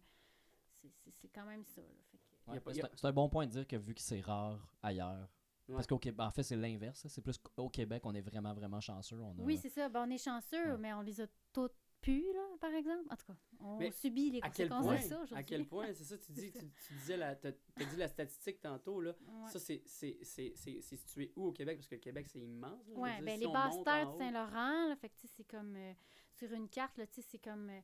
[0.81, 3.67] c'est- C'est c'est quand même ça, a Ouais, a- c'est un bon point de dire
[3.67, 5.29] que vu que c'est rare ailleurs.
[5.69, 5.75] Ouais.
[5.75, 7.07] Parce qu'au Québec, en fait, c'est l'inverse.
[7.09, 9.21] C'est plus qu'au Québec, on est vraiment, vraiment chanceux.
[9.21, 9.89] On a, Oui, c'est ça.
[9.89, 10.79] Ben, on est chanceux, Ouais.
[10.79, 13.05] mais on les a toutes pu, là, par exemple.
[13.11, 14.97] En tout cas, on Mais subit les À quel conséquences point?
[14.97, 15.35] de ça aujourd'hui.
[15.37, 15.87] À quel point?
[15.93, 17.53] C'est ça, tu dis, tu, tu disais la, dit
[17.97, 19.15] la statistique tantôt, là.
[19.27, 19.51] Ouais.
[19.51, 21.77] Ça, c'est, c'est, c'est, c'est, c'est situé où au Québec?
[21.77, 22.85] Parce que le Québec, c'est immense.
[22.85, 25.93] dire, ben si les basses terres de Saint-Laurent, là, fait que c'est comme euh,
[26.33, 27.81] sur une carte, là, tu sais, c'est comme euh,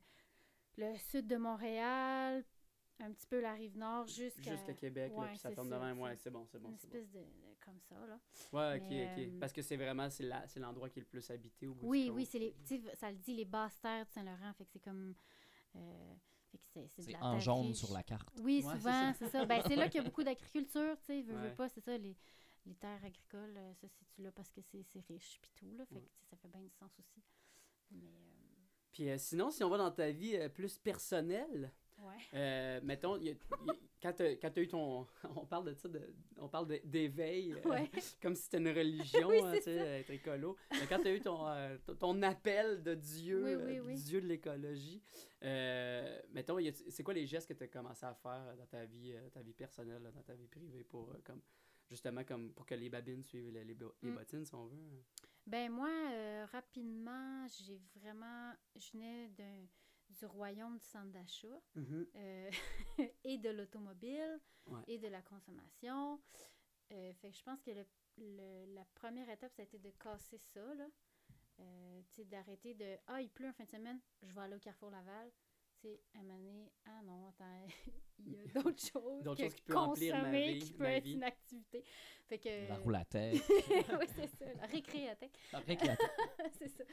[0.77, 2.43] le sud de Montréal,
[2.99, 5.77] un petit peu la rive nord, jusqu'à Jusqu'à Québec, là, Ouais, puis ça tombe ça,
[5.79, 5.97] de même.
[5.97, 6.97] c'est- Ouais, c'est bon, c'est bon, une c'est bon.
[6.97, 8.19] espèce de, de- comme ça, là.
[8.53, 9.33] Ouais, ok, Mais, ok.
[9.33, 11.73] euh, Parce que c'est vraiment, c'est, la, c'est l'endroit qui est le plus habité au
[11.73, 12.15] bout du Oui, compte.
[12.15, 12.55] oui, c'est les,
[12.95, 15.13] ça le dit, les basses terres de Saint-Laurent, fait que c'est comme,
[15.75, 16.13] euh,
[16.51, 17.77] fait que c'est, c'est de C'est la en terre jaune riche.
[17.77, 18.29] sur la carte.
[18.39, 19.45] Oui, Ouais, souvent, c'est ça.
[19.45, 21.55] Ben, c'est là qu'il y a beaucoup d'agriculture, tu sais, veux, veux Ouais.
[21.55, 22.15] pas, c'est ça, les,
[22.65, 25.85] les terres agricoles euh, se situent là parce que c'est, c'est riche, puis tout, là,
[25.85, 26.01] fait Ouais.
[26.01, 27.21] que ça fait bien du sens aussi.
[27.91, 32.17] Mais, euh, Puis euh, sinon, si on va dans ta vie euh, plus personnelle, ouais.
[32.33, 35.07] euh, mettons, y a- il y a- quand tu as eu ton.
[35.35, 37.61] On parle de ça, de, on parle d'éveil, euh,
[38.21, 40.55] comme si c'était une religion, Oui, hein, tu sais, être écolo.
[40.71, 43.95] Mais quand tu as eu ton, euh, ton- appel de Dieu, Oui, euh, oui.
[43.95, 45.01] Dieu de l'écologie,
[45.43, 46.57] euh, mettons,
[46.89, 49.41] c'est quoi les gestes que tu as commencé à faire dans ta vie, euh, ta
[49.41, 51.41] vie personnelle, dans ta vie privée, pour, euh, comme,
[51.89, 54.13] justement, comme pour que les babines suivent les, les Mm.
[54.15, 54.77] bottines, si on veut?
[54.77, 55.25] hein?
[55.47, 59.65] Ben moi, euh, rapidement, j'ai vraiment, je venais d'un
[60.09, 61.61] du royaume du centre d'achat
[62.15, 62.51] euh,
[63.23, 64.81] et de l'automobile Ouais.
[64.87, 66.19] et de la consommation.
[66.91, 67.85] Euh, fait que je pense que le,
[68.17, 70.87] le- la première étape, ça a été de casser ça, là.
[71.59, 74.89] Euh, d'arrêter de «Ah, il pleut en fin de semaine, je vais aller au Carrefour
[74.89, 75.31] Laval.»
[75.81, 77.67] Sais, à un moment donné, «Ah non, attends,
[78.25, 80.73] il y a d'autres choses D'autres que choses qui peuvent remplir ma consommer, vie- qui
[80.73, 81.13] peut ma être vie.
[81.13, 81.83] une activité.»
[82.27, 82.67] Fait que...
[82.69, 83.35] La roue à tête.
[83.49, 85.37] oui, c'est ça, la récréathèque.
[85.53, 86.07] la récréative.
[86.57, 86.83] c'est ça.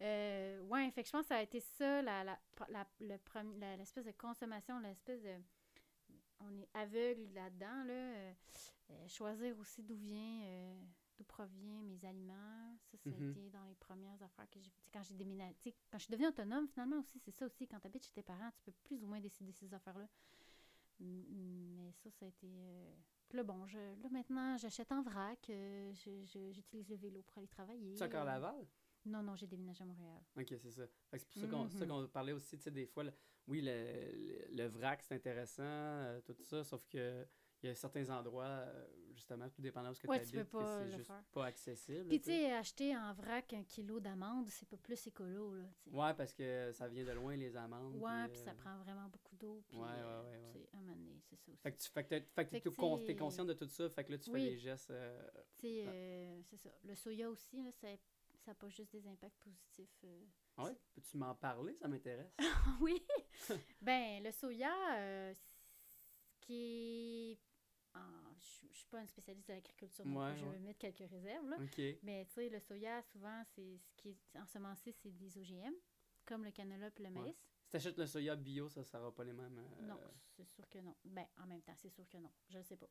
[0.00, 2.38] Euh, ouais, fait que je pense que ça a été ça, la, la,
[2.70, 5.34] la- le premi- la- l'espèce de consommation, l'espèce de.
[6.42, 7.92] On est aveugle là-dedans, là.
[7.92, 8.32] euh,
[8.92, 10.80] euh, choisir aussi d'où vient, euh,
[11.20, 12.74] d'où provient mes aliments.
[12.90, 13.30] Ça, ça a Mhm.
[13.30, 14.72] été dans les premières affaires que j'ai.
[14.92, 15.54] Quand j'ai déménagé.
[15.90, 17.68] Quand je suis devenue autonome, finalement aussi, c'est ça aussi.
[17.68, 20.08] Quand tu habites chez tes parents, tu peux plus ou moins décider ces affaires-là.
[20.98, 22.46] Mais ça, ça a été.
[22.46, 22.94] euh,
[23.28, 25.48] Puis là, bon, je, là maintenant, j'achète en vrac.
[25.50, 27.94] euh, J'utilise le vélo pour aller travailler.
[27.96, 28.66] Tu encore euh, Laval?
[29.06, 30.22] non, non, j'ai déménagé à Montréal.
[30.36, 30.82] Ok, c'est ça.
[31.12, 31.86] C'est pour ça qu'on Mhm.
[31.88, 33.12] qu'on parlait aussi, tu sais, des fois, le-
[33.46, 33.70] oui, le,
[34.50, 37.26] le, le vrac, c'est intéressant, euh, tout ça, sauf que
[37.62, 38.86] il y a certains endroits, euh,
[39.20, 41.22] justement, tout dépendant de ce que Ouais, tu tu habites, c'est juste faire.
[41.32, 42.08] pas accessible.
[42.08, 45.64] Puis, tu sais, acheter en vrac un kilo d'amandes, c'est pas plus écolo, là.
[45.84, 45.96] tu sais.
[45.96, 47.96] Ouais, parce que ça vient de loin, les amandes.
[47.96, 49.62] Ouais, puis, ça euh, prend vraiment beaucoup d'eau.
[49.68, 50.52] Puis, ouais, ouais, euh, ouais, ouais.
[50.52, 51.62] sais, à un moment donné, c'est ça aussi.
[51.62, 53.52] Fait que tu fait que fait que Fait que con- tu t'es sais- conscient de
[53.54, 54.44] tout ça, fait que là, tu Oui.
[54.44, 54.90] fais des gestes.
[54.90, 56.70] euh, Tu sais, euh, c'est ça.
[56.84, 57.88] Le soya aussi, là, ça
[58.46, 59.98] n'a pas juste des impacts positifs.
[60.04, 60.24] euh.
[60.56, 61.74] ah ouais, peux-tu m'en parler?
[61.76, 62.34] Ça m'intéresse.
[62.80, 63.04] oui!
[63.82, 67.38] ben, le soya, euh, ce qui est...
[67.94, 70.52] en- Je je suis pas une spécialiste de l'agriculture, donc Ouais, je ouais.
[70.52, 71.58] vais mettre quelques réserves, là.
[72.02, 75.74] Mais tu sais, le soya, souvent, c'est ce qui est ensemencé, c'est des OGM,
[76.24, 77.10] comme le canola et le Ouais.
[77.10, 77.36] maïs.
[77.62, 79.58] Si t'achètes le soya bio, ça sera pas les mêmes.
[79.58, 80.00] euh, Non,
[80.36, 80.96] c'est sûr que non.
[81.04, 82.30] Ben, en même temps, c'est sûr que non.
[82.48, 82.88] Je le sais pas.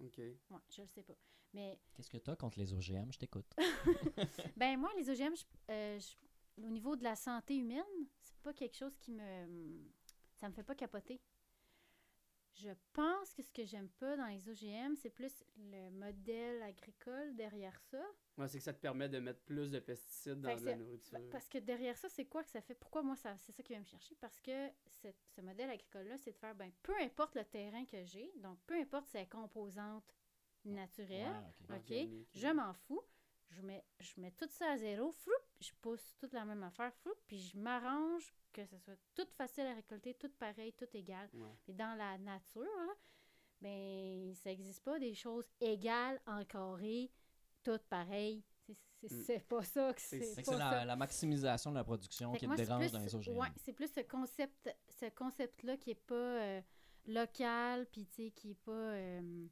[0.00, 0.18] Ok.
[0.18, 1.16] Ouais, je le sais pas.
[1.54, 3.12] Mais, Qu'est-ce que t'as contre les OGM?
[3.12, 3.52] Je t'écoute.
[4.56, 7.82] ben, moi, les OGM, je- euh, je- au niveau de la santé humaine,
[8.20, 9.90] c'est pas quelque chose qui me.
[10.34, 11.20] Ça me fait pas capoter.
[12.54, 17.34] Je pense que ce que j'aime pas dans les OGM, c'est plus le modèle agricole
[17.34, 18.02] derrière ça.
[18.36, 21.18] Ouais, c'est que ça te permet de mettre plus de pesticides dans de la nourriture.
[21.18, 22.74] Pa- Parce que derrière ça, c'est quoi que ça fait?
[22.74, 24.14] Pourquoi moi, ça, c'est ça qui vient me chercher?
[24.20, 28.30] Parce que ce modèle agricole-là, c'est de faire, ben, peu importe le terrain que j'ai,
[28.36, 30.14] donc peu importe ses composantes
[30.64, 31.32] naturelles,
[31.68, 31.76] Ouais, ok.
[31.76, 32.28] OK, Organique.
[32.34, 33.02] je m'en fous.
[33.50, 36.94] Je mets, je mets tout ça à zéro, floup, je pousse toute la même affaire,
[37.02, 41.28] floup, puis je m'arrange que ce soit tout facile à récolter, tout pareil, tout égal.
[41.34, 41.48] Ouais.
[41.68, 42.94] Mais dans la nature, là,
[43.60, 47.10] ben, ça n'existe pas des choses égales, encarrées,
[47.62, 48.42] toutes pareilles.
[49.04, 49.40] C'est- Mm.
[49.48, 50.48] pas ça que C'est- c'est.
[50.56, 53.36] La, la maximisation de la production Fait qui te dérange plus- dans les OGM.
[53.36, 56.62] Ouais, c'est plus ce concept, ce concept-là qui est pas euh,
[57.06, 59.48] local, puis tu sais, qui est pas euh,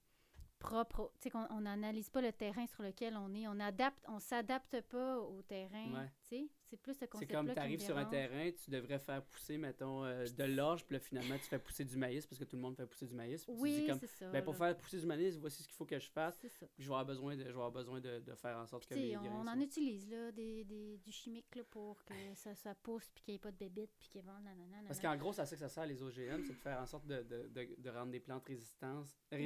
[0.60, 1.10] propre.
[1.18, 3.48] Tu sais, qu'on on n'analyse pas le terrain sur lequel on est.
[3.48, 5.92] On adapte, on s'adapte pas au terrain.
[5.92, 6.06] Ouais.
[6.28, 6.48] Tu sais.
[6.70, 9.58] C'est plus ce C'est concept-là comme tu arrives sur un terrain, tu devrais faire pousser,
[9.58, 12.54] mettons, euh, de l'orge, puis là, finalement, tu fais pousser du maïs parce que tout
[12.54, 13.44] le monde fait pousser du maïs.
[13.48, 14.30] Oui, c'est ça.
[14.30, 14.58] ben, pour là.
[14.68, 16.38] faire pousser du maïs, voici ce qu'il faut que je fasse.
[16.40, 16.48] C'est.
[16.48, 18.86] Puis je vais avoir besoin de, je vais avoir besoin de, de faire en sorte
[18.86, 22.04] que mes on, grains on soient- en utilise là, des, des- du chimique là, pour
[22.04, 24.26] que ça, ça pousse puis qu'il n'y ait pas de bébites puis qu'il y ait
[24.28, 24.86] nanana, nanana.
[24.86, 27.06] Parce qu'en gros, c'est ça que ça sert les OGM, c'est de faire en sorte
[27.08, 29.36] de, de, de, rendre des plantes résistantes, c'est.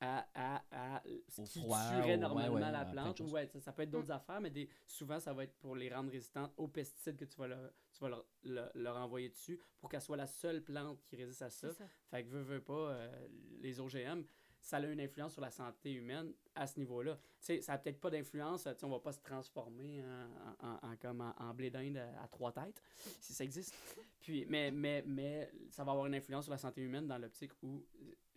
[0.00, 3.18] À, à, à ce Au qui froid, tuerait normalement ouais, la plante.
[3.18, 3.32] choses.
[3.32, 4.12] Ouais, ça, ça peut être d'autres Mm.
[4.12, 7.36] affaires, mais des, souvent, ça va être pour les rendre résistantes aux pesticides que tu
[7.36, 11.02] vas leur, tu vas leur, leur- leur envoyer dessus pour qu'elle soit la seule plante
[11.04, 11.72] qui résiste à ça.
[11.72, 11.84] Ça.
[12.10, 13.28] Fait que veux, veux pas, euh,
[13.60, 14.22] les OGM,
[14.60, 17.14] ça a une influence sur la santé humaine à ce niveau-là.
[17.16, 20.66] Tu sais, ça a peut-être pas d'influence, tu sais, on va pas se transformer en,
[20.66, 22.82] en- en- comme en, en blé d'Inde à, à trois têtes,
[23.20, 23.72] si ça existe.
[24.20, 27.52] Puis, mais, mais, mais ça va avoir une influence sur la santé humaine dans l'optique
[27.62, 27.84] où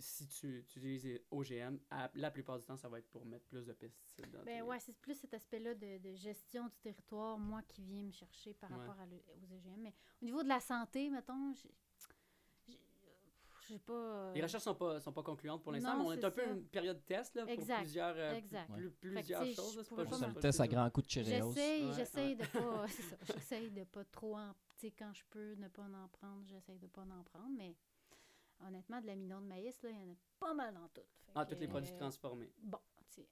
[0.02, 3.26] si tu, tu utilises les OGM, à- la plupart du temps, ça va être pour
[3.26, 6.68] mettre plus de pesticides dans Ben tes- ouais, c'est plus cet aspect-là de, de gestion
[6.68, 8.78] du territoire, moi, qui vient me chercher par Ouais.
[8.78, 9.82] rapport à le- aux EGM.
[9.82, 11.70] Mais au niveau de la santé, mettons, j'ai
[12.68, 12.80] j'ai-
[13.68, 13.94] j'ai pas...
[13.94, 16.32] euh, Les recherches sont pas, sont pas concluantes pour l'instant, Non, mais on est un
[16.32, 18.72] peu une période de test là, pour Exact, plusieurs, euh, exact.
[18.74, 18.94] plus- Ouais.
[19.00, 19.80] plusieurs choses.
[19.84, 21.52] C'est pas pas juste pas test à grands coups de Cheerios.
[21.54, 22.36] J'essaye, Ouais, j'essaye ouais.
[22.36, 22.46] de
[22.84, 22.88] pas...
[22.88, 24.54] c'est ça, j'essaye de pas trop en...
[24.78, 27.76] Tu sais, quand je peux ne pas en prendre, j'essaye de pas en prendre, mais
[28.68, 31.02] honnêtement, de l'amidon de maïs, là, il y en a pas mal dans tout.
[31.02, 32.52] Fait Ah, que, tous les produits euh, transformés.
[32.62, 32.80] Bon,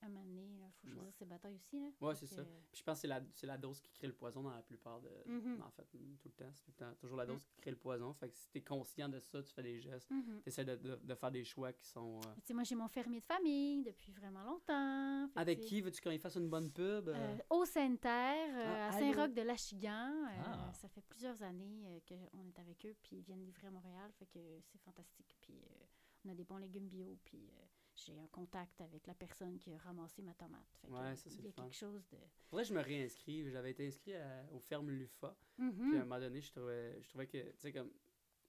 [0.02, 1.12] à un moment donné, il faut choisir Ouais.
[1.12, 1.88] ses batailles aussi, là.
[2.02, 2.44] Ouais, c'est que, ça.
[2.44, 4.62] Puis je pense que c'est la, c'est la dose qui crée le poison dans la
[4.62, 5.10] plupart de.
[5.26, 5.62] Mhm.
[5.62, 6.50] En fait, tout le temps.
[6.54, 8.14] C'est tout le temps toujours la dose qui crée le poison.
[8.14, 10.10] Fait que si t'es conscient de ça, tu fais des gestes.
[10.12, 10.42] mhm.
[10.44, 12.20] T'essaies de, de, de faire des choix qui sont.
[12.26, 15.28] euh, Tu sais, moi, j'ai mon fermier de famille depuis vraiment longtemps.
[15.34, 17.10] Fait Avec qui veux-tu qu'on y fasse une bonne pub?
[17.10, 17.14] euh?
[17.16, 19.14] Euh, au Sainte-Terre, euh, Ah, à allô?
[19.14, 20.12] Saint-Roch-de-Lachigan.
[20.26, 20.72] Euh, Ah.
[20.74, 24.12] Ça fait plusieurs années euh, qu'on est avec eux, puis ils viennent livrer à Montréal,
[24.18, 25.36] fait que c'est fantastique.
[25.42, 25.86] Puis euh,
[26.26, 27.66] on a des bons légumes bio, puis euh,
[28.06, 30.66] j'ai un contact avec la personne qui a ramassé ma tomate.
[30.82, 31.64] Fait que, Ouais, ça, c'est il y le a fun.
[31.64, 32.18] quelque chose de...
[32.50, 33.50] Faudrait que je me réinscrive.
[33.50, 35.36] J'avais été inscrit à- aux fermes Lufa.
[35.58, 35.72] Mhm.
[35.90, 37.92] Puis à un moment donné, je trouvais, je trouvais que, tu sais, comme.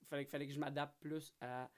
[0.04, 1.70] Fallait, fallait que je m'adapte plus à.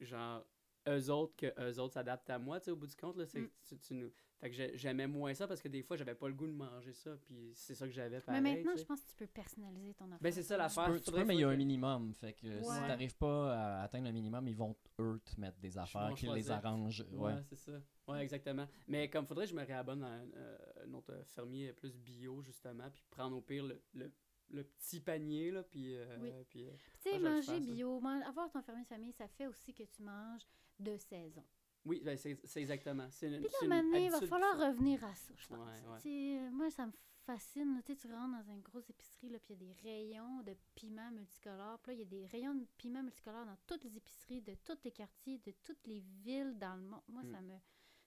[0.00, 0.44] Genre.
[0.88, 3.24] Eux autres que eux autres s'adaptent à moi, tu sais, au bout du compte, là.
[3.26, 3.50] C'est, Mm.
[3.68, 4.10] tu, tu nous...
[4.40, 6.52] Fait que j'ai- j'aimais moins ça parce que des fois, j'avais pas le goût de
[6.52, 7.16] manger ça.
[7.24, 8.42] Puis c'est ça que j'avais Mais pareil.
[8.42, 10.18] maintenant, tu je pense que tu peux personnaliser ton affaire.
[10.20, 10.86] Ben, c'est ça, Tu l'affaire.
[10.86, 12.12] peux, tu peux, mais il y a un minimum.
[12.12, 15.78] Fait que si t'arrives pas à atteindre le minimum, ils vont, eux, te mettre des
[15.78, 17.06] affaires qui les arrangent.
[17.12, 17.42] Ouais, Ouais.
[17.48, 17.72] c'est ça.
[18.06, 18.66] Ouais, exactement.
[18.86, 22.42] Mais comme faudrait que je me réabonne à un, euh, un autre fermier plus bio,
[22.42, 24.12] justement, puis prendre au pire le, le,
[24.50, 25.96] le petit panier, là, puis...
[25.96, 26.32] euh, Oui.
[26.48, 26.72] puis, euh,
[27.02, 29.82] Tu sais, Ah, manger bio, man- avoir ton fermier de famille, ça fait aussi que
[29.84, 30.46] tu manges
[30.78, 31.44] de saison.
[31.84, 33.08] oui, ben, c'est c'est exactement.
[33.10, 35.58] C'est une, Puis là, une il va falloir revenir à ça, je pense.
[35.58, 36.38] Ouais, ouais.
[36.38, 36.92] Euh, moi, ça me
[37.26, 37.80] fascine.
[37.84, 40.42] Tu sais, tu rentres dans une grosse épicerie, là, puis il y a des rayons
[40.42, 41.78] de piments multicolores.
[41.80, 44.54] Puis là, il y a des rayons de piments multicolores dans toutes les épiceries, de
[44.64, 47.02] tous les quartiers, de toutes les villes dans le monde.
[47.08, 47.30] Moi, Mm.
[47.32, 47.54] ça me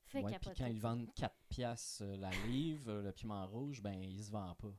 [0.05, 0.63] fait Ouais, puis capoter.
[0.63, 4.53] quand ils vendent 4 piastres euh, la livre, le piment rouge, ben il se vend
[4.55, 4.73] pas.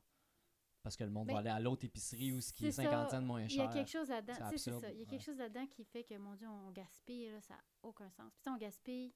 [0.81, 2.83] Parce que le monde Ben, va aller à l'autre épicerie où ce qui est c'est
[2.83, 3.15] 50 ça.
[3.17, 3.73] cents de moins Il y a cher.
[3.73, 4.33] quelque chose là-dedans.
[4.49, 4.71] C'est ça.
[4.71, 5.05] Il y a ouais.
[5.05, 8.31] quelque chose là-dedans qui fait que, mon Dieu, on gaspille, là, ça n'a aucun sens.
[8.33, 9.13] Puis sais, on gaspille,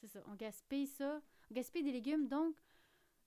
[0.00, 2.54] c'est ça, on gaspille ça, on gaspille des légumes, donc,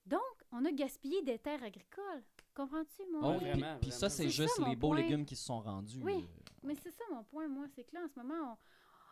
[0.05, 0.19] donc,
[0.51, 2.23] on a gaspillé des terres agricoles.
[2.55, 5.01] Comprends-tu, mon Oh, puis- vraiment, puis ça, c'est juste ça, les beaux point.
[5.01, 5.99] légumes qui se sont rendus.
[6.03, 6.13] Oui.
[6.23, 8.57] euh, Mais c'est ça mon point, moi, c'est que là, en ce moment,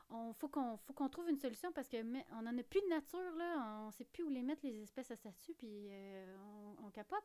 [0.10, 2.64] on, on faut qu'on faut qu'on trouve une solution parce que mais, on n'en a
[2.64, 3.82] plus de nature, là.
[3.88, 6.36] On sait plus où les mettre, les espèces à statut, puis euh,
[6.80, 7.24] on, on capote.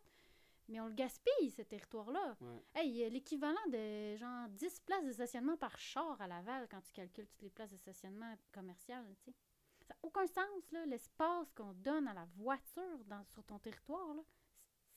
[0.68, 2.36] Mais on le gaspille, ce territoire-là.
[2.40, 2.62] Ouais.
[2.74, 6.68] Hey, il y a l'équivalent de genre 10 places de stationnement par char à Laval
[6.70, 9.36] quand tu calcules toutes les places de stationnement commerciales, tu sais.
[9.88, 10.86] Ça n'a aucun sens, là.
[10.86, 14.22] L'espace qu'on donne à la voiture dans, sur ton territoire, là,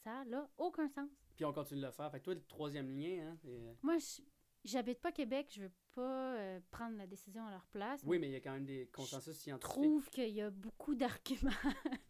[0.03, 1.09] ça n'a aucun sens.
[1.35, 2.11] Puis on continue de le faire.
[2.11, 4.21] Fait que toi, le troisième lien, hein, c'est- Moi, je-
[4.63, 8.01] j'habite pas Québec, je veux pas euh, prendre la décision à leur place.
[8.05, 9.73] Oui, mais il y a quand même des consensus Je scientifiques.
[9.73, 11.49] trouve qu'il y a beaucoup d'arguments.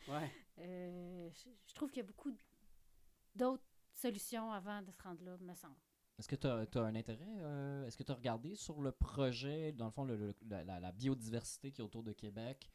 [0.10, 0.30] Ouais.
[0.58, 2.32] Euh, je, je trouve qu'il y a beaucoup
[3.36, 3.64] d'autres
[3.94, 5.76] solutions avant de se rendre là, me semble.
[6.18, 7.28] Est-ce que tu as, un intérêt?
[7.40, 10.92] euh, Est-ce que tu as regardé sur le projet, dans le fond, le- le- la,
[10.92, 12.70] biodiversité qui est autour de Québec?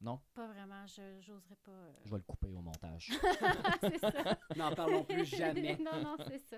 [0.00, 0.20] Non?
[0.34, 1.72] Pas vraiment, je j'oserais pas.
[1.72, 1.92] euh.
[2.04, 3.10] Je vais le couper au montage.
[3.80, 4.38] c'est ça.
[4.56, 5.76] N'en parlons plus jamais.
[5.78, 6.56] non, non, c'est ça.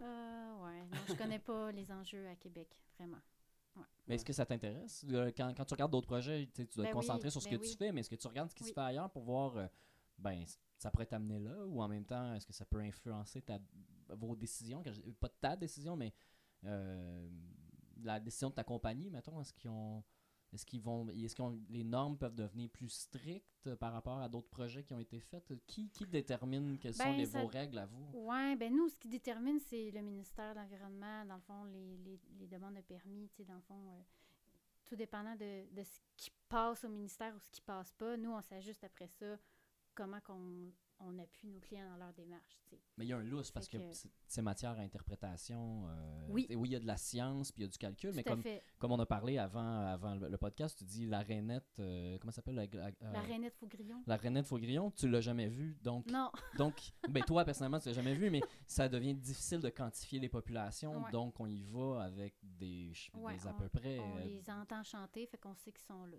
[0.00, 2.68] Euh, ouais, non, je connais pas les enjeux à Québec,
[2.98, 3.20] vraiment.
[4.06, 5.04] Mais est-ce que ça t'intéresse?
[5.10, 7.30] Euh, Quand, quand tu regardes d'autres projets, tu sais, tu dois Ben te oui, concentrer
[7.30, 8.68] sur ce ben que tu fais, mais est-ce que tu regardes ce qui Oui.
[8.70, 9.66] se fait ailleurs pour voir, euh,
[10.20, 10.44] ben,
[10.78, 13.58] ça pourrait t'amener là, ou en même temps, est-ce que ça peut influencer ta,
[14.10, 14.82] vos décisions?
[15.20, 16.12] Pas ta décision, mais
[16.64, 17.28] euh,
[18.02, 20.02] la décision de ta compagnie, mettons, est-ce qu'ils ont.
[20.52, 21.08] Est-ce qu'ils vont.
[21.10, 24.98] Est-ce que les normes peuvent devenir plus strictes par rapport à d'autres projets qui ont
[24.98, 25.44] été faits?
[25.66, 28.04] Qui, qui détermine quelles sont Ben, les, ça- vos règles à vous?
[28.14, 31.96] Ouais, ben nous, ce qui détermine, c'est le ministère de l'Environnement, dans le fond, les,
[31.98, 34.02] les, les demandes de permis, tu sais, dans le fond, euh,
[34.86, 38.32] tout dépendant de, de ce qui passe au ministère ou ce qui passe pas, nous,
[38.32, 39.36] on s'ajuste après ça,
[40.00, 40.72] comment qu'on
[41.02, 42.58] on appuie nos clients dans leur démarche.
[42.98, 45.86] Mais il y a un lousse parce que, que- c'est- matière à interprétation.
[45.88, 46.46] euh, Oui.
[46.50, 48.30] oui, il y a de la science puis il y a du calcul, mais Tout
[48.30, 48.62] comme, fait.
[48.78, 52.30] comme on a parlé avant, avant le, le podcast, tu dis la rainette, euh, comment
[52.30, 54.02] ça s'appelle la, euh, La rainette Faugrillon.
[54.06, 57.94] la rainette Faugrillon, tu l'as jamais vue, donc, Non, donc ben toi personnellement tu l'as
[57.94, 61.10] jamais vue, mais ça devient difficile de quantifier les populations, Ouais.
[61.12, 63.98] donc on y va avec des, Ouais, des à peu près.
[64.00, 66.18] on euh, les entend chanter, fait qu'on sait qu'ils sont là.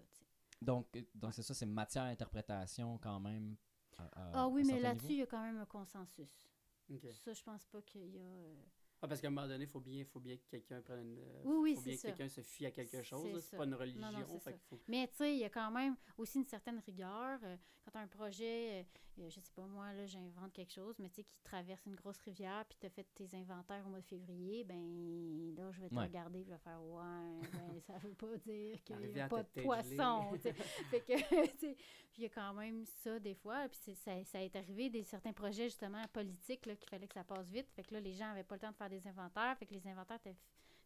[0.61, 3.55] Donc, donc c'est ça, c'est matière à interprétation quand même.
[4.01, 6.47] À- à- Ah oui, à mais là-dessus, il y a quand même un consensus.
[6.93, 7.05] OK.
[7.23, 8.55] Ça, je pense pas qu'il y a.
[9.03, 11.17] Ah, parce qu'à un moment donné, il faut bien, faut bien que quelqu'un prenne une.
[11.19, 13.43] euh, Oui, oui, faut bien que quelqu'un se fie à quelque chose.
[13.49, 14.39] C'est pas une Non, non, religion.
[14.39, 17.39] fait faut- Mais tu sais, il y a quand même aussi une certaine rigueur.
[17.43, 18.85] euh, quand tu as un projet,
[19.17, 21.95] euh, je sais pas moi, là, j'invente quelque chose, mais tu sais, qui traverse une
[21.95, 25.81] grosse rivière, puis tu as fait tes inventaires au mois de février, ben là, je
[25.81, 26.03] vais te Ouais.
[26.03, 29.61] regarder, je vais faire Ouais, ben ça veut pas dire qu'il n'y a pas de
[29.63, 30.29] poisson.
[30.35, 30.53] tu sais.
[30.91, 31.75] fait que, tu sais,
[32.17, 33.67] il y a quand même ça des fois.
[33.67, 37.15] Puis c'est- ça, ça est arrivé des certains projets, justement, politiques, là, qu'il fallait que
[37.15, 37.71] ça passe vite.
[37.71, 39.57] Fait que là, les gens n'avaient pas le temps de faire des inventaires.
[39.57, 40.35] Fait que les inventaires étaient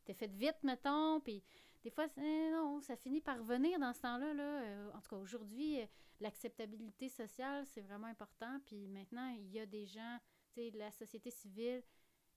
[0.03, 1.19] étaient faits vite, mettons.
[1.19, 1.43] Puis
[1.83, 4.33] des fois, c'est- non, ça finit par revenir dans ce temps-là.
[4.33, 4.61] Là.
[4.63, 5.85] Euh, en tout cas, aujourd'hui, euh,
[6.19, 8.59] l'acceptabilité sociale, c'est vraiment important.
[8.65, 10.19] Puis maintenant, il y a des gens,
[10.53, 11.81] tu sais, la société civile,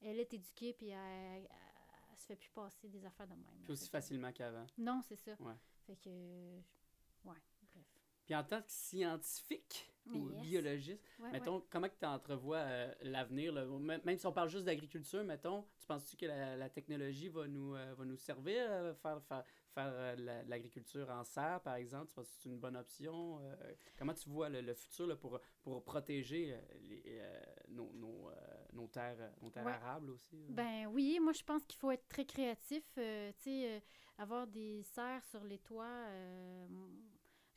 [0.01, 1.49] elle est éduquée, puis elle, elle,
[2.11, 3.61] elle se fait plus passer des affaires de même.
[3.65, 4.67] Puis aussi Fait facilement qu'avant.
[4.79, 5.33] Non, c'est ça.
[5.41, 5.55] Ouais.
[5.87, 6.61] Fait que, euh,
[7.25, 7.37] ouais,
[7.71, 7.85] bref.
[8.25, 13.53] Puis en tant que scientifique ou biologiste, Ouais, mettons, comment tu entrevois euh, l'avenir?
[13.55, 17.75] Même si on parle juste d'agriculture, mettons, tu penses-tu que la, la technologie va nous,
[17.75, 19.45] euh, va nous servir à faire, faire,
[19.75, 22.09] faire euh, la- l'agriculture en serre, par exemple?
[22.09, 23.41] Tu penses que c'est une bonne option?
[23.43, 23.55] Euh,
[23.99, 28.31] comment tu vois le, le futur là, pour, pour protéger euh, les, euh, nos, nos,
[28.31, 28.35] euh,
[28.73, 29.73] nos terres, nos terres Ouais.
[29.73, 30.37] arables aussi?
[30.49, 30.55] là?
[30.55, 32.85] Ben oui, moi je pense qu'il faut être très créatif.
[32.99, 33.81] euh, tu sais, euh,
[34.19, 36.07] avoir des serres sur les toits.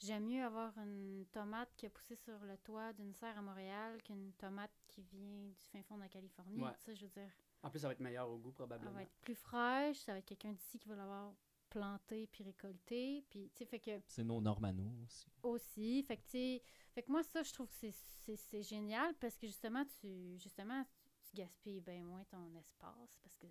[0.03, 4.01] J'aime mieux avoir une tomate qui a poussé sur le toit d'une serre à Montréal
[4.03, 6.59] qu'une tomate qui vient du fin fond de la Californie.
[6.63, 6.73] Ouais.
[6.79, 7.31] Tu sais, je veux dire,
[7.61, 8.91] En plus, ça va être meilleur au goût, probablement.
[8.91, 9.97] va être plus fraîche.
[9.99, 11.35] Ça va être quelqu'un d'ici qui va l'avoir
[11.69, 13.23] plantée puis récoltée.
[13.29, 15.27] Puis, tu sais, fait que C'est nos normes à nous aussi.
[15.43, 16.03] aussi.
[16.03, 17.91] Fait que, tu sais, fait que moi, ça, je trouve que c'est-
[18.23, 20.83] c'est c'est génial parce que justement, tu justement,
[21.23, 23.47] tu gaspilles bien moins ton espace parce qu'on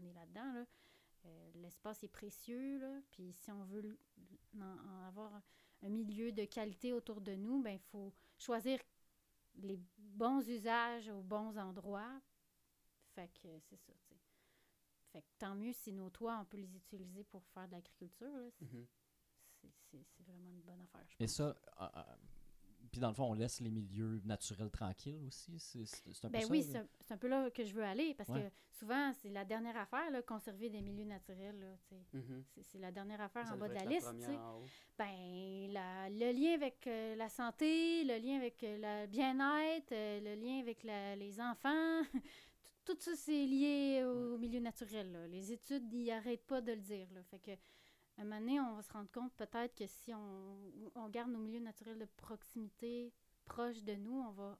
[0.00, 0.52] on est là-dedans.
[0.52, 0.66] Là.
[1.26, 2.78] Euh, L'espace est précieux.
[2.80, 3.96] Là, puis si on veut
[4.56, 5.40] en- en avoir
[5.82, 8.78] un milieu de qualité autour de nous, ben il faut choisir
[9.56, 12.20] les bons usages aux bons endroits.
[13.14, 14.20] Fait que c'est ça, tu sais.
[15.12, 18.34] Fait que tant mieux si nos toits, on peut les utiliser pour faire de l'agriculture.
[18.36, 18.50] là.
[18.58, 18.88] C'est- c'est-
[19.90, 21.34] C'est c'est vraiment une bonne affaire, je Et pense.
[21.36, 21.48] ça,
[21.80, 22.02] euh, euh,
[22.90, 25.58] puis dans le fond, on laisse les milieux naturels tranquilles aussi.
[25.58, 26.48] C'est un peu Ben ça.
[26.48, 26.82] oui, là.
[27.00, 28.42] c'est un- peu là que je veux aller parce Ouais.
[28.50, 31.78] que souvent, c'est la dernière affaire, là, conserver des milieux naturels.
[32.12, 32.44] Mhm.
[32.62, 34.08] C'est la dernière affaire Ça en bas de la liste.
[34.98, 40.20] Ben, la- le lien avec euh, la santé, le lien avec euh, le bien-être, euh,
[40.20, 42.02] le lien avec la- les enfants,
[42.84, 45.10] tout, tout ça, c'est lié au milieu naturel.
[45.12, 45.26] là.
[45.28, 47.08] Les études, ils n'arrêtent pas de le dire.
[47.14, 47.22] Là.
[47.24, 47.50] Fait que,
[48.18, 50.56] un moment donné, on va se rendre compte peut-être que si on,
[50.94, 53.12] on garde nos milieux naturels de proximité
[53.44, 54.58] proches de nous, on va,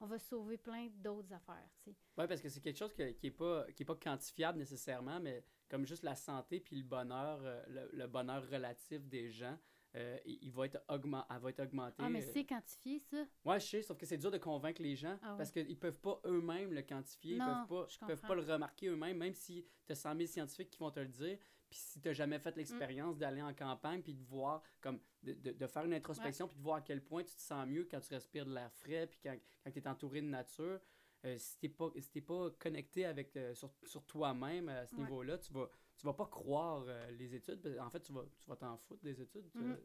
[0.00, 1.68] on va sauver plein d'autres affaires.
[1.86, 5.20] Oui, parce que c'est quelque chose que- qui n'est pas, qui est pas quantifiable nécessairement,
[5.20, 9.58] mais comme juste la santé puis le bonheur, euh, le, le bonheur relatif des gens,
[9.96, 12.02] euh, il, va être augment, elle va être augmenté.
[12.04, 12.30] Ah, mais euh.
[12.32, 13.24] c'est quantifié, ça?
[13.44, 16.00] Ouais, je sais, sauf que c'est dur de convaincre les gens Ah parce qu'ils peuvent
[16.00, 18.28] pas eux-mêmes le quantifier, Non, ils peuvent pas, ils peuvent comprends.
[18.28, 21.06] pas le remarquer eux-mêmes, même si tu as 100 000 scientifiques qui vont te le
[21.08, 21.38] dire.
[21.74, 22.42] Puis si tu n'as jamais Mm.
[22.42, 26.46] fait l'expérience d'aller en campagne, puis de voir, comme, de, de, de faire une introspection,
[26.46, 28.70] puis de voir à quel point tu te sens mieux quand tu respires de l'air
[28.72, 30.78] frais, puis quand, quand tu es entouré de nature.
[31.24, 34.86] Euh, si tu n'es pas, si t'es pas connecté avec, euh, sur, sur toi-même à
[34.86, 35.02] ce Ouais.
[35.02, 37.76] niveau-là, tu vas, tu vas pas croire euh, les études.
[37.80, 39.50] En fait, tu vas tu vas t'en foutre des études.
[39.50, 39.76] Tu, Mhm.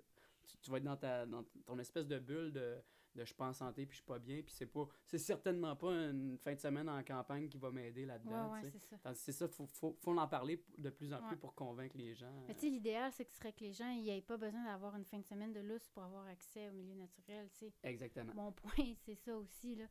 [0.45, 2.77] tu- tu vas être dans, ta, dans ton espèce de bulle de,
[3.15, 4.41] de je suis pas en santé puis je suis pas bien.
[4.41, 8.05] Puis c'est pas c'est certainement pas une fin de semaine en campagne qui va m'aider
[8.05, 8.51] là-dedans.
[8.53, 8.77] ouais, tu sais.
[8.79, 8.97] c'est ça.
[9.03, 11.27] Tandis que C'est ça, faut, faut, faut en parler de plus en Ouais.
[11.29, 12.31] plus pour convaincre les gens.
[12.47, 14.95] Mais tu sais, l'idéal, c'est que ce serait que les gens n'aient pas besoin d'avoir
[14.95, 17.73] une fin de semaine de lousse pour avoir accès au milieu naturel, tu sais.
[17.83, 18.33] Exactement.
[18.33, 18.71] Mon point,
[19.05, 19.85] c'est ça aussi, là.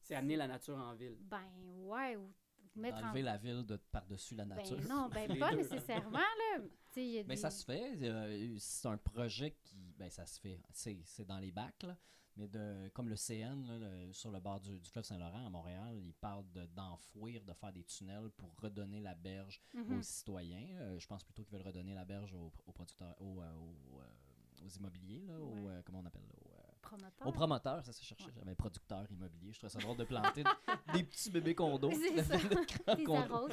[0.00, 1.16] C'est amener la nature en ville.
[1.20, 1.40] Ben,
[1.86, 2.30] ouais, ou
[2.76, 3.08] mettre en...
[3.08, 4.76] Enlever la ville de par-dessus la nature.
[4.76, 5.56] Ben non, ben pas deux.
[5.58, 6.58] nécessairement, là.
[6.60, 7.40] Tu sais, il y a Mais des...
[7.40, 7.96] ça se fait.
[8.02, 9.94] euh, c'est un projet qui.
[9.96, 10.60] Ben, ça se fait.
[10.72, 11.96] C'est c'est dans les bacs, là.
[12.36, 15.50] Mais de, comme le CN, là, le- sur le bord du, du fleuve Saint-Laurent, à
[15.50, 19.98] Montréal, ils parlent de- d'enfouir, de, faire des tunnels pour redonner la berge Mhm.
[19.98, 20.66] aux citoyens.
[20.80, 24.00] Euh, je pense plutôt qu'ils veulent redonner la berge aux, aux producteurs, aux, euh, aux,
[24.00, 25.70] euh, aux immobiliers, là, Ouais.
[25.70, 26.43] euh, comment on appelle, là,
[26.84, 27.26] promoteur.
[27.26, 28.26] Au promoteur, ça s'est cherché.
[28.36, 29.52] J'avais producteur immobilier.
[29.52, 30.44] Je trouvais ça drôle de planter
[30.92, 31.90] des petits bébés condos.
[31.92, 33.34] C'est ça, Des grands Des condos.
[33.34, 33.52] arroses.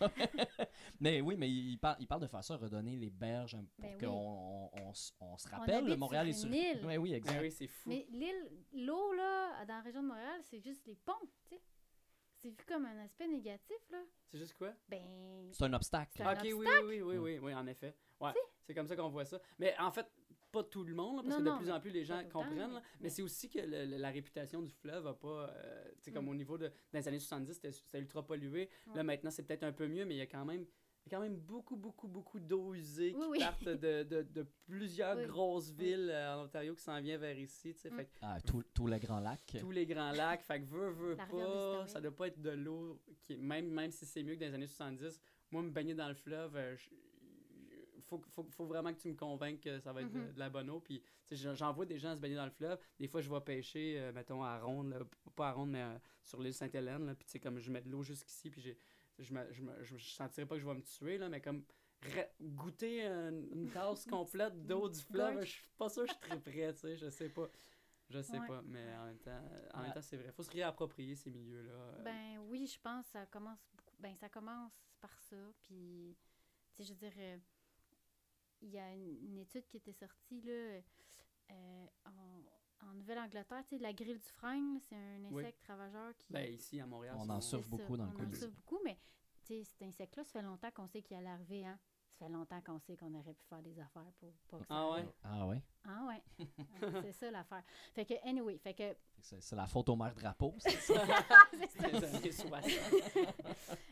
[1.00, 3.96] mais oui, mais il parle, il parle de faire ça, redonner les berges pour Ben
[4.00, 4.06] oui.
[4.06, 5.84] qu'on on, on s- on se On rappelle.
[5.84, 6.86] habite Montréal sur est sur.
[6.86, 7.40] Ouais, oui, Ben exact.
[7.40, 7.88] oui, c'est fou.
[7.88, 11.12] Mais l'île, l'eau, là, dans la région de Montréal, c'est juste les ponts,
[11.48, 11.62] tu sais.
[12.40, 13.98] C'est vu comme un aspect négatif, là.
[14.30, 14.72] C'est juste quoi?
[14.88, 15.02] Ben,
[15.52, 16.12] C'est un obstacle.
[16.16, 17.96] C'est un ok, oui, oui, oui, oui, oui, oui, en effet.
[18.20, 18.32] Ouais,
[18.64, 19.40] c'est comme ça qu'on voit ça.
[19.58, 20.06] Mais en fait,
[20.50, 22.22] pas tout le monde, là, parce Non, que de non, plus en plus les gens
[22.30, 22.54] comprennent.
[22.54, 22.68] mais- là.
[22.68, 25.50] mais mais- c'est aussi que le- le- la réputation du fleuve a pas.
[25.50, 26.30] euh, tu sais, comme Mm.
[26.30, 26.68] au niveau de.
[26.92, 28.68] Dans les années 70, c'était ultra pollué.
[28.88, 29.02] Là, Ouais.
[29.02, 30.64] maintenant, c'est peut-être un peu mieux, mais il y a quand même.
[31.06, 33.38] il y a quand même beaucoup, beaucoup, beaucoup d'eau usée Oui, qui oui.
[33.38, 35.24] partent de, de, de plusieurs Oui.
[35.26, 37.72] grosses villes euh, en Ontario qui s'en viennent vers ici.
[37.72, 37.88] tu sais.
[37.90, 37.96] Mm.
[37.96, 39.40] Fait Ah, tout, tout le grand lac.
[39.58, 40.42] tous les grands lacs.
[40.42, 44.04] Fait que veut, veut pas, ça doit pas être de l'eau qui même, même si
[44.04, 45.18] c'est mieux que dans les années 70.
[45.50, 46.76] Moi, me baigner dans le fleuve, euh,
[48.08, 50.32] faut, faut, faut vraiment que tu me convainques que ça va être de, Mhm.
[50.32, 50.80] de la bonne eau.
[50.80, 52.78] Puis, tu sais, j'en- j'en vois des gens se baigner dans le fleuve.
[52.98, 54.98] Des fois, je vais pêcher, euh, mettons, à Ronde, là,
[55.36, 57.14] pas à Ronde, mais euh, sur l'île Sainte-Hélène.
[57.14, 58.78] Puis, tu sais, comme je mets de l'eau jusqu'ici, puis j'ai,
[59.18, 61.40] je, me, je, me, je, je sentirais pas que je vais me tuer, là, mais
[61.40, 61.62] comme
[62.40, 66.20] goûter une, une tasse complète d'eau du fleuve, je suis pas sûr que je suis
[66.20, 67.48] très prêt, tu sais, je sais pas.
[68.10, 68.46] Je sais Ouais.
[68.46, 69.42] pas, mais en même temps,
[69.74, 69.84] en Ouais.
[69.84, 70.32] même temps c'est vrai.
[70.32, 71.72] faut se réapproprier ces milieux-là.
[71.72, 72.02] euh.
[72.04, 73.94] Ben oui, je pense que ça commence beaucoup.
[73.98, 75.36] Ben ça commence par ça.
[75.60, 76.16] Puis,
[76.72, 77.36] tu sais, je veux dire, euh,
[78.62, 80.80] il y a une, une étude qui était sortie là,
[81.50, 85.42] euh, en, en Nouvelle-Angleterre, tu sais, la grille du frêne, c'est un Oui.
[85.42, 86.32] insecte ravageur qui.
[86.32, 88.42] Ben, ici, à Montréal, On c'est- en souffre beaucoup dans le on coin en d'ici.
[88.42, 88.98] souffre beaucoup, mais
[89.44, 91.78] tu sais, cet insecte-là, ça fait longtemps qu'on sait qu'il allait arriver, hein.
[92.10, 94.74] Ça fait longtemps qu'on sait qu'on aurait pu faire des affaires pour pas que ça
[94.74, 94.98] Ah ouais?
[94.98, 95.12] arrive.
[95.22, 95.62] Ah ouais?
[95.84, 96.22] Ah ouais.
[97.02, 97.62] C'est ça l'affaire.
[97.94, 98.96] Fait que, anyway, fait que.
[99.20, 100.54] C'est la faute au maire drapeau.
[100.58, 101.04] c'est ça?
[101.52, 101.86] c'est ça.
[101.88, 102.64] les années 60.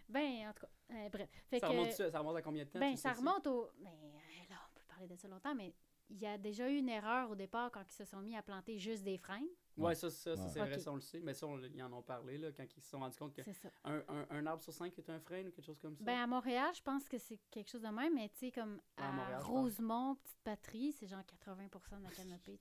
[0.09, 1.29] Ben, en tout cas, euh, bref.
[1.51, 2.79] Fait ça, que, remonte, ça remonte à combien de temps?
[2.81, 3.69] ben, tu ça sais remonte au.
[3.79, 5.74] Ben, euh, là, on peut parler de ça longtemps, mais
[6.09, 8.42] il y a déjà eu une erreur au départ quand ils se sont mis à
[8.42, 9.44] planter juste des freins.
[9.76, 11.20] Ouais, ça, ça, ça, c'est vrai, ça, on le sait.
[11.20, 13.44] Mais ça, on- ils en ont parlé, là, quand ils se sont rendus compte qu'un
[13.84, 16.05] un, un arbre sur cinq est un frein ou quelque chose comme ça?
[16.05, 18.80] Ben, à Montréal, je pense que c'est quelque chose de même, mais tu sais, comme
[18.97, 19.42] à Montréal.
[19.42, 22.59] Rosemont, Petite Patrie, c'est genre 80% de la canopée.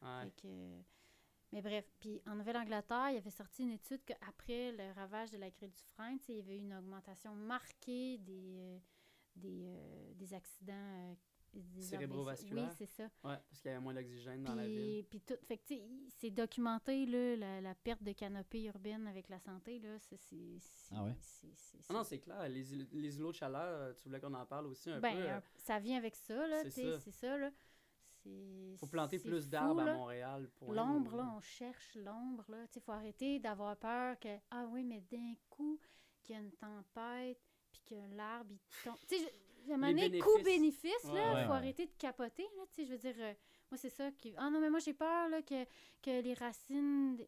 [0.00, 0.32] Ouais.
[0.40, 0.80] Que-
[1.52, 5.50] Mais bref, puis en Nouvelle-Angleterre, il avait sorti une étude qu'après le ravage de la
[5.50, 8.78] grille du frein, tu sais, il y avait eu une augmentation marquée des, euh,
[9.36, 11.14] des, euh, des accidents euh,
[11.62, 12.68] des Cérébrovasculaires?
[12.68, 13.04] Oui, c'est ça.
[13.24, 15.04] Ouais, parce qu'il y avait moins d'oxygène dans la ville.
[15.08, 18.12] Puis, puis tout, fait que tu sais, il- c'est documenté, là, la, la perte de
[18.12, 20.58] canopée urbaine avec la santé, là, ça, c'est...
[20.60, 21.14] c'est- Ah ouais?
[21.88, 22.48] Ah non, c'est clair.
[22.48, 25.22] Les, les îlots de chaleur, euh, tu voulais qu'on en parle aussi un ben, peu.
[25.22, 27.00] euh, ça vient avec ça, là, c'est ça.
[27.00, 27.50] c'est ça, là.
[28.22, 28.76] C'est...
[28.78, 29.94] faut planter plus d'arbres à.
[29.94, 30.50] Montréal.
[30.68, 32.66] L'ombre, là, on cherche l'ombre, là.
[32.66, 35.78] Tu sais, faut arrêter d'avoir peur que, ah oui, mais d'un coup,
[36.22, 37.38] qu'il y a une tempête,
[37.70, 38.96] puis que l'arbre, il tombe.
[39.08, 39.16] Tu
[39.68, 41.56] je- à un moment donné, coût-bénéfice, Ouais, là, ouais, faut ouais.
[41.56, 42.62] arrêter de capoter, là.
[42.70, 43.34] Tu sais, je veux dire, euh,
[43.70, 44.34] moi, c'est ça qui.
[44.36, 45.64] Ah non, mais moi, j'ai peur, là, que,
[46.02, 47.18] que les racines.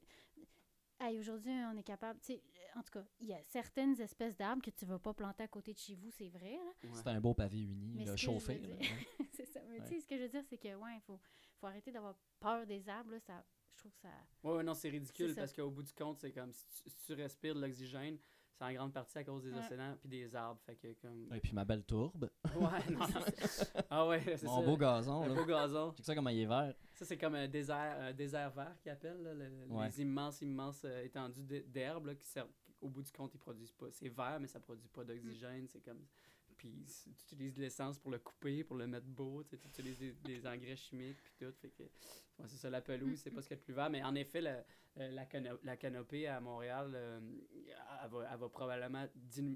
[0.98, 2.20] Hey, aujourd'hui, on est capable.
[2.20, 2.42] Tu sais,
[2.76, 5.48] en tout cas, il y a certaines espèces d'arbres que tu vas pas planter à
[5.48, 6.72] côté de chez vous, c'est vrai, là.
[6.88, 6.90] Ouais.
[6.94, 8.60] C'est un beau pavé uni, Mais là, chauffé.
[9.32, 9.60] c'est ça.
[9.68, 9.86] Mais Ouais.
[9.88, 11.18] tu sais, ce que je veux dire, c'est que, ouais, il faut,
[11.58, 13.20] faut arrêter d'avoir peur des arbres, là.
[13.20, 14.08] Ça, je trouve que ça.
[14.42, 17.06] Ouais, ouais, non, c'est ridicule parce qu'au bout du compte, c'est comme si tu, si
[17.06, 18.18] tu respires de l'oxygène,
[18.60, 19.58] c'est en grande partie à cause des Ouais.
[19.58, 20.60] océans puis des arbres.
[20.66, 21.26] Fait que comme.
[21.34, 22.28] Et puis ma belle tourbe.
[22.56, 23.06] Ouais, non.
[23.06, 24.66] c'est- ah ouais, c'est Mon ça.
[24.66, 25.22] beau gazon.
[25.22, 25.34] Un là.
[25.34, 25.92] beau gazon.
[25.96, 26.74] Check ça comment il est vert.
[26.94, 29.86] Ça, c'est comme un désert, un désert vert qu'ils appellent, là, le- Ouais.
[29.88, 32.50] les immenses, immenses euh, étendues d'he- d'herbes là, qui servent.
[32.82, 33.86] Au bout du compte, ils produisent pas.
[33.92, 35.66] C'est vert, mais ça produit pas d'oxygène.
[35.68, 36.04] C'est comme.
[36.60, 39.42] Puis tu utilises de l'essence pour le couper, pour le mettre beau.
[39.44, 41.52] Tu utilises des, des engrais chimiques, puis tout.
[41.60, 41.82] Fait que.
[41.84, 43.88] ouais, c'est ça, la pelouse, c'est pas ce qu'il y a de plus vert.
[43.88, 47.18] Mais en effet, euh, la, cano- la canopée à Montréal, euh,
[48.04, 49.06] elle, va, elle va probablement.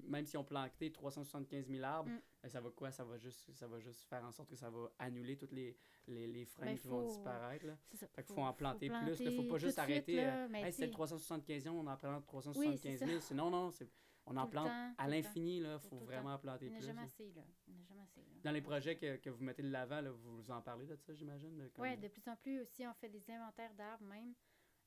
[0.08, 2.20] Même si on plantait 375 000 arbres, Mm.
[2.46, 2.90] euh, ça va quoi?
[2.90, 5.76] Ça va juste, ça va juste faire en sorte que ça va annuler toutes les,
[6.08, 7.66] les, les freins Ben, qui vont disparaître.
[7.66, 7.76] Là.
[7.90, 8.06] C'est ça.
[8.08, 9.30] Fait qu'il faut en planter plus, là.
[9.30, 10.16] Faut pas juste arrêter,
[10.48, 13.06] mais Hey, sais, 375 000, on en plante 375 ça.
[13.06, 13.20] 000.
[13.20, 13.90] Sinon, non, c'est,
[14.26, 15.58] on en Tout plante temps, à l'infini.
[15.58, 16.84] Il faut vraiment en planter plus.
[16.84, 17.42] jamais assez, là.
[17.88, 18.26] Jamais assez, là.
[18.42, 21.12] Dans les projets que, que vous mettez de l'avant, là, vous en parlez de ça,
[21.14, 21.68] j'imagine?
[21.74, 24.34] comme- Oui, de plus en plus aussi, on fait des inventaires d'arbres même.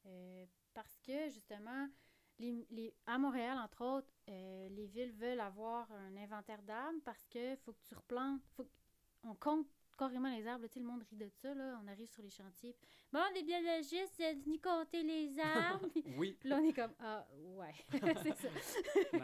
[0.05, 1.87] euh, parce que, justement,
[2.39, 7.25] les, les- à Montréal, entre autres, euh, les villes veulent avoir un inventaire d'arbres parce
[7.25, 8.41] que faut que tu replantes.
[8.55, 8.67] Faut
[9.23, 9.67] on compte
[9.97, 10.63] carrément les arbres.
[10.63, 10.69] là.
[10.75, 11.53] Le monde rit de ça.
[11.53, 11.79] Là.
[11.83, 12.73] On arrive sur les chantiers.
[12.73, 15.87] puis, Bon, les biologistes, c'est venu compter les arbres.
[15.89, 17.73] puis Oui, là, on est comme, ah, ouais,
[18.23, 18.49] c'est ça.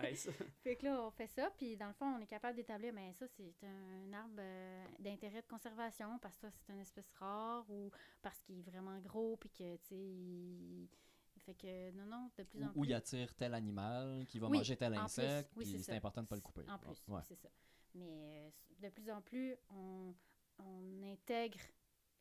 [0.01, 0.29] nice.
[0.63, 3.13] Fait que là, on fait ça, puis dans le fond, on est capable d'établir, mais
[3.13, 7.89] ça, c'est un arbre euh, d'intérêt de conservation parce que c'est une espèce rare ou
[8.21, 10.87] parce qu'il est vraiment gros, puis que, tu sais, il...
[11.39, 12.79] Fait que, non, non, de plus en plus...
[12.79, 15.51] Où il attire tel animal qui va Oui, manger tel insecte.
[15.57, 16.63] oui, puis c'est important de ne pas le couper.
[16.69, 17.19] En plus, Ouais.
[17.27, 17.49] c'est ça.
[17.95, 18.49] Mais euh,
[18.79, 20.15] de plus en plus, on,
[20.59, 21.59] on intègre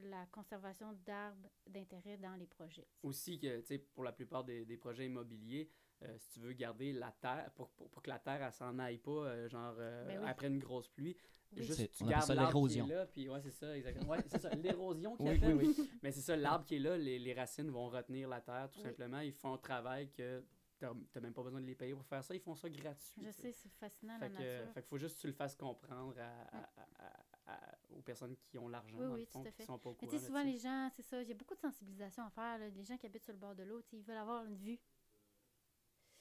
[0.00, 2.86] la conservation d'arbres d'intérêt dans les projets.
[3.02, 5.70] Aussi que, tu sais, pour la plupart des, des projets immobiliers,
[6.02, 8.76] euh, si tu veux garder la terre, pour, pour, pour que la terre, elle s'en
[8.80, 10.26] aille pas, euh, genre, euh, Ben oui.
[10.28, 11.16] après une grosse pluie,
[11.56, 11.62] Oui.
[11.62, 12.86] juste tu gardes l'arbre qui l'érosion.
[12.86, 14.10] est là, puis ouais, c'est ça, exactement.
[14.10, 15.90] Ouais, c'est ça, l'érosion qui Oui, oui.
[16.02, 18.78] Mais c'est ça, l'arbre qui est là, les, les racines vont retenir la terre, tout
[18.80, 18.84] Oui.
[18.86, 19.20] simplement.
[19.20, 20.42] Ils font un travail que
[20.80, 23.22] t'as t'as même pas besoin de les payer pour faire ça, ils font ça gratuit.
[23.24, 23.52] Je sais.
[23.52, 24.72] c'est fascinant Fait la que, nature.
[24.72, 27.31] fait qu'il faut juste que tu le fasses comprendre à, à- à- à-
[27.96, 29.64] aux personnes qui ont l'argent, Oui, dans oui, le tout à qui fait.
[29.64, 32.24] sont pas au courant souvent les gens, c'est ça, il y a beaucoup de sensibilisation
[32.24, 32.58] à faire.
[32.58, 32.68] là.
[32.68, 34.78] Les gens qui habitent sur le bord de l'eau, ils veulent avoir une vue.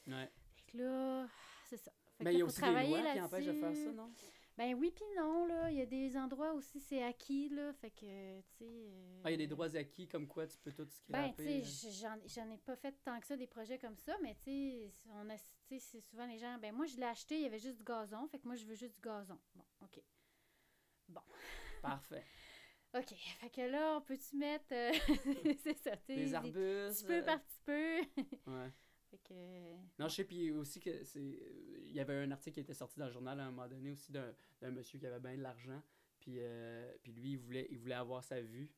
[0.08, 0.30] Ouais.
[0.56, 1.28] Fait que là,
[1.66, 1.92] c'est ça.
[2.18, 4.12] Fait Mais il y a faut aussi des lois qui empêchent de faire ça, non?
[4.58, 5.72] Ben oui, puis non, là.
[5.72, 7.72] Il y a des endroits aussi, c'est acquis, là.
[7.74, 8.66] Fait que, tu sais.
[8.66, 11.42] euh, Ah, il y a des droits acquis comme quoi tu peux tout Ben, tu
[11.44, 11.64] scraper.
[11.64, 11.92] sais, euh.
[11.92, 14.94] j'en j'en ai pas fait tant que ça des projets comme ça, mais tu sais,
[15.06, 17.46] on a, tu sais, c'est souvent les gens, ben moi je l'ai acheté, il y
[17.46, 19.40] avait juste du gazon, fait que moi je veux juste du gazon.
[19.56, 19.64] Bon,
[21.16, 21.82] ok.
[21.82, 22.24] Parfait.
[22.94, 24.92] Ok, fait que là, on peut-tu mettre, euh,
[25.64, 26.98] c'est ça, Des arbustes.
[27.00, 28.02] petit peu euh, par petit peu.
[28.52, 28.70] Ouais.
[29.10, 29.34] fait que,
[29.98, 31.40] Non, je sais, puis aussi que c'est.
[31.86, 33.92] Il y avait un article qui était sorti dans le journal à un moment donné
[33.92, 35.82] aussi d'un d'un monsieur qui avait bien de l'argent.
[36.20, 38.70] Puis, euh, puis lui, il voulait, il voulait avoir sa vue.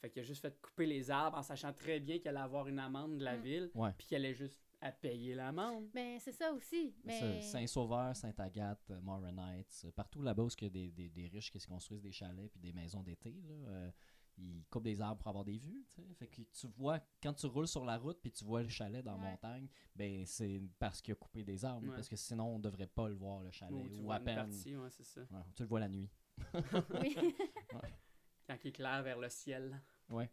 [0.00, 2.66] Fait qu'il a juste fait couper les arbres en sachant très bien qu'il allait avoir
[2.66, 3.42] une amende de la Mm.
[3.42, 3.70] ville.
[3.76, 3.90] Ouais.
[3.96, 5.88] Puis qu'il allait juste à payer l'amende.
[5.94, 7.40] ben c'est ça aussi, Mais mais...
[7.42, 11.50] Saint-Sauveur, Sainte-Agathe, euh, Moronites, euh, partout là-bas où il y a des, des, des riches
[11.50, 13.90] qui se construisent des chalets puis des maisons d'été, là, euh,
[14.38, 15.84] ils coupent des arbres pour avoir des vues.
[15.88, 16.14] tu sais.
[16.14, 19.04] Fait que tu vois, quand tu roules sur la route puis tu vois le chalet
[19.04, 21.86] dans la montagne, ben c'est parce qu'il a coupé des arbres.
[21.88, 21.94] Ouais.
[21.94, 23.84] Parce que sinon, on devrait pas le voir, le chalet.
[23.84, 24.36] Ou tu Ou vois à une peine.
[24.36, 25.20] partie, ouais, c'est ça.
[25.20, 26.10] Ouais, tu le vois la nuit.
[27.02, 27.16] oui.
[28.48, 29.80] Quand il éclaire vers le ciel.
[30.08, 30.28] Ouais.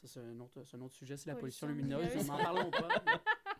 [0.00, 2.08] Ça, c'est un autre, c'est un autre sujet, c'est la pollution, Pollution lumineuse.
[2.10, 2.28] lumineuse.
[2.30, 2.88] N'en parlons pas.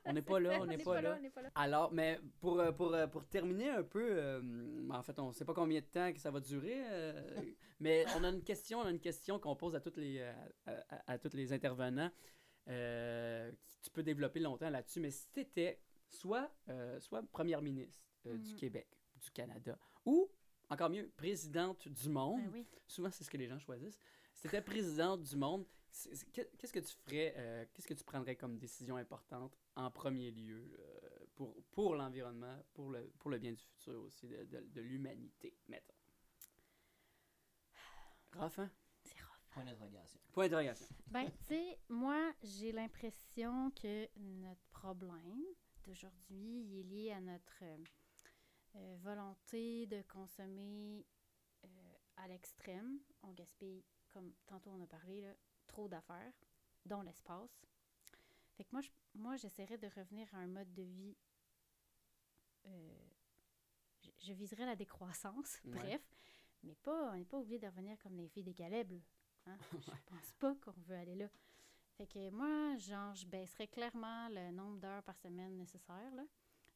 [0.07, 1.16] On n'est pas là, on n'est pas, là.
[1.18, 1.50] on n'est pas là.
[1.55, 5.32] Alors, mais pour, euh, pour, euh, pour terminer un peu, euh, en fait, on ne
[5.32, 7.22] sait pas combien de temps que ça va durer, euh,
[7.80, 10.34] mais on a une question, on a une question qu'on pose à tous les, à,
[10.66, 12.11] à- à tous les intervenants.
[12.68, 13.50] euh,
[13.82, 16.50] tu peux développer longtemps là-dessus, mais si tu étais soit,
[17.00, 18.57] soit première ministre du Mhm.
[18.57, 20.30] Québec, du Canada, ou,
[20.70, 22.66] encore mieux, présidente du monde, Ben oui.
[22.86, 23.98] souvent c'est ce que les gens choisissent,
[24.34, 25.64] si tu étais présidente du monde,
[26.32, 30.76] qu'est-ce que tu ferais, euh, qu'est-ce que tu prendrais comme décision importante en premier lieu
[30.78, 34.80] euh, pour, pour l'environnement, pour le, pour le bien du futur aussi, de, de, de
[34.80, 35.95] l'humanité, mettons?
[38.34, 38.70] Rough, hein?
[39.05, 39.51] C'est rough.
[39.51, 40.20] Point d'interrogation.
[40.32, 40.86] Point d'interrogation.
[41.09, 45.45] Ben, tu sais, moi, j'ai l'impression que notre problème
[45.84, 47.84] d'aujourd'hui, il est lié à notre euh,
[48.76, 51.05] euh, volonté de consommer
[51.64, 51.68] euh,
[52.16, 53.01] à l'extrême.
[53.22, 55.34] On gaspille, comme tantôt on a parlé, là,
[55.72, 56.32] trop d'affaires,
[56.86, 57.50] dont l'espace.
[58.56, 61.16] Fait que moi, je, moi, j'essaierais de revenir à un mode de vie.
[62.66, 63.08] euh,
[64.02, 65.72] je, je viserais la décroissance, Ouais.
[65.72, 66.02] bref.
[66.62, 68.92] Mais pas, on n'est pas obligé de revenir comme les filles des Caleb.
[69.46, 69.56] Hein?
[69.72, 71.28] Je pense pas qu'on veut aller là.
[71.96, 76.14] Fait que moi, genre, je baisserais clairement le nombre d'heures par semaine nécessaires.
[76.14, 76.24] Là.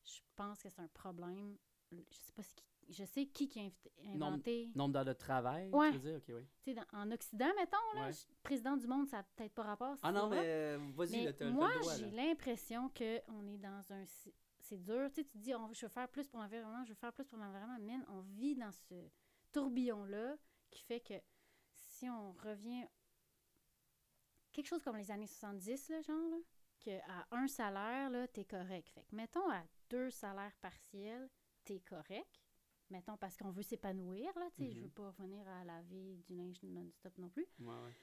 [0.05, 1.57] Je pense que c'est un problème.
[1.93, 3.71] Je sais pas ce qui, je sais qui qui a
[4.13, 4.71] inventé.
[4.75, 5.91] Nombre d'heures de travail, Ouais.
[5.93, 6.21] tu veux dire?
[6.37, 6.47] Oui.
[6.63, 8.13] Tu sais, en Occident, mettons, là, Ouais.
[8.13, 9.97] je- président du monde, ça n'a peut-être pas rapport.
[10.03, 14.05] Ah non, mais euh, vas-y, moi, j'ai l'impression qu'on est dans un...
[14.59, 15.09] C'est dur.
[15.13, 17.25] Tu sais, tu dis, on, je veux faire plus pour l'environnement, je veux faire plus
[17.25, 17.79] pour l'environnement.
[17.81, 18.95] Mais on vit dans ce
[19.53, 20.37] tourbillon-là
[20.71, 21.15] qui fait que
[21.75, 22.87] si on revient...
[24.53, 26.37] Quelque chose comme les années 70, là, genre, là,
[26.81, 28.89] qu'à un salaire, là, t'es correct.
[28.89, 31.29] Fait que, mettons, à deux salaires partiels,
[31.65, 32.41] t'es correct.
[32.91, 34.85] Mettons, parce qu'on veut s'épanouir, là, tu sais, je Mhm.
[34.85, 37.47] veux pas revenir à laver du linge non-stop non plus.
[37.59, 37.95] Ouais, ouais.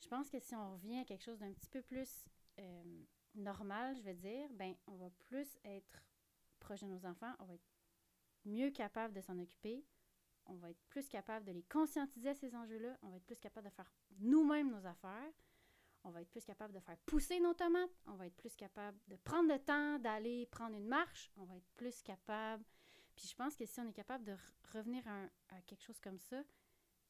[0.00, 2.24] Je pense que si on revient à quelque chose d'un petit peu plus
[2.58, 6.02] euh, normal, je vais dire, ben on va plus être
[6.58, 7.70] proche de nos enfants, on va être
[8.44, 9.84] mieux capable de s'en occuper,
[10.46, 13.38] on va être plus capable de les conscientiser à ces enjeux-là, on va être plus
[13.38, 15.32] capable de faire nous-mêmes nos affaires,
[16.04, 18.98] on va être plus capable de faire pousser nos tomates, on va être plus capable
[19.06, 22.64] de prendre le temps d'aller prendre une marche, on va être plus capable.
[23.16, 25.82] Puis je pense que si on est capable de re- revenir à, un- à quelque
[25.82, 26.42] chose comme ça,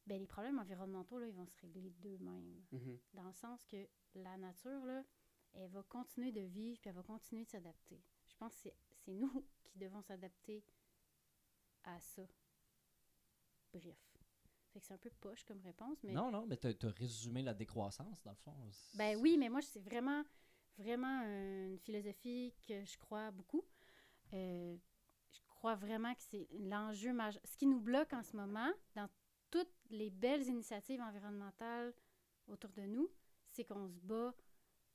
[0.06, 2.98] ben les problèmes environnementaux, là, ils vont se régler d'eux-mêmes Mhm.
[3.14, 5.04] dans le sens que la nature, là,
[5.54, 8.02] elle va continuer de vivre, puis elle va continuer de s'adapter.
[8.28, 8.76] Je pense que c'est-
[9.06, 9.30] nous
[9.64, 10.64] qui devons s'adapter
[11.84, 12.22] à ça.
[13.72, 13.96] Bref.
[14.72, 16.12] Fait que c'est un peu poche comme réponse, mais...
[16.12, 18.56] Non, non, mais tu as résumé la décroissance, dans le fond.
[18.94, 20.24] Ben oui, mais moi, c'est vraiment,
[20.78, 23.62] vraiment une philosophie que je crois beaucoup.
[24.32, 24.76] Euh,
[25.62, 27.40] crois vraiment que c'est l'enjeu majeur.
[27.44, 29.08] Ce qui nous bloque en ce moment, dans
[29.48, 31.94] toutes les belles initiatives environnementales
[32.48, 33.08] autour de nous,
[33.48, 34.34] c'est qu'on se bat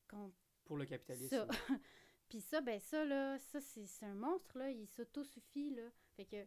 [0.09, 1.29] contre Pour le capitalisme.
[1.29, 1.47] ça.
[2.27, 4.69] Puis ça, ben ça, là, ça, c'est un monstre, là.
[4.69, 5.89] Il s'auto-suffit, là.
[6.17, 6.45] Fait que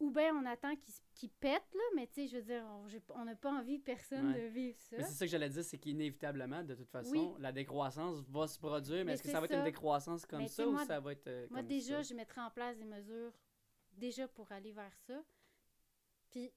[0.00, 0.74] ou bien on attend
[1.14, 2.64] qu'il pète, là, mais tu sais, je veux dire,
[3.10, 4.42] on n'a pas envie, personne, Ouais.
[4.42, 4.96] de vivre ça.
[4.96, 7.42] Mais c'est ça que j'allais dire, c'est qu'inévitablement, de toute façon, Oui.
[7.42, 8.98] la décroissance va se produire.
[8.98, 11.12] Mais, Mais est-ce que ça va être une décroissance comme Mais ça ou ça va
[11.12, 12.02] être euh, Moi, comme déjà, ça?
[12.02, 13.32] je mettrais en place des mesures
[13.92, 15.22] déjà pour aller vers ça.
[16.30, 16.50] Puis,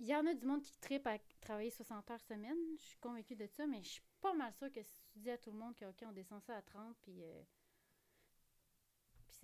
[0.00, 2.58] il y en a du monde qui tripe à travailler 60 heures semaine.
[2.76, 5.30] Je suis convaincue de ça, mais je suis pas mal sûre que si tu dis
[5.30, 7.22] à tout le monde que, OK, on descend ça à 30, puis...
[7.22, 7.63] euh, Puis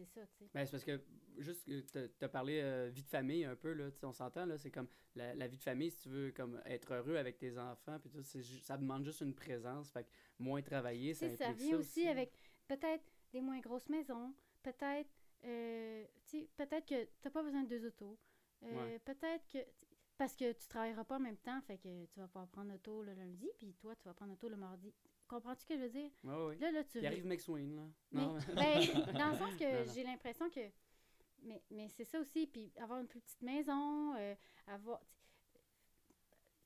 [0.05, 0.51] c'est ça, tu sais.
[0.55, 1.01] Ben, c'est parce que,
[1.39, 1.69] juste,
[2.19, 4.89] tu as parlé euh, vie de famille un peu, là, on s'entend, là, c'est comme
[5.15, 8.11] la, la vie de famille, si tu veux comme être heureux avec tes enfants, puis
[8.11, 12.07] tout, ça demande juste une présence, fait que moins travailler, ça ça vient ça aussi
[12.07, 12.33] avec
[12.67, 15.11] peut-être des moins grosses maisons, peut-être,
[15.45, 18.19] euh, tu sais, peut-être que t'as pas besoin de deux autos,
[18.63, 18.99] euh, Ouais.
[19.01, 19.59] peut-être que
[20.17, 23.03] parce que tu travailleras pas en même temps, fait que tu vas pas prendre l'auto
[23.03, 24.93] le lundi, puis toi tu vas prendre l'auto le mardi.
[25.31, 26.11] Comprends-tu ce que je veux dire?
[26.25, 26.57] Ouais, ouais.
[26.59, 27.83] Là, là, tu Il arrive McSween, là.
[28.11, 30.61] mais, Non, ben, dans le sens que j'ai l'impression que.
[31.43, 32.47] Mais, mais c'est ça aussi.
[32.49, 34.35] Puis avoir une plus petite maison, euh,
[34.67, 35.01] avoir.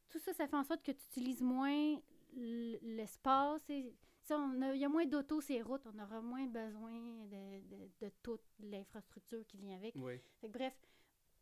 [0.09, 2.01] Tout ça, ça fait en sorte que tu utilises moins
[2.33, 3.69] l'espace.
[3.69, 6.93] et- si on a- Il y a moins d'auto ces routes, on aura moins besoin
[7.27, 9.95] de, de, de toute l'infrastructure qui vient avec.
[9.97, 10.19] Oui.
[10.41, 10.75] Fait que bref,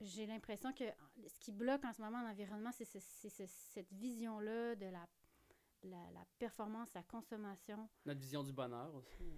[0.01, 0.85] j'ai l'impression que
[1.29, 5.07] ce qui bloque en ce moment l'environnement, c'est ce- c'est ce- cette vision-là de la,
[5.85, 7.89] la, la performance, la consommation.
[8.07, 9.33] Notre vision du bonheur aussi.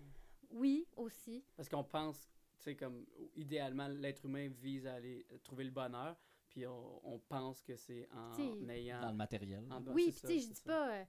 [0.50, 1.44] Oui, aussi.
[1.56, 2.28] Parce qu'on pense,
[2.58, 6.16] tu sais, comme idéalement, l'être humain vise à aller trouver le bonheur,
[6.48, 9.00] puis on, on pense que c'est en T'sais, ayant.
[9.00, 9.66] Dans le matériel.
[9.70, 10.70] en- Oui, c'est puis tu sais, je c'est dis ça.
[10.72, 11.04] pas, euh,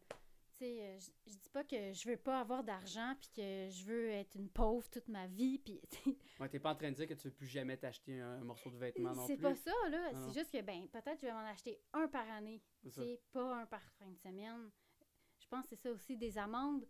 [0.47, 3.69] tu sais, euh, je je dis pas que je veux pas avoir d'argent puis que
[3.69, 5.81] je veux être une pauvre toute ma vie puis
[6.39, 8.43] Ouais, t'es pas en train de dire que tu veux plus jamais t'acheter un, un
[8.43, 9.43] morceau de vêtement non c'est plus.
[9.43, 12.61] pas ça là, c'est juste que ben peut-être je vais m'en acheter un par année,
[12.83, 13.01] C'est tu ça.
[13.03, 14.71] sais, pas un par fin de semaine.
[15.55, 16.85] Je pense que c'est ça aussi des amendes.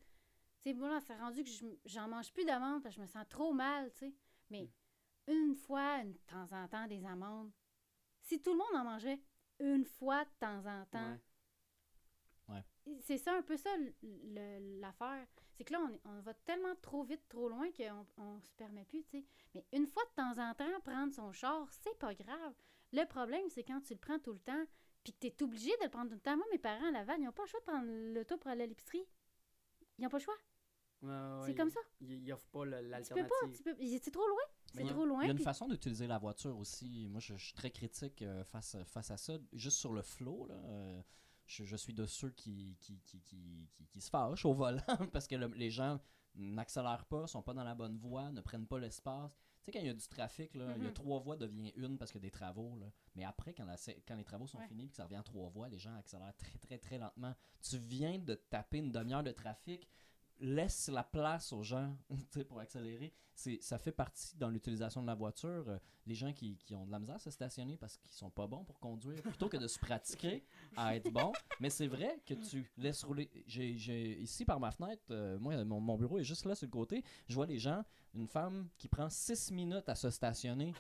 [0.62, 1.50] Tu sais, moi là, c'est rendu que
[1.86, 4.14] j'en mange plus d'amandes parce que je me sens trop mal, tu sais.
[4.50, 4.72] Mais
[5.28, 7.52] une fois, une- de temps en temps des amandes.
[8.22, 9.22] Si tout le monde en mangeait
[9.60, 11.18] une fois de temps en temps,
[12.50, 12.64] Ouais.
[13.02, 13.70] c'est ça un peu ça
[14.02, 15.28] l'affaire.
[15.54, 19.04] C'est que là, on va tellement trop vite, trop loin qu'on on se permet plus,
[19.04, 19.26] tu sais.
[19.54, 22.56] Mais une fois de temps en temps, prendre son char, c'est pas grave.
[22.94, 24.66] Le problème, c'est quand tu le prends tout le temps,
[25.06, 26.36] puis que tu es obligé de le prendre tout le temps.
[26.36, 28.64] Moi, mes parents à Laval, ils n'ont pas le choix de prendre l'auto pour aller
[28.64, 29.06] à l'épicerie.
[29.98, 30.36] Ils n'ont pas le choix.
[31.02, 31.80] Ouais, ouais, c'est comme ça.
[32.02, 33.30] Il, il offre pas le- Tu peux l'alternative.
[33.42, 33.48] pas.
[33.56, 33.76] Tu peux...
[34.02, 34.42] C'est trop loin.
[34.74, 35.22] C'est il y a- trop loin.
[35.22, 37.08] Il y a une puis- façon d'utiliser la voiture aussi.
[37.10, 39.38] Moi, je, je suis très critique euh, face, face à ça.
[39.54, 41.02] Juste sur le flow, là, euh,
[41.46, 44.82] je, je suis de ceux qui, qui, qui, qui, qui- qui se fâchent au volant
[45.14, 46.00] parce que le- les gens
[46.34, 49.45] n'accélèrent pas, sont pas dans la bonne voie, ne prennent pas l'espace.
[49.66, 50.94] Tu sais, quand il y a du trafic, là, il y a Mhm.
[50.94, 52.78] trois voies devient une parce qu'il y a des travaux.
[52.78, 52.86] Là.
[53.16, 54.68] Mais après, quand, la- quand les travaux sont Ouais.
[54.68, 57.34] finis et que ça revient trois voies, les gens accélèrent très, très, très lentement.
[57.62, 59.88] Tu viens de taper une demi-heure de trafic
[60.40, 61.98] laisse la place aux gens
[62.48, 63.12] pour accélérer.
[63.36, 65.66] C'est, ça fait partie dans l'utilisation de la voiture.
[65.68, 65.78] euh,
[66.08, 68.46] les gens qui, qui ont de la misère à se stationner parce qu'ils sont pas
[68.48, 70.46] bons pour conduire, plutôt que de se pratiquer
[70.78, 71.34] à être bon.
[71.60, 73.30] Mais c'est vrai que tu laisses rouler.
[73.48, 76.72] J'ai, ici, par ma fenêtre, euh, moi, mon, mon bureau est juste là sur le
[76.72, 77.04] côté.
[77.28, 77.84] Je vois les gens,
[78.14, 80.74] une femme qui prend 6 minutes à se stationner.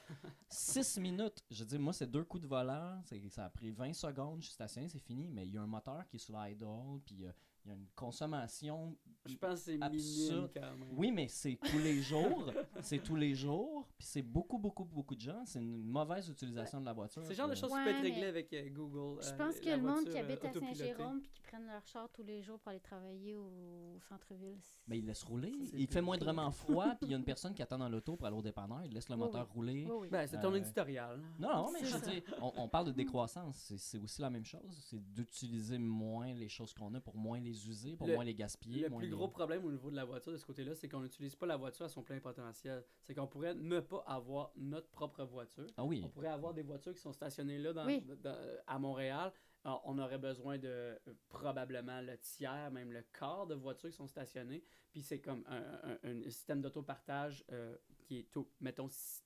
[0.49, 1.43] 6 minutes.
[1.49, 3.01] Je dis, moi, c'est deux coups de volant.
[3.05, 4.39] C'est, ça a pris 20 secondes.
[4.41, 5.27] Je suis stationné, c'est fini.
[5.29, 7.31] Mais il y a un moteur qui est sur l'idle, puis euh,
[7.65, 8.95] il y a une consommation
[9.25, 10.51] Je pense que c'est minime Absurde.
[10.53, 10.87] quand même.
[10.91, 12.44] oui, mais c'est tous les jours.
[12.81, 13.87] C'est tous les jours.
[13.97, 15.43] Puis c'est beaucoup, beaucoup, beaucoup de gens.
[15.45, 17.21] C'est une mauvaise utilisation de la voiture.
[17.23, 19.21] C'est le genre de Euh, choses Ouais, qui peut être réglé avec euh, Google.
[19.23, 20.75] Je euh, pense que la le monde qui euh, habite à autopilotée.
[20.77, 23.41] Saint-Jérôme puis qui prennent leur char tous les jours pour aller travailler au,
[23.95, 24.57] au centre-ville.
[24.87, 25.51] Mais il laisse rouler.
[25.65, 26.89] Ça, Il fait moindrement froid.
[26.95, 28.81] Puis il y a une personne qui attend dans l'auto pour aller au dépanneur.
[28.85, 29.53] Il laisse le Oui, moteur oui.
[29.55, 29.87] rouler.
[29.91, 30.07] Oui.
[30.09, 31.19] Ben, c'est ton Euh, éditorial.
[31.39, 33.55] Non, non, mais je dire, on, on parle de décroissance.
[33.57, 34.61] C'est, c'est aussi la même chose.
[34.89, 38.35] C'est d'utiliser moins les choses qu'on a pour moins les user, pour Le- moins les
[38.35, 38.83] gaspiller.
[38.83, 40.87] Le moins plus les- gros problème au niveau de la voiture de ce côté-là, c'est
[40.89, 42.34] qu'on n'utilise pas la voiture à son plein potentiel.
[43.03, 45.67] C'est qu'on pourrait ne pas avoir notre propre voiture.
[45.77, 46.01] Ah oui.
[46.03, 48.01] On pourrait avoir des voitures qui sont stationnées là dans- Oui.
[48.21, 49.31] dans- à Montréal.
[49.63, 50.97] Alors, on aurait besoin de euh,
[51.29, 54.63] probablement le tiers, même le quart de voitures qui sont stationnées.
[54.91, 59.23] Puis c'est comme un, un- un système d'autopartage euh, qui est, au- mettons, si-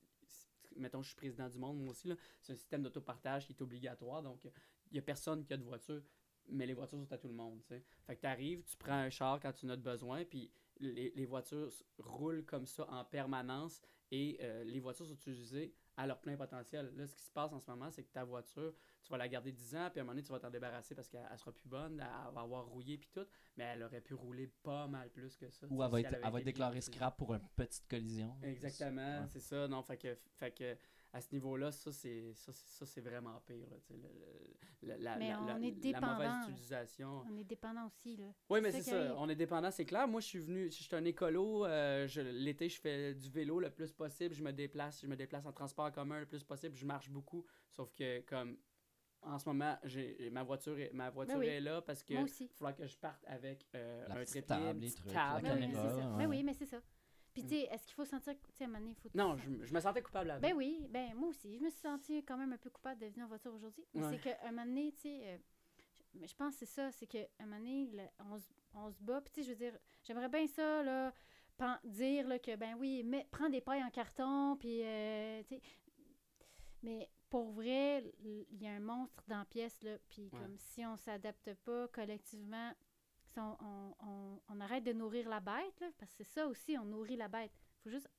[0.77, 2.15] mettons, je suis président du monde, moi aussi, là.
[2.41, 4.21] c'est un système d'autopartage qui est obligatoire.
[4.23, 6.01] Donc, il n'y a personne qui a de voiture,
[6.47, 7.59] mais les voitures sont à tout le monde.
[7.63, 7.83] tu sais.
[8.05, 10.49] Fait que tu arrives, tu prends un char quand tu en as besoin, puis
[10.79, 16.07] les, les voitures roulent comme ça en permanence et euh, les voitures sont utilisées à
[16.07, 16.91] leur plein potentiel.
[16.95, 18.73] Là, ce qui se passe en ce moment, c'est que ta voiture,
[19.03, 20.95] tu vas la garder 10 ans, puis à un moment donné, tu vas t'en débarrasser
[20.95, 23.25] parce qu'elle elle sera plus bonne, elle va avoir rouillé, puis tout,
[23.57, 25.67] mais elle aurait pu rouler pas mal plus que ça.
[25.69, 28.35] Ou elle va si être, elle va déclarée scrap pour une petite collision.
[28.41, 29.27] Exactement, Ouais.
[29.29, 29.67] c'est ça.
[29.67, 30.77] Non, fait que, fait que
[31.11, 33.67] à ce niveau-là, ça, c'est ça, c'est- ça, c'est vraiment pire.
[33.69, 36.41] là, tu sais, le- le- la, Mais la- on la- est la mauvaise dépendant.
[36.43, 37.23] utilisation.
[37.29, 38.27] On est dépendant aussi, là.
[38.49, 39.15] Oui, mais c'est ça.
[39.17, 40.07] On est dépendant, c'est clair.
[40.07, 41.65] Moi, je suis venu, je suis un écolo.
[41.65, 44.33] euh, L'été, je fais du vélo le plus possible.
[44.35, 46.75] Je me déplace, je me déplace en transport en commun le plus possible.
[46.75, 47.43] Je marche beaucoup.
[47.71, 48.57] Sauf que, comme
[49.21, 51.47] en ce moment, j'ai ma voiture, est, ma voiture Ben oui.
[51.47, 54.79] est là parce que il faudra que je parte avec euh, un trépied, table, une
[54.81, 55.43] les trucs, table.
[55.47, 56.09] la Ben oui, mais c'est caméra, ça.
[56.11, 56.17] ouais.
[56.17, 56.81] Ben oui, mais c'est ça.
[57.33, 57.47] Puis, Mm.
[57.47, 58.33] tu sais, est-ce qu'il faut sentir.
[58.33, 59.09] Tu sais, à un moment donné, il faut.
[59.13, 60.41] Non, je, me- je me sentais coupable avant.
[60.41, 61.55] Ben oui, ben moi aussi.
[61.57, 63.85] Je me suis sentie quand même un peu coupable de venir en voiture aujourd'hui.
[63.93, 65.37] Mais c'est qu'à un moment donné, tu sais, euh,
[66.13, 68.51] je- mais je pense que c'est ça, c'est qu'à un moment donné, le- on, se-
[68.73, 69.21] on se bat.
[69.21, 71.13] Puis tu sais, je veux dire, j'aimerais bien ça, là,
[71.83, 75.61] dire là, que, ben oui, mais prends des pailles en carton, puis, euh, tu sais.
[76.81, 80.39] Mais pour vrai, il y a un monstre dans la pièce, là, puis Ouais.
[80.39, 82.71] comme si on s'adapte pas collectivement,
[83.39, 86.77] on, on- on- on arrête de nourrir la bête, là, parce que c'est ça aussi,
[86.77, 87.51] on nourrit la bête.
[87.83, 88.09] faut juste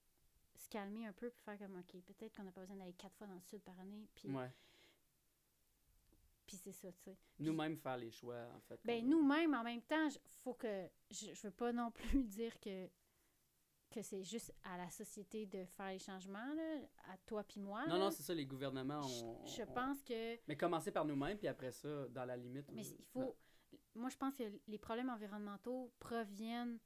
[0.56, 3.14] se calmer un peu puis faire comme OK, peut-être qu'on n'a pas besoin d'aller quatre
[3.16, 4.08] fois dans le sud par année.
[4.14, 4.50] Puis, Ouais.
[6.46, 7.16] puis c'est ça, tu sais.
[7.38, 8.80] Nous-mêmes faire les choix, en fait.
[8.84, 10.08] Ben, qu'on- nous-mêmes, en même temps,
[10.42, 10.88] faut que.
[11.10, 12.88] Je, je veux pas non plus dire que,
[13.90, 17.86] que c'est juste à la société de faire les changements, là, à toi puis moi.
[17.86, 17.98] Non, là.
[18.00, 19.02] non, c'est ça, les gouvernements.
[19.02, 20.38] Je- on- je on- pense que.
[20.48, 22.66] Mais commencer par nous-mêmes, puis après ça, dans la limite.
[22.72, 23.36] Mais euh, il faut.
[23.94, 26.78] Moi, je pense que les problèmes environnementaux proviennent.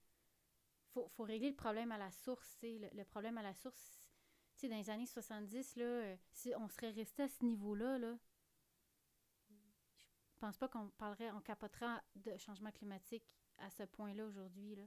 [0.93, 2.59] faut, faut régler le problème à la source.
[2.63, 4.09] Le, le problème à la source,
[4.57, 8.17] tu dans les années 70, là, euh, si on serait resté à ce niveau-là, là,
[9.51, 13.25] je pense pas qu'on parlerait, on capoterait de changement climatique
[13.59, 14.75] à ce point-là aujourd'hui.
[14.77, 14.85] Là.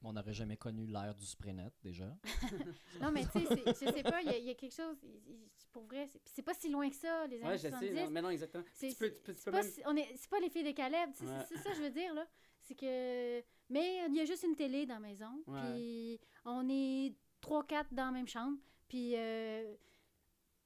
[0.00, 2.16] Je- je- On n'aurait jamais connu l'ère du Spraynet, déjà.
[3.00, 4.96] Non, mais tu sais, c'est- je sais pas, il y, y a quelque chose.
[5.02, 7.58] il- il- Pour vrai, c'est puis c'est pas si loin que ça, les années Ouais,
[7.58, 7.86] je 70.
[7.94, 8.64] sais, non, mais non, exactement.
[8.74, 8.98] C'est
[9.44, 11.44] pas, même- si- on est- pas les filles de Caleb, sais, Ouais.
[11.48, 12.26] c'est ça que je veux dire, là.
[12.62, 13.40] C'est que...
[13.68, 18.06] Mais il y a juste une télé dans la maison, puis on est 3-4 dans
[18.06, 19.12] la même chambre, puis...
[19.16, 19.74] euh,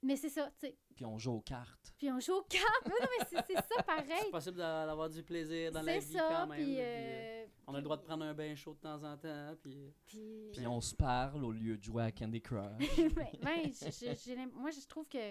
[0.03, 0.76] Mais c'est ça, tu sais.
[0.95, 1.92] Puis on joue aux cartes.
[1.99, 2.86] Puis on joue aux cartes.
[2.86, 4.09] Non, non, mais c'est c'est ça, pareil.
[4.22, 6.62] C'est possible d'a- d'avoir du plaisir dans la C'est vie ça, quand même.
[6.64, 6.76] puis...
[6.76, 9.03] là, puis, euh, euh, on a le droit de prendre un bain chaud de temps
[9.03, 9.57] en temps.
[9.62, 9.92] Puis...
[10.07, 12.78] puis- Puis on se parle au lieu de jouer à Candy Crush.
[13.14, 15.30] ben, ben, moi, je trouve que.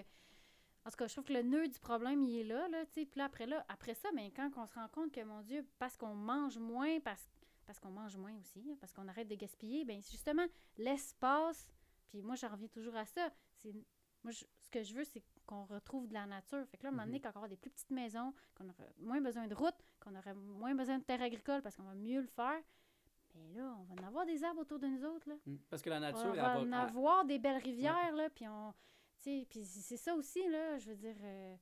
[0.86, 2.84] En tout cas, je trouve que le nœud du problème, il est là, là.
[2.92, 5.66] Puis là, après, là, après ça, ben, quand on se rend compte que, mon Dieu,
[5.78, 7.26] parce qu'on mange moins, parce,
[7.64, 10.44] parce qu'on mange moins aussi, hein, parce qu'on arrête de gaspiller, ben justement,
[10.76, 11.66] l'espace,
[12.10, 13.30] puis moi, j'en reviens toujours à ça.
[13.56, 13.72] C'est,
[14.24, 16.66] moi, je- ce que je veux, c'est qu'on retrouve de la nature.
[16.68, 17.22] Fait que là, à un moment donné, Mhm.
[17.22, 20.14] quand on va avoir des plus petites maisons, qu'on aurait moins besoin de routes, qu'on
[20.16, 22.60] aurait moins besoin de terre agricole parce qu'on va mieux le faire,
[23.34, 25.34] mais là, on va en avoir des arbres autour de nous autres, là.
[25.46, 25.56] Mm.
[25.68, 26.60] Parce que la On nature, elle va va.
[26.60, 28.72] en elle- avoir des belles rivières, là, puis on...
[29.22, 31.16] Puis c'est ça aussi, là, je veux dire...
[31.22, 31.56] euh,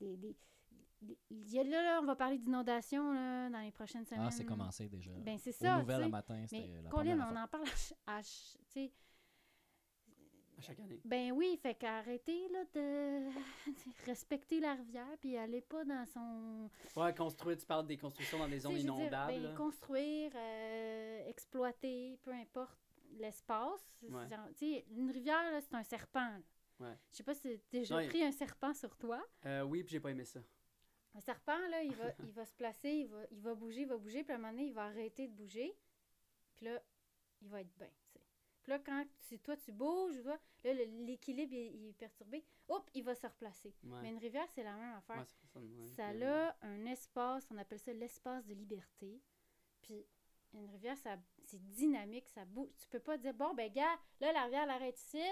[0.00, 3.02] là, là, on va parler d'inondation,
[3.50, 4.24] dans les prochaines semaines.
[4.26, 5.10] Ah, c'est commencé déjà.
[5.18, 7.64] Ben, c'est Aux ça, nouvelles matin, c'était Mais la Colin, première on en parle
[8.06, 8.20] à,
[10.58, 11.00] à chaque année.
[11.04, 13.28] ben oui, fait qu'arrêtez, là, de
[14.06, 16.70] respecter la rivière, puis allez pas dans son...
[17.00, 19.42] Ouais, construire, tu parles des constructions dans des zones veux dire, inondables.
[19.42, 22.78] ben, construire, euh, exploiter, peu importe
[23.18, 23.84] l'espace.
[24.02, 24.28] Ouais.
[24.28, 24.48] genre,
[24.90, 26.20] une rivière, là, c'est un serpent.
[26.20, 26.40] là.
[26.80, 26.96] Ouais.
[27.10, 29.22] Je sais pas si tu as déjà pris un serpent sur toi.
[29.46, 30.40] Euh, oui, puis j'ai pas aimé ça.
[31.14, 33.88] Un serpent, là, il va, il va se placer, il va, il va bouger, il
[33.88, 35.76] va bouger, puis à un moment donné, il va arrêter de bouger.
[36.56, 36.80] Puis là,
[37.42, 37.90] il va être bien.
[38.64, 41.92] Puis là, quand tu, toi, tu bouges, toi, là, le- l'équilibre, il, est- il est
[41.92, 42.42] perturbé.
[42.66, 43.74] Hop, il va se replacer.
[43.84, 43.98] Ouais.
[44.02, 45.18] Mais une rivière, c'est la même affaire.
[45.18, 46.24] Ouais, ça, ouais.
[46.24, 49.20] a un espace, on appelle ça l'espace de liberté.
[49.82, 50.04] Puis
[50.54, 52.70] une rivière, ça, c'est dynamique, ça bouge.
[52.78, 55.22] Tu peux pas dire, bon, ben, gars, là, la rivière, elle arrête ici,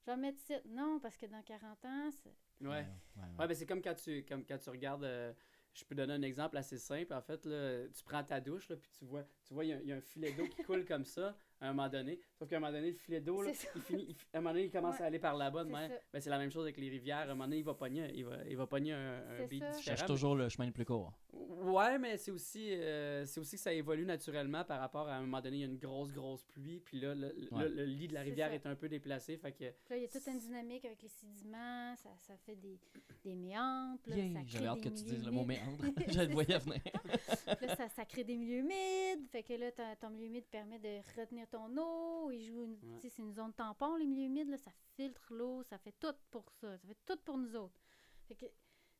[0.00, 0.54] je vais me mettre ici.
[0.66, 2.34] Non, parce que dans 40 ans, c'est-
[2.64, 2.68] Ouais.
[2.68, 2.86] ouais,
[3.16, 3.22] ouais.
[3.38, 5.04] Ouais, ben c'est comme quand tu, comme quand tu regardes.
[5.04, 5.32] euh,
[5.74, 7.12] je peux donner un exemple assez simple.
[7.14, 9.72] En fait, là, tu prends ta douche, là, puis tu vois, tu vois, il y
[9.74, 12.18] a- il y, a un filet d'eau qui coule comme ça à un moment donné.
[12.38, 14.40] Sauf qu'à un moment donné, le filet d'eau, là, il finit, il fi- à un
[14.40, 15.02] moment donné, il commence Ouais.
[15.02, 15.64] à aller par là-bas.
[15.64, 15.90] de C'est même.
[15.90, 15.96] ça.
[16.12, 17.18] Ben, c'est la même chose avec les rivières.
[17.18, 19.62] À un moment donné, il va pogner, il va, il va pogner un, un beat
[19.62, 19.80] différent.
[19.80, 21.12] cherche toujours le chemin le plus court.
[21.32, 25.20] Ouais, mais c'est aussi, euh, c'est aussi que ça évolue naturellement par rapport à, un
[25.22, 27.68] moment donné, il y a une grosse, grosse pluie, puis là, le, le- Ouais.
[27.68, 29.64] le lit de la rivière est un peu déplacé, fait que...
[29.64, 32.78] Puis là, il y a toute une dynamique avec les sédiments, ça, ça fait des,
[33.24, 33.98] des méandres.
[34.02, 35.58] puis là, Yay, ça crée J'avais hâte que des tu milieux dises le mot humides.
[35.66, 35.84] méandre.
[36.12, 36.80] Je le voyais venir.
[37.62, 39.26] Là, ça, ça crée des milieux humides.
[39.30, 42.30] Fait que là, ta- ton milieu humide permet de retenir ton eau.
[42.30, 43.00] Il joue une- Ouais.
[43.00, 44.48] tu sais, C'est une zone tampon, les milieux humides.
[44.48, 45.62] Là, ça filtre l'eau.
[45.62, 46.76] Ça fait tout pour ça.
[46.78, 47.80] Ça fait tout pour nous autres.
[48.26, 48.52] Fait que, tu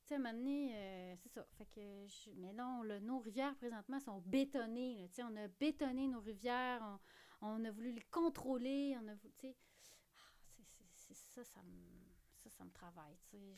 [0.05, 1.47] sais, à un moment donné, euh, c'est ça.
[1.57, 5.09] Fait que, je- mais non, nos rivières, présentement, sont bétonnées.
[5.11, 6.99] Tu sais, on a bétonné nos rivières.
[7.43, 8.97] On, on a voulu les contrôler.
[9.03, 9.57] On a voulu, tu sais...
[10.19, 10.33] ah,
[10.95, 11.98] c'est ça, ça me...
[12.59, 13.55] Ça, me travaille, tu sais.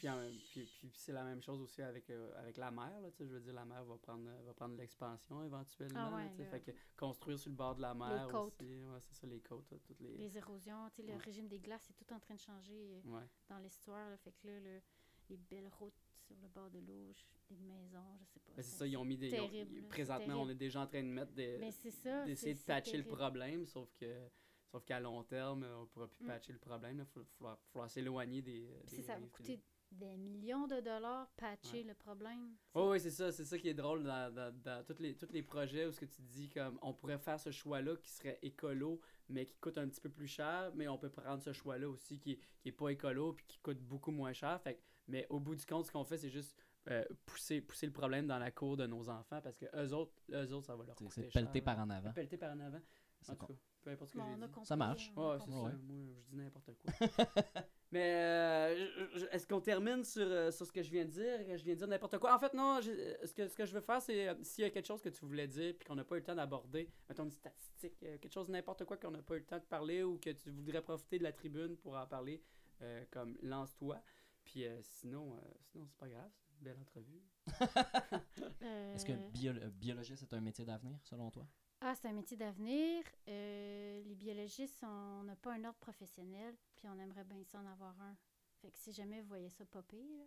[0.52, 3.00] Puis, puis, puis c'est la même chose aussi avec, euh, avec la mer.
[3.00, 6.08] Là, tu sais, je veux dire, la mer va prendre, euh, va prendre l'expansion éventuellement.
[6.08, 6.50] Ah là, ouais, tu sais, là.
[6.50, 8.52] fait que construire sur le bord de la mer côtes.
[8.60, 8.84] aussi.
[8.84, 9.70] Ouais, c'est ça, les côtes.
[9.70, 10.18] là, toutes les...
[10.18, 11.18] Les érosions, tu sais, le Ouais.
[11.24, 13.24] régime des glaces est tout en train de changer euh, Ouais.
[13.48, 14.18] dans l'histoire.
[14.18, 14.82] Fait que là, le-
[15.30, 15.94] les belles routes
[16.26, 17.14] sur le bord de l'eau,
[17.48, 18.52] des maisons, je sais pas.
[18.54, 19.28] Ben, c'est ça, ils ont mis des.
[19.40, 21.56] ont- terrible, c'est présentement, on est déjà en train de mettre des.
[21.58, 22.24] Mais c'est ça.
[22.26, 24.28] d'essayer c'est- de c'est patcher le problème, sauf que.
[24.70, 26.28] Sauf qu'à long terme, on pourra plus Mm.
[26.28, 26.92] patcher le problème.
[26.98, 28.68] Il va falloir, falloir s'éloigner des.
[28.86, 29.60] Puis des ça va coûter
[29.90, 32.54] des millions de dollars patcher le problème.
[32.76, 33.32] Oui, oui, c'est ça.
[33.32, 35.98] C'est ça qui est drôle dans, dans, dans tous, les, tous les projets où ce
[35.98, 39.78] que tu dis comme on pourrait faire ce choix-là qui serait écolo, mais qui coûte
[39.78, 42.72] un petit peu plus cher, mais on peut prendre ce choix-là aussi qui, qui est
[42.72, 44.60] pas écolo puis qui coûte beaucoup moins cher.
[44.62, 46.56] Fait, que- mais au bout du compte, ce qu'on fait, c'est juste
[46.88, 50.14] euh, pousser, pousser le problème dans la cour de nos enfants parce que eux autres,
[50.30, 52.12] eux autres ça va leur coûter C'est pelleté cher, par en avant.
[52.12, 52.80] Pelleté par en avant.
[53.28, 54.52] En tout cas, peu importe ce que Bon, j'ai dit.
[54.52, 55.12] compris, Ça marche.
[55.16, 55.56] Ouais, c'est ça.
[55.56, 56.92] Moi, je dis n'importe quoi.
[57.92, 61.38] Mais euh, est-ce qu'on termine sur, euh, sur ce que je viens de dire?
[61.58, 62.34] Je viens de dire n'importe quoi.
[62.36, 62.80] En fait, non.
[62.80, 64.86] je- euh, ce, que, ce que je veux faire, c'est euh, s'il y a quelque
[64.86, 67.32] chose que tu voulais dire puis qu'on n'a pas eu le temps d'aborder, mettons une
[67.32, 70.18] statistique, euh, quelque chose n'importe quoi qu'on n'a pas eu le temps de parler ou
[70.18, 72.40] que tu voudrais profiter de la tribune pour en parler,
[72.82, 74.00] euh, comme lance-toi.
[74.44, 75.40] Puis euh, sinon, euh,
[75.72, 76.30] sinon c'est pas grave.
[76.38, 77.22] C'est une belle entrevue.
[78.94, 81.46] Est-ce que bio- biologiste est un métier d'avenir, selon toi?
[81.80, 83.04] Ah, c'est un métier d'avenir.
[83.28, 87.66] Euh, les biologistes, on n'a pas un ordre professionnel, puis on aimerait bien ça en
[87.66, 88.16] avoir un.
[88.60, 90.24] Fait que si jamais vous voyez ça popper, là,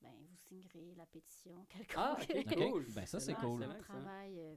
[0.00, 1.94] ben vous signerez la pétition quelconque.
[1.96, 2.70] Ah, ok, Ok.
[2.70, 2.86] cool.
[2.92, 3.62] Ben, ça, c'est cool.
[3.62, 4.56] On travaille euh,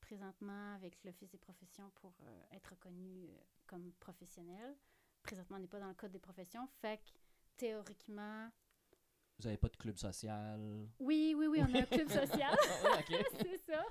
[0.00, 4.76] présentement avec l'Office des professions pour euh, être reconnu euh, comme professionnel.
[5.22, 6.66] Présentement, on n'est pas dans le code des professions.
[6.80, 7.10] Fait que
[7.56, 8.50] théoriquement,
[9.38, 10.58] Vous n'avez pas de club social?
[10.98, 12.56] oui, oui, oui, on a un club social.
[12.84, 13.84] Ah ouais, c'est ça.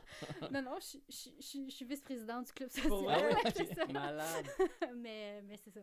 [0.52, 2.92] Non, non, je, je, je, je suis vice-présidente du club social.
[3.02, 3.34] vrai?
[3.56, 3.86] c'est ça.
[3.86, 4.46] Malade.
[4.98, 5.80] mais, mais c'est ça.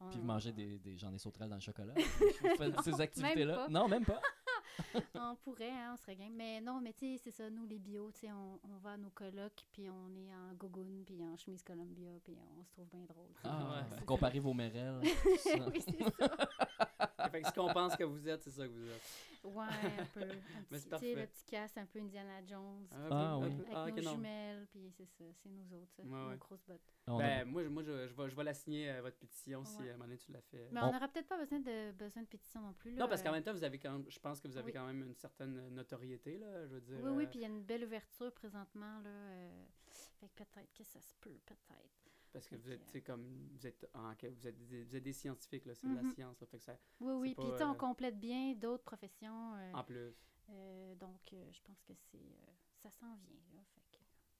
[0.00, 1.94] On- Puis vous mangez des, des, sauterelles dans le chocolat?
[1.94, 3.66] vous ces activités-là?
[3.70, 4.20] Non, même pas.
[5.14, 6.34] on pourrait, hein, on serait game.
[6.36, 8.90] Mais non, mais tu sais, c'est ça, nous, les bio, tu sais, on, on va
[8.90, 12.70] à nos colocs, puis on est en gogoon, puis en chemise Columbia, puis on se
[12.72, 13.30] trouve bien drôle.
[13.44, 14.04] Ah, Ouais.
[14.04, 15.00] comparez vos merelles.
[15.02, 16.36] oui, c'est ça.
[17.36, 19.02] Fait que ce qu'on pense que vous êtes, c'est ça que vous êtes.
[19.44, 19.64] Ouais,
[20.00, 20.22] un peu.
[20.22, 20.26] Un
[20.70, 21.14] Mais petit, c'est tu sais, parfait.
[21.14, 22.86] le petit casse, un peu Indiana Jones.
[22.90, 23.54] Un Ah, peu, un oui.
[23.56, 23.76] peu.
[23.76, 24.14] Avec Ah, nos non.
[24.14, 26.36] jumelles, puis c'est ça, c'est nous autres, ça, Ouais, nos ouais.
[26.36, 26.80] grosses bottes.
[27.06, 29.16] On a- Ben, moi, je- moi je, je, vais, je vais la signer, euh, votre
[29.18, 29.90] pétition, si Ouais.
[29.90, 30.68] à un moment donné, tu l'as fait.
[30.72, 32.90] Mais On- on n'aura peut-être pas besoin de, besoin de pétition non plus.
[32.92, 32.98] Là.
[33.04, 34.72] Non, parce qu'en même temps, vous avez quand même, je pense que vous avez Oui.
[34.72, 36.98] quand même une certaine notoriété, là, je veux dire.
[37.02, 39.10] Oui, oui, euh, puis il y a une belle ouverture présentement, là.
[39.10, 39.64] euh,
[40.18, 42.05] Fait que peut-être que ça se peut, peut-être.
[42.32, 45.12] Parce que vous êtes, sais, comme, vous êtes, en, vous êtes, des, vous êtes des
[45.12, 46.12] scientifiques, là, c'est de la Mhm.
[46.14, 48.54] science, là, fait que ça, Oui, oui, pas, puis tu sais, on euh, complète bien
[48.54, 49.54] d'autres professions.
[49.56, 50.12] euh, en plus,
[50.50, 53.60] euh, donc, euh, je pense que c'est euh, ça s'en vient, là.
[53.74, 53.98] Fait que,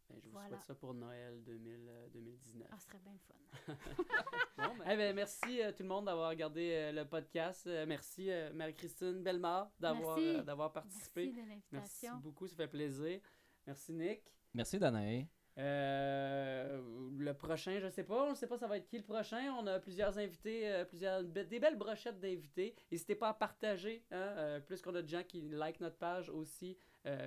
[0.09, 0.49] ben, je vous Voilà.
[0.51, 2.69] souhaite ça pour Noël 2000, euh, 2019.
[2.71, 3.35] ah, ce serait bien le fun.
[4.57, 7.67] Bon, ben, eh ben, merci euh, tout le monde d'avoir regardé euh, le podcast.
[7.67, 10.37] Euh, merci euh, Marie-Christine Bellemare d'avoir Merci.
[10.39, 11.27] euh, d'avoir participé.
[11.27, 12.17] Merci de Merci l'invitation.
[12.21, 13.21] beaucoup, ça fait plaisir.
[13.67, 14.23] Merci Nick.
[14.55, 15.29] Merci, Danae.
[15.59, 16.81] Euh,
[17.19, 19.55] le prochain, je sais pas, on ne sait pas ça va être qui le prochain.
[19.59, 22.74] On a plusieurs invités, euh, plusieurs des belles brochettes d'invités.
[22.91, 24.05] N'hésitez pas à partager.
[24.11, 26.77] hein, euh, plus qu'on a de gens qui like notre page aussi,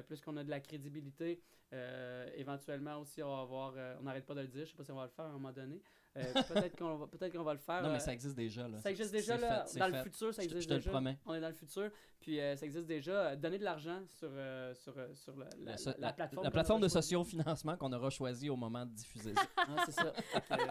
[0.07, 1.41] plus qu'on a de la crédibilité.
[1.73, 4.65] Euh, éventuellement aussi, on va avoir, euh, on n'arrête pas de le dire.
[4.65, 5.81] Je sais pas si on va le faire à un moment donné.
[6.17, 7.83] Euh, peut-être qu'on va, peut-être qu'on va le faire.
[7.83, 8.67] Non, mais ça existe déjà.
[8.67, 8.79] Là.
[8.81, 10.03] ça existe déjà là, fait, dans le fait.
[10.03, 11.19] futur, ça Je te le promets.
[11.27, 13.35] On est dans le futur, puis ça existe déjà.
[13.35, 14.31] Donner de l'argent sur,
[14.73, 16.43] sur, sur la, la- La, so- la la- plateforme.
[16.43, 19.33] la plateforme de socio-financement qu'on aura choisi au moment de diffuser.
[19.57, 20.11] Ah, c'est ça.
[20.13, 20.63] Fait que,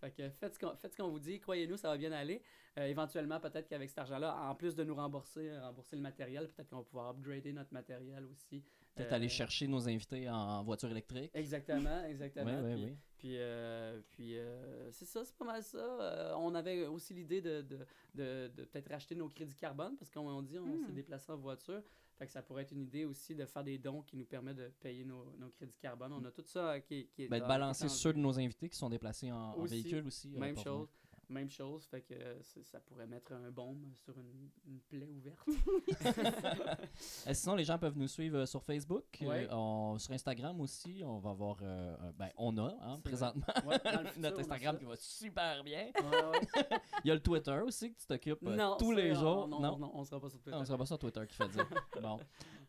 [0.00, 2.42] fait que faites ce qu'on faites ce qu'on vous dit, croyez-nous, ça va bien aller.
[2.76, 6.78] Éventuellement, peut-être qu'avec cet argent-là, en plus de nous rembourser, rembourser le matériel, peut-être qu'on
[6.78, 8.62] va pouvoir upgrader notre matériel aussi.
[8.94, 11.30] Peut-être Euh, aller chercher nos invités en voiture électrique.
[11.34, 12.60] Exactement, exactement.
[12.62, 12.96] Oui, oui, Puis- oui.
[13.18, 15.78] Puis, euh, puis euh, c'est ça, c'est pas mal ça.
[15.78, 17.78] Euh, on avait aussi l'idée de, de,
[18.14, 20.86] de, de peut-être racheter nos crédits carbone parce qu'on on dit on Mm.
[20.86, 21.82] s'est déplacé en voiture.
[22.18, 24.58] Fait que ça pourrait être une idée aussi de faire des dons qui nous permettent
[24.58, 26.12] de payer nos, nos crédits carbone.
[26.12, 27.28] On a tout ça euh, qui, qui est.
[27.28, 30.30] Ben, de balancer ceux de nos invités qui sont déplacés en, véhicule aussi.
[30.36, 30.86] euh, Même chose.
[31.28, 31.86] Même chose.
[31.86, 32.34] Fait que euh,
[32.64, 35.48] ça pourrait mettre un baume sur une, une plaie ouverte.
[37.26, 39.48] Euh, sinon, les gens peuvent nous suivre euh, sur Facebook, euh, Ouais.
[39.50, 41.02] on- sur Instagram aussi.
[41.04, 41.56] On va avoir.
[41.62, 45.86] euh, ben, on a, hein, présentement, Ouais, futur, notre Instagram qui va super bien.
[45.86, 46.78] Ouais, ouais.
[47.04, 49.48] Il y a le Twitter aussi que tu t'occupes euh, tous les on- jours.
[49.48, 50.56] Non, non, non, on sera pas sur Twitter.
[50.56, 51.66] Ah, on sera pas sur Twitter qui fait dire.
[52.00, 52.20] bon.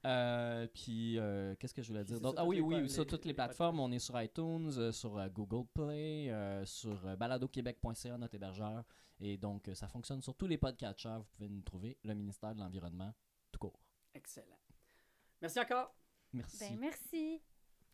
[0.05, 3.29] Euh, puis, euh, qu'est-ce que je voulais dire Ah oui, les oui, sur toutes les
[3.29, 3.79] les plateformes.
[3.79, 8.83] On est sur iTunes, euh, sur euh, Google Play, euh, sur euh, baladoquebec.ca, notre hébergeur.
[9.19, 11.17] Et donc, euh, ça fonctionne sur tous les podcatchers.
[11.17, 13.13] Vous pouvez nous trouver, le ministère de l'Environnement,
[13.51, 13.79] tout court.
[14.13, 14.59] Excellent.
[15.41, 15.95] Merci encore.
[16.33, 16.59] Merci.
[16.69, 17.41] Ben, merci.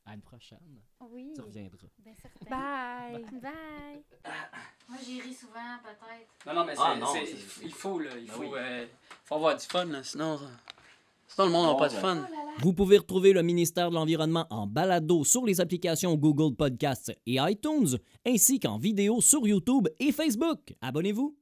[0.03, 0.81] À une prochaine.
[0.99, 1.31] Oui.
[1.35, 1.87] Tu reviendras.
[1.99, 2.49] Ben, certain.
[2.49, 3.23] Bye.
[3.39, 4.03] Bye.
[4.89, 6.45] Moi, j'y ris souvent, peut-être.
[6.47, 8.49] Non, non, mais Ah, c'est- non, il faut- il faut, là, il Ben faut, oui.
[8.55, 8.87] euh,
[9.23, 10.39] faut avoir du fun, là, sinon,
[11.33, 12.17] sinon le monde n'a pas de fun.
[12.19, 12.41] Oh là.
[12.59, 17.37] Vous pouvez retrouver le ministère de l'Environnement en balado sur les applications Google Podcasts et
[17.39, 17.97] iTunes,
[18.27, 20.73] ainsi qu'en vidéo sur YouTube et Facebook.
[20.81, 21.40] Abonnez-vous!